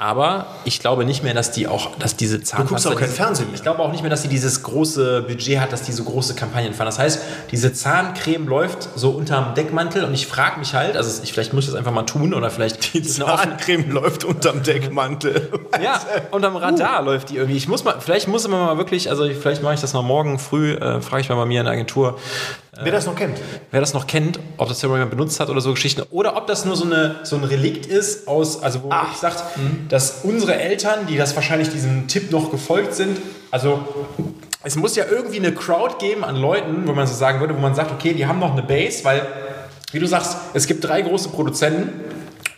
[0.00, 2.90] Aber ich glaube nicht mehr, dass die auch, dass diese Zahnpasta...
[2.90, 3.56] auch kein Fernsehen mehr.
[3.56, 6.36] Ich glaube auch nicht mehr, dass die dieses große Budget hat, dass die so große
[6.36, 6.86] Kampagnen fahren.
[6.86, 7.20] Das heißt,
[7.50, 11.64] diese Zahncreme läuft so unterm Deckmantel und ich frage mich halt, also ich, vielleicht muss
[11.64, 15.48] ich das einfach mal tun oder vielleicht die Zahncreme läuft unterm Deckmantel.
[15.82, 17.56] ja, unterm Radar läuft die irgendwie.
[17.56, 20.38] Ich muss mal, vielleicht muss man mal wirklich, also vielleicht mache ich das noch morgen
[20.38, 22.20] früh, äh, frage ich mal bei mir in der Agentur,
[22.82, 23.38] Wer das noch kennt.
[23.70, 26.64] wer das noch kennt, ob das jemand benutzt hat oder so Geschichten, oder ob das
[26.64, 29.42] nur so, eine, so ein Relikt ist aus, also wo ich sagt,
[29.88, 33.18] dass unsere Eltern, die das wahrscheinlich diesem Tipp noch gefolgt sind,
[33.50, 33.80] also
[34.62, 37.60] es muss ja irgendwie eine Crowd geben an Leuten, wo man so sagen würde, wo
[37.60, 39.26] man sagt, okay, die haben noch eine Base, weil,
[39.92, 42.00] wie du sagst, es gibt drei große Produzenten.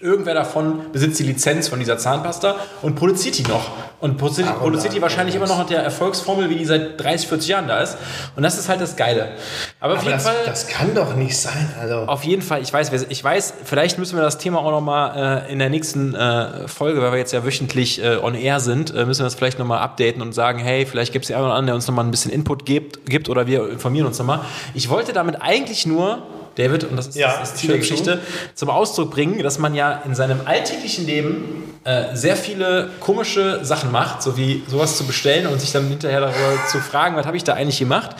[0.00, 3.70] Irgendwer davon besitzt die Lizenz von dieser Zahnpasta und produziert die noch.
[4.00, 7.48] Und produziert, produziert die wahrscheinlich immer noch mit der Erfolgsformel, wie die seit 30, 40
[7.48, 7.98] Jahren da ist.
[8.34, 9.32] Und das ist halt das Geile.
[9.78, 10.36] Aber auf Aber jeden das, Fall.
[10.46, 11.70] das kann doch nicht sein.
[11.78, 11.96] Also.
[12.06, 15.52] Auf jeden Fall, ich weiß, ich weiß, vielleicht müssen wir das Thema auch nochmal äh,
[15.52, 19.04] in der nächsten äh, Folge, weil wir jetzt ja wöchentlich äh, on air sind, äh,
[19.04, 21.54] müssen wir das vielleicht nochmal updaten und sagen, hey, vielleicht gibt es ja einen oder
[21.54, 24.40] anderen, der uns nochmal ein bisschen Input gibt, gibt oder wir informieren uns nochmal.
[24.72, 26.22] Ich wollte damit eigentlich nur,
[26.60, 27.78] David, und das ist Ja, das, das Ziel der.
[27.78, 28.20] Geschichte,
[28.54, 33.90] zum Ausdruck bringen, dass man ja in seinem alltäglichen Leben äh, sehr viele komische Sachen
[33.90, 37.38] macht, so wie sowas zu bestellen und sich dann hinterher darüber zu fragen, was habe
[37.38, 38.10] ich da eigentlich gemacht,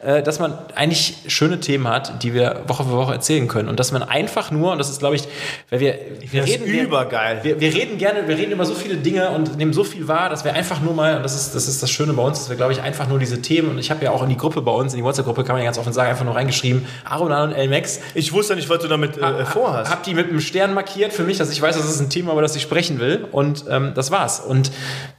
[0.00, 3.78] äh, dass man eigentlich schöne Themen hat, die wir Woche für Woche erzählen können und
[3.78, 5.28] dass man einfach nur, und das ist glaube ich,
[5.70, 5.98] weil wir,
[6.30, 7.44] wir reden übergeil.
[7.44, 10.28] Wir, wir reden gerne, wir reden über so viele Dinge und nehmen so viel wahr,
[10.28, 12.48] dass wir einfach nur mal, und das ist das, ist das Schöne bei uns, dass
[12.48, 14.62] wir glaube ich einfach nur diese Themen, und ich habe ja auch in die Gruppe
[14.62, 17.50] bei uns, in die WhatsApp-Gruppe kann man ja ganz offen sagen, einfach nur reingeschrieben, Aronan
[17.50, 19.90] und Elmex, Ich wusste nicht, was du damit äh, vorhast.
[19.90, 22.32] hab die mit einem Stern markiert für mich, dass ich weiß, das ist ein Thema,
[22.32, 23.26] über das ich sprechen will.
[23.30, 24.40] Und ähm, das war's.
[24.40, 24.70] Und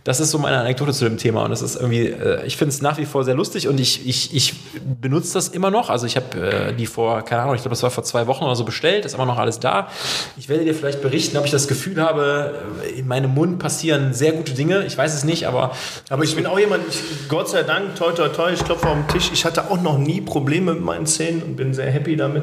[0.03, 1.43] das ist so meine Anekdote zu dem Thema.
[1.43, 4.07] Und das ist irgendwie, äh, ich finde es nach wie vor sehr lustig und ich,
[4.07, 4.53] ich, ich
[5.01, 5.89] benutze das immer noch.
[5.89, 8.43] Also ich habe äh, die vor, keine Ahnung, ich glaube, das war vor zwei Wochen
[8.43, 9.89] oder so bestellt, ist immer noch alles da.
[10.37, 12.53] Ich werde dir vielleicht berichten, ob ich das Gefühl habe,
[12.85, 14.85] äh, in meinem Mund passieren sehr gute Dinge.
[14.85, 15.71] Ich weiß es nicht, aber
[16.09, 18.95] Aber ich bin auch jemand, ich, Gott sei Dank, toi, toi, toi, ich klopfe auf
[18.95, 19.29] den Tisch.
[19.33, 22.36] Ich hatte auch noch nie Probleme mit meinen Zähnen und bin sehr happy damit.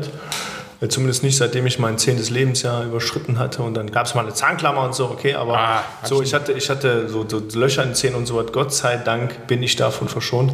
[0.81, 3.63] Äh, Zumindest nicht, seitdem ich mein zehntes Lebensjahr überschritten hatte.
[3.63, 5.35] Und dann gab es mal eine Zahnklammer und so, okay.
[5.35, 8.37] Aber Ah, so, ich hatte, ich hatte so, so Löcher in den Zähnen und so
[8.37, 8.53] was.
[8.53, 10.53] Gott sei Dank bin ich davon verschont.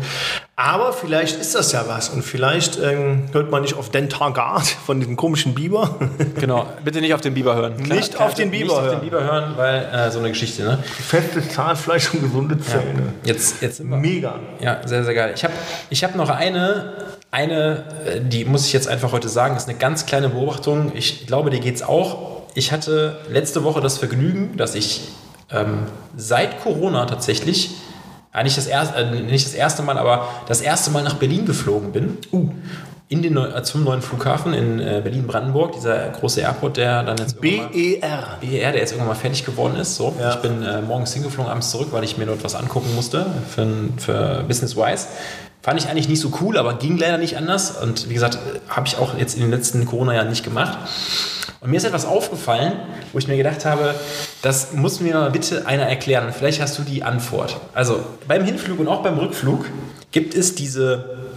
[0.56, 2.10] Aber vielleicht ist das ja was.
[2.10, 5.96] Und vielleicht ähm, hört man nicht auf den Tagart von diesem komischen Biber.
[6.38, 7.76] genau, bitte nicht auf den Biber hören.
[7.76, 8.90] Nicht auf den Biber Nicht auf hören.
[8.98, 10.78] den Biber hören, weil äh, so eine Geschichte, ne?
[10.84, 13.14] Festes Zahnfleisch und gesunde Zähne.
[13.24, 14.38] Jetzt, jetzt wir Mega.
[14.60, 15.32] Ja, sehr, sehr geil.
[15.34, 15.54] Ich habe
[15.88, 16.92] ich hab noch eine,
[17.30, 20.92] eine, äh, die muss ich jetzt einfach heute sagen, ist eine ganz kleine Beobachtung.
[20.94, 22.42] Ich glaube, dir geht's auch.
[22.54, 25.02] Ich hatte letzte Woche das Vergnügen, dass ich
[25.52, 27.70] ähm, seit Corona tatsächlich,
[28.32, 31.92] eigentlich das erste, äh, nicht das erste Mal, aber das erste Mal nach Berlin geflogen
[31.92, 32.18] bin.
[33.08, 37.40] In den, äh, zum neuen Flughafen in äh, Berlin-Brandenburg, dieser große Airport, der dann jetzt
[37.40, 37.68] BER.
[37.70, 39.96] BER, der jetzt irgendwann mal fertig geworden ist.
[39.96, 40.14] So.
[40.20, 40.30] Ja.
[40.30, 43.66] Ich bin äh, morgens hingeflogen, abends zurück, weil ich mir dort was angucken musste für,
[43.98, 45.06] für Business-wise.
[45.62, 47.82] Fand ich eigentlich nicht so cool, aber ging leider nicht anders.
[47.82, 48.38] Und wie gesagt,
[48.68, 50.78] habe ich auch jetzt in den letzten Corona-Jahren nicht gemacht.
[51.60, 52.72] Und mir ist etwas aufgefallen,
[53.12, 53.94] wo ich mir gedacht habe,
[54.40, 56.26] das muss mir mal bitte einer erklären.
[56.26, 57.58] Und vielleicht hast du die Antwort.
[57.74, 59.66] Also beim Hinflug und auch beim Rückflug
[60.12, 61.29] gibt es diese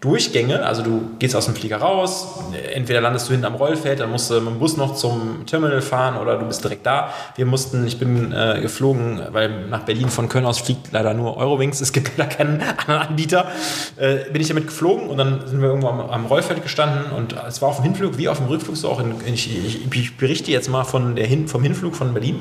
[0.00, 2.38] Durchgänge, also du gehst aus dem Flieger raus,
[2.72, 5.82] entweder landest du hinten am Rollfeld, dann musst du mit dem Bus noch zum Terminal
[5.82, 7.12] fahren oder du bist direkt da.
[7.34, 11.36] Wir mussten, ich bin äh, geflogen, weil nach Berlin von Köln aus fliegt leider nur
[11.36, 13.50] Eurowings, es gibt leider keinen anderen Anbieter,
[13.96, 17.34] äh, bin ich damit geflogen und dann sind wir irgendwo am, am Rollfeld gestanden und
[17.48, 20.16] es war auf dem Hinflug wie auf dem Rückflug so auch in, ich, ich, ich
[20.16, 22.40] berichte jetzt mal von der Hin, vom Hinflug von Berlin.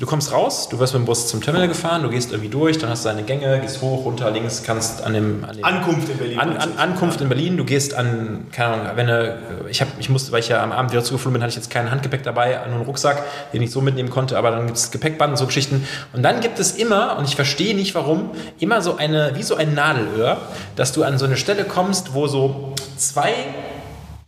[0.00, 2.78] Du kommst raus, du wirst mit dem Bus zum Terminal gefahren, du gehst irgendwie durch,
[2.78, 6.08] dann hast du deine Gänge, gehst hoch, runter, links, kannst an dem, an dem Ankunft
[6.08, 6.38] in Berlin.
[6.38, 9.38] an, an, Ankunft in Berlin, du gehst an, keine Ahnung, wenn du,
[9.68, 11.68] ich, hab, ich musste, weil ich ja am Abend wieder zugeflogen bin, hatte ich jetzt
[11.68, 13.22] kein Handgepäck dabei, nur einen Rucksack,
[13.52, 15.86] den ich so mitnehmen konnte, aber dann gibt es Gepäckband und so Geschichten.
[16.14, 19.56] Und dann gibt es immer, und ich verstehe nicht warum, immer so eine, wie so
[19.56, 20.38] ein Nadelöhr,
[20.76, 23.34] dass du an so eine Stelle kommst, wo so zwei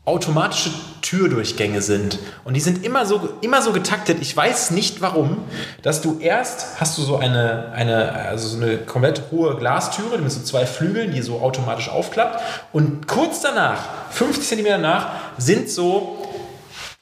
[0.04, 2.18] automatische Türdurchgänge sind.
[2.44, 4.18] Und die sind immer so, immer so getaktet.
[4.20, 5.44] Ich weiß nicht warum,
[5.82, 10.32] dass du erst hast du so eine, eine, also so eine komplett hohe Glastüre mit
[10.32, 12.42] so zwei Flügeln, die so automatisch aufklappt.
[12.72, 16.18] Und kurz danach, 50 Zentimeter nach, sind so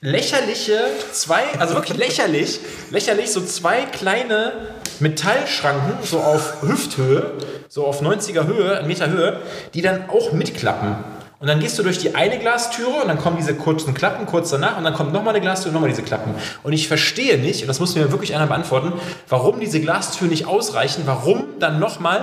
[0.03, 0.79] lächerliche
[1.13, 4.53] zwei, also wirklich lächerlich, lächerlich so zwei kleine
[4.99, 7.33] Metallschranken, so auf Hüfthöhe,
[7.69, 9.41] so auf 90er Höhe, Meter Höhe,
[9.73, 11.20] die dann auch mitklappen.
[11.41, 14.51] Und dann gehst du durch die eine Glastüre und dann kommen diese kurzen Klappen kurz
[14.51, 16.35] danach und dann kommt nochmal eine Glastür und nochmal diese Klappen.
[16.63, 18.93] Und ich verstehe nicht, und das muss mir wirklich einer beantworten,
[19.27, 22.21] warum diese Glastüren nicht ausreichen, warum dann nochmal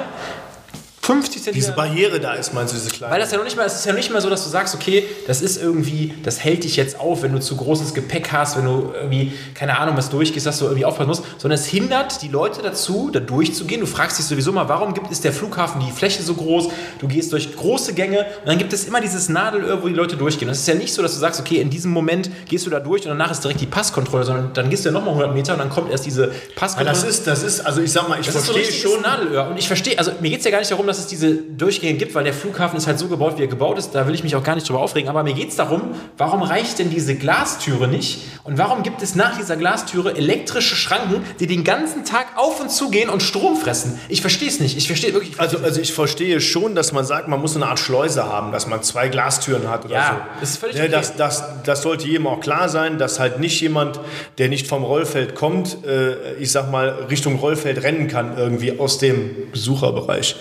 [1.07, 1.53] 50 Zentimeter.
[1.53, 3.13] Diese Barriere da ist, meinst du, diese kleine?
[3.13, 4.49] Weil das ja noch nicht mal, es ist ja noch nicht mal so, dass du
[4.49, 8.31] sagst, okay, das ist irgendwie, das hält dich jetzt auf, wenn du zu großes Gepäck
[8.33, 11.65] hast, wenn du irgendwie, keine Ahnung, was durchgehst, dass du irgendwie aufpassen musst, sondern es
[11.65, 13.79] hindert die Leute dazu, da durchzugehen.
[13.81, 16.67] Du fragst dich sowieso mal, warum gibt es der Flughafen die Fläche so groß?
[16.99, 20.17] Du gehst durch große Gänge und dann gibt es immer dieses Nadelöhr, wo die Leute
[20.17, 20.49] durchgehen.
[20.49, 22.79] Es ist ja nicht so, dass du sagst, okay, in diesem Moment gehst du da
[22.81, 25.53] durch und danach ist direkt die Passkontrolle, sondern dann gehst du ja nochmal 100 Meter
[25.53, 26.99] und dann kommt erst diese Ja, Passkontrolle.
[26.99, 29.01] das ist, das ist, also ich sag mal, ich Das so verstehe richtiges schon.
[29.01, 29.47] Nadelöhr.
[29.47, 31.97] Und ich verstehe, also mir geht es ja gar nicht darum, dass es diese Durchgänge
[31.97, 33.91] gibt, weil der Flughafen ist halt so gebaut, wie er gebaut ist.
[33.91, 35.09] Da will ich mich auch gar nicht drüber aufregen.
[35.09, 35.81] Aber mir geht es darum,
[36.17, 38.21] warum reicht denn diese Glastüre nicht?
[38.43, 42.71] Und warum gibt es nach dieser Glastüre elektrische Schranken, die den ganzen Tag auf und
[42.71, 43.99] zu gehen und Strom fressen?
[44.09, 44.77] Ich verstehe es nicht.
[44.77, 45.33] Ich verstehe wirklich.
[45.33, 48.51] ich Also, also ich verstehe schon, dass man sagt, man muss eine Art Schleuse haben,
[48.51, 50.39] dass man zwei Glastüren hat oder Ja, so.
[50.41, 50.91] das ist völlig Ne, okay.
[50.91, 53.99] das, das, das sollte jedem auch klar sein, dass halt nicht jemand,
[54.37, 58.97] der nicht vom Rollfeld kommt, äh, ich sag mal, Richtung Rollfeld rennen kann, irgendwie aus
[58.97, 60.35] dem Besucherbereich.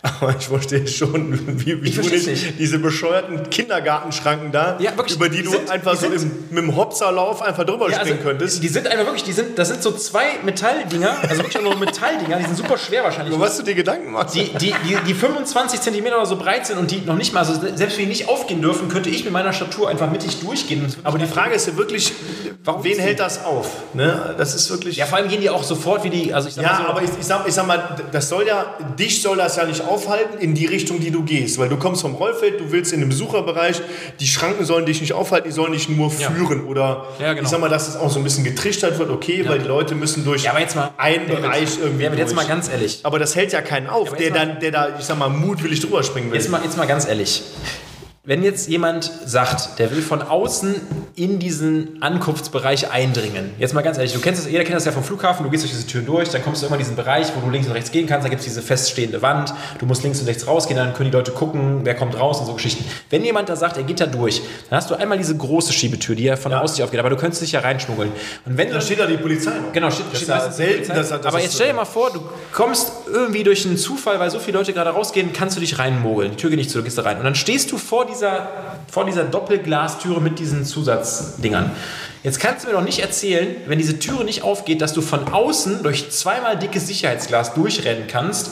[0.00, 2.58] Aber ich verstehe schon, wie, wie du nicht, nicht.
[2.58, 6.30] diese bescheuerten Kindergartenschranken da, Ja, wirklich, über die die du sind- einfach die so im,
[6.50, 8.62] mit dem Hopserlauf einfach drüber Ja, also, springen könntest.
[8.62, 12.36] die sind einfach wirklich, die sind, das sind so zwei Metalldinger, also wirklich nur Metalldinger,
[12.38, 13.34] die sind super schwer wahrscheinlich.
[13.34, 14.36] Über was du dir Gedanken machst.
[14.36, 17.40] die, die, die, die 25 Zentimeter oder so breit sind und die noch nicht mal,
[17.40, 20.86] also selbst wenn die nicht aufgehen dürfen, könnte ich mit meiner Statur einfach mittig durchgehen.
[21.02, 22.12] Aber die Frage ist ja wirklich,
[22.64, 23.68] Warum wen hält das auf?
[23.94, 24.34] Ne?
[24.36, 24.96] Das ist wirklich.
[24.96, 26.88] Ja, vor allem gehen die auch sofort wie die, also ich sag Ja, mal so,
[26.88, 29.80] aber ich, ich, sag, ich sag mal, das soll ja, dich soll das ja nicht
[29.88, 31.58] aufhalten in die Richtung, die du gehst.
[31.58, 33.80] Weil du kommst vom Rollfeld, du willst in den Besucherbereich,
[34.20, 36.30] die Schranken sollen dich nicht aufhalten, die sollen dich nur Ja.
[36.30, 36.66] führen.
[36.66, 37.42] Oder Ja, genau.
[37.44, 39.94] ich sag mal, dass es auch so ein bisschen getrichtert wird, okay, weil die Leute
[39.94, 42.46] müssen durch Ja, aber jetzt mal- einen Bereich irgendwie David, jetzt durch.
[42.46, 43.00] mal ganz ehrlich.
[43.02, 45.80] aber das hält ja keinen auf, aber der, dann, der da, ich sag mal, mutwillig
[45.80, 46.38] drüber springen will.
[46.38, 47.42] Jetzt mal, jetzt mal ganz ehrlich.
[48.28, 50.74] Wenn jetzt jemand sagt, der will von außen
[51.16, 54.92] in diesen Ankunftsbereich eindringen, jetzt mal ganz ehrlich, du kennst das, jeder kennt das ja
[54.92, 57.28] vom Flughafen, du gehst durch diese Türen durch, dann kommst du immer in diesen Bereich,
[57.34, 60.02] wo du links und rechts gehen kannst, da gibt es diese feststehende Wand, du musst
[60.02, 62.84] links und rechts rausgehen, dann können die Leute gucken, wer kommt raus und so Geschichten.
[63.08, 66.14] Wenn jemand da sagt, er geht da durch, dann hast du einmal diese große Schiebetür,
[66.14, 68.12] die ja von außen nicht aufgeht, aber du könntest dich ja reinschmuggeln.
[68.44, 69.72] Und wenn da steht da die Polizei noch.
[69.72, 72.10] Genau, steht, Das steht ja die selten, dass- dass Aber jetzt stell dir mal vor,
[72.10, 72.20] du
[72.52, 76.32] kommst irgendwie durch einen Zufall, weil so viele Leute gerade rausgehen, kannst du dich reinmogeln.
[76.32, 77.16] Die Tür geht nicht zu, du gehst da rein.
[77.16, 78.48] Und dann stehst du vor dieser,
[78.90, 81.70] vor dieser Doppelglastüre mit diesen Zusatzdingern.
[82.22, 85.28] Jetzt kannst du mir doch nicht erzählen, wenn diese Türe nicht aufgeht, dass du von
[85.28, 88.50] außen durch zweimal dickes Sicherheitsglas durchrennen kannst.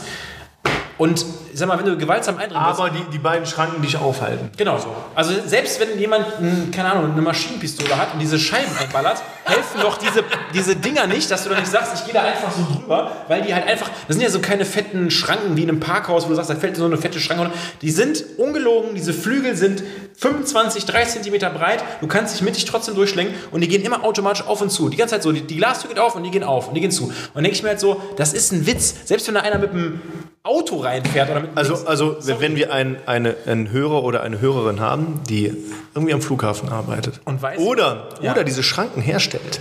[0.99, 1.27] Und
[1.59, 4.51] sag mal, wenn du gewaltsam eindringen willst, Aber die, die beiden Schranken dich aufhalten.
[4.57, 4.89] Genau so.
[5.15, 9.81] Also selbst wenn jemand, ein, keine Ahnung, eine Maschinenpistole hat und diese Scheiben einballert, helfen
[9.81, 12.63] doch diese, diese Dinger nicht, dass du dann nicht sagst, ich gehe da einfach so
[12.75, 15.81] drüber, weil die halt einfach, das sind ja so keine fetten Schranken wie in einem
[15.81, 17.59] Parkhaus, wo du sagst, da fällt so eine fette Schranke runter.
[17.81, 19.83] Die sind ungelogen, diese Flügel sind
[20.19, 24.47] 25, 30 Zentimeter breit, du kannst dich mittig trotzdem durchschlängen und die gehen immer automatisch
[24.47, 24.89] auf und zu.
[24.89, 26.81] Die ganze Zeit so, die, die Glastür geht auf und die gehen auf und die
[26.81, 27.05] gehen zu.
[27.05, 28.95] Und dann denke ich mir halt so, das ist ein Witz.
[29.05, 30.01] Selbst wenn da einer mit einem
[30.47, 34.81] Auto reinfährt oder mit Also, also wenn wir einen, eine, einen Hörer oder eine Hörerin
[34.81, 35.53] haben, die
[35.95, 38.33] irgendwie am Flughafen arbeitet Und weiß- oder, Ja.
[38.33, 39.61] oder diese Schranken herstellt,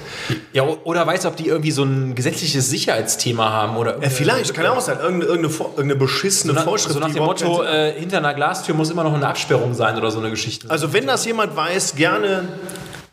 [0.53, 4.65] Ja, oder weiß, ob die irgendwie so ein gesetzliches Sicherheitsthema haben oder äh, vielleicht, kann
[4.67, 6.93] auch sein, irgendeine, irgendeine, Vor- irgendeine beschissene so nach, Vorschrift.
[6.93, 10.11] so nach dem Motto, äh, hinter einer Glastür muss immer noch eine Absperrung sein oder
[10.11, 10.69] so eine Geschichte.
[10.69, 12.47] also wenn das jemand weiß, gerne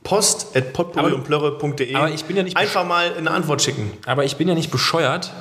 [0.05, 3.93] post at potpourri-und-plörre.de aber ich bin ja nicht einfach mal eine Antwort schicken.
[4.07, 5.32] Aber ich bin ja nicht bescheuert.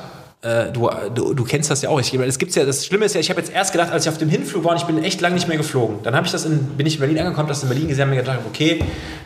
[0.43, 1.99] Äh, du, du, du kennst das ja auch.
[1.99, 4.09] Ich, es gibt's ja, das Schlimme ist ja, ich habe jetzt erst gedacht, als ich
[4.09, 5.99] auf dem Hinflug war und ich bin echt lange nicht mehr geflogen.
[6.01, 8.15] Dann habe ich das in, bin ich in Berlin angekommen, das in Berlin gesehen, habe
[8.15, 8.84] mir gedacht, okay,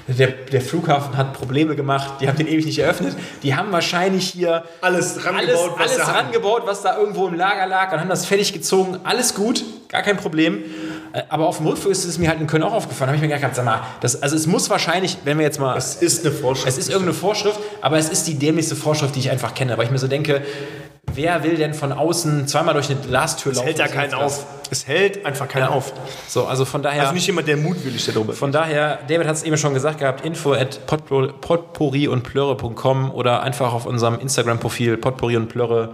[0.09, 3.15] der, der Flughafen hat Probleme gemacht, die haben den ewig nicht eröffnet.
[3.43, 6.17] Die haben wahrscheinlich hier Alles alles, rangebaut, was alles sie hatten.
[6.25, 8.99] rangebaut, was da irgendwo im Lager lag und haben das fertig gezogen.
[9.05, 10.63] Alles gut, gar kein Problem.
[11.15, 13.07] Äh, Aber auf dem Rückflug ist es mir halt in Köln auch aufgefallen.
[13.07, 15.59] Da habe ich mir gedacht, sag mal, das, also es muss wahrscheinlich, wenn wir jetzt
[15.59, 16.67] mal Es ist eine Vorschrift.
[16.67, 19.77] es ist irgendeine Vorschrift, aber es ist die dämlichste Vorschrift, die ich einfach kenne.
[19.77, 20.41] Weil ich mir so denke,
[21.13, 23.67] wer will denn von außen zweimal durch eine Glastür es laufen?
[23.67, 24.45] hält ja keinen auf.
[24.69, 25.69] Es hält einfach keinen Ja.
[25.69, 25.93] auf.
[26.27, 29.43] So, also von daher, Also nicht jemand, der mutwillig darüber von daher, David hat es
[29.43, 35.37] eben schon gesagt gehabt, info at potpourri- und plörre.com oder einfach auf unserem Instagram-Profil potpourri
[35.37, 35.93] und plörre.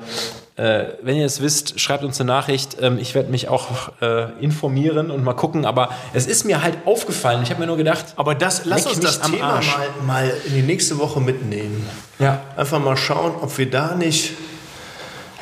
[0.62, 2.78] Äh, wenn ihr es wisst, schreibt uns eine Nachricht.
[2.82, 3.68] Ähm, ich werde mich auch
[4.02, 5.66] äh, informieren und mal gucken.
[5.66, 7.42] Aber es ist mir halt aufgefallen.
[7.42, 9.62] Ich habe mir nur gedacht, Aber das, lass uns das Thema mal,
[10.06, 11.88] mal in die nächste Woche mitnehmen.
[12.20, 14.34] ja, Einfach mal schauen, ob wir da nicht.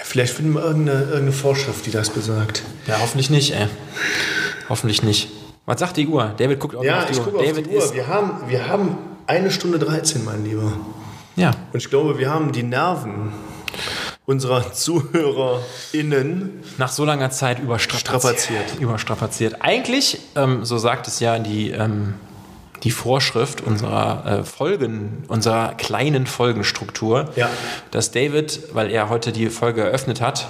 [0.03, 2.63] Vielleicht finden wir irgendeine, irgendeine Vorschrift, die das besagt.
[2.87, 3.67] ja, hoffentlich nicht, ey.
[4.69, 5.29] Hoffentlich nicht.
[5.65, 6.33] Was sagt die Uhr?
[6.37, 7.25] David guckt auch Ja, auf die ich Uhr.
[7.25, 7.93] gucke auf David die Uhr.
[7.93, 8.97] Wir haben, wir haben
[9.27, 10.71] eine Stunde 13, mein Lieber.
[11.35, 11.51] Ja.
[11.73, 13.33] Und ich glaube, wir haben die Nerven
[14.29, 16.63] unserer ZuhörerInnen.
[16.77, 18.39] nach so langer Zeit überstrapaziert.
[18.39, 18.79] Strapaziert.
[18.79, 19.55] Überstrapaziert.
[19.61, 22.13] Eigentlich, ähm, so sagt es ja die, ähm,
[22.83, 27.49] die Vorschrift unserer äh, Folgen, unserer kleinen Folgenstruktur, Ja.
[27.89, 30.47] dass David, weil er heute die Folge eröffnet hat,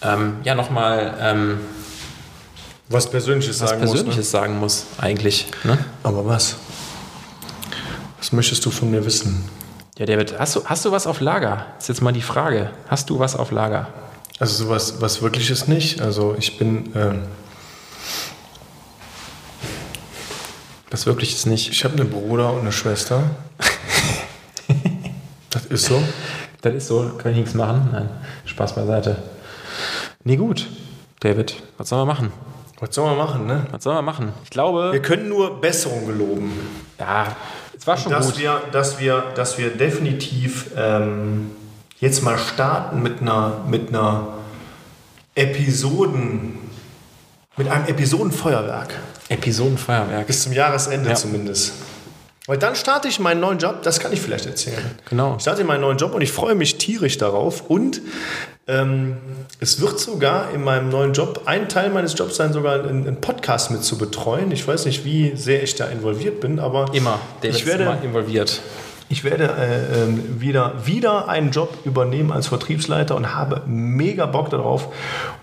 [0.00, 1.58] ähm, ja nochmal ähm,
[2.88, 4.30] Was Persönliches was sagen Persönliches musst.
[4.30, 5.46] sagen muss, eigentlich.
[5.64, 5.72] Ne?
[5.72, 5.84] Ne?
[6.04, 6.54] Aber was?
[8.18, 9.44] Was möchtest du von mir wissen?
[9.98, 11.66] Ja, David, hast du, hast du was auf Lager?
[11.74, 12.70] Das ist jetzt mal die Frage.
[12.88, 13.88] Hast du was auf Lager?
[14.38, 16.00] Also sowas was Wirkliches nicht.
[16.00, 17.22] Also ich bin, ähm,
[20.90, 21.70] Was wirklich ist nicht.
[21.70, 23.22] ich habe einen Bruder und eine Schwester.
[25.50, 26.00] das ist so.
[26.62, 27.88] Das ist so, kann ich nichts machen.
[27.92, 28.08] Nein,
[28.44, 29.16] Spaß beiseite.
[30.22, 30.66] Nee, gut.
[31.20, 32.32] David, was sollen wir machen?
[32.80, 33.66] Was soll man machen, ne?
[33.72, 34.32] Was sollen wir machen?
[34.44, 36.52] Ich glaube, Wir können nur Besserung geloben.
[37.00, 37.34] ja,
[37.88, 38.38] war schon dass gut.
[38.38, 41.50] wir, dass wir, dass wir definitiv ähm,
[41.98, 44.28] jetzt mal starten mit einer, mit einer
[45.34, 46.58] Episoden,
[47.56, 48.94] mit einem Episodenfeuerwerk.
[49.28, 50.26] Episodenfeuerwerk.
[50.26, 51.14] Bis zum Jahresende Ja.
[51.16, 51.72] zumindest.
[52.46, 54.82] Weil dann starte ich meinen neuen Job, das kann ich vielleicht erzählen.
[55.10, 55.34] Genau.
[55.36, 57.68] Ich starte meinen neuen Job und ich freue mich tierisch darauf.
[57.68, 58.00] Und
[58.68, 59.16] ähm,
[59.60, 63.20] es wird sogar in meinem neuen Job, ein Teil meines Jobs sein, sogar einen, einen
[63.20, 64.52] Podcast mit zu betreuen.
[64.52, 67.18] Ich weiß nicht, wie sehr ich da involviert bin, aber Immer.
[67.40, 68.60] David ich werde, immer involviert.
[69.08, 74.50] ich werde äh, ähm, wieder, wieder einen Job übernehmen als Vertriebsleiter und habe mega Bock
[74.50, 74.88] darauf.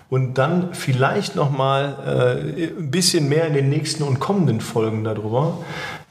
[0.08, 5.58] Und dann vielleicht nochmal äh, ein bisschen mehr in den nächsten und kommenden Folgen darüber,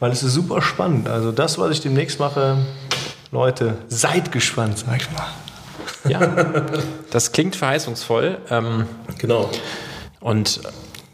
[0.02, 1.08] weil es ist super spannend.
[1.08, 2.58] Also das, was ich demnächst mache,
[3.32, 5.28] Leute, seid gespannt, sag ich mal.
[6.08, 6.66] Ja,
[7.12, 8.38] das klingt verheißungsvoll.
[8.50, 8.86] Ähm,
[9.18, 9.50] Genau.
[10.20, 10.62] und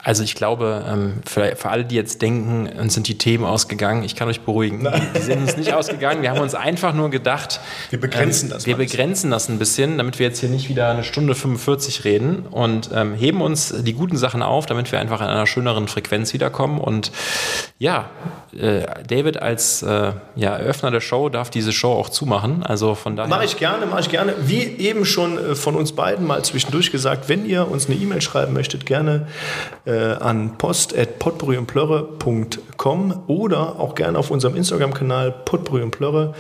[0.04, 4.16] also ich glaube, ähm, für, alle, die jetzt denken, uns sind die Themen ausgegangen, ich
[4.16, 4.88] kann euch beruhigen.
[5.16, 6.24] Die sind uns nicht ausgegangen.
[6.24, 7.60] Wir haben uns einfach nur gedacht,
[7.92, 8.98] Wir begrenzen das wir mal ein bisschen.
[8.98, 12.90] begrenzen das ein bisschen, damit wir jetzt hier nicht wieder eine Stunde 45 reden und
[12.96, 16.80] ähm, heben uns die guten Sachen auf, damit wir einfach in einer schöneren Frequenz wiederkommen.
[16.80, 17.12] Und
[17.78, 18.10] ja,
[18.54, 22.64] äh, David als äh, ja, Eröffner der Show darf diese Show auch zumachen.
[22.64, 23.30] Also von daher.
[23.30, 24.34] Mache ich gerne, mache ich gerne.
[24.42, 28.22] Wie eben schon äh, von uns beiden mal zwischendurch gesagt, wenn ihr uns eine E-Mail
[28.22, 29.28] schreiben möchtet, gerne
[29.86, 36.34] äh, an post.potbrüundplörre.com oder auch gerne auf unserem Instagram-Kanal Potbrü und Plörre.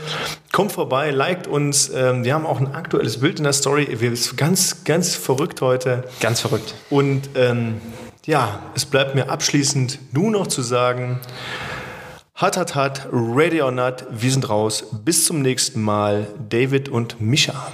[0.51, 1.89] Kommt vorbei, liked uns.
[1.89, 3.87] Ähm, wir haben auch ein aktuelles Bild in der Story.
[3.99, 6.03] Wir sind ganz, ganz verrückt heute.
[6.19, 6.75] Ganz verrückt.
[6.89, 7.79] Und ähm,
[8.25, 11.21] ja, es bleibt mir abschließend nur noch zu sagen,
[12.41, 14.83] hat, hat, hat, ready or not, wir sind raus.
[15.05, 17.71] Bis zum nächsten Mal, David und Micha.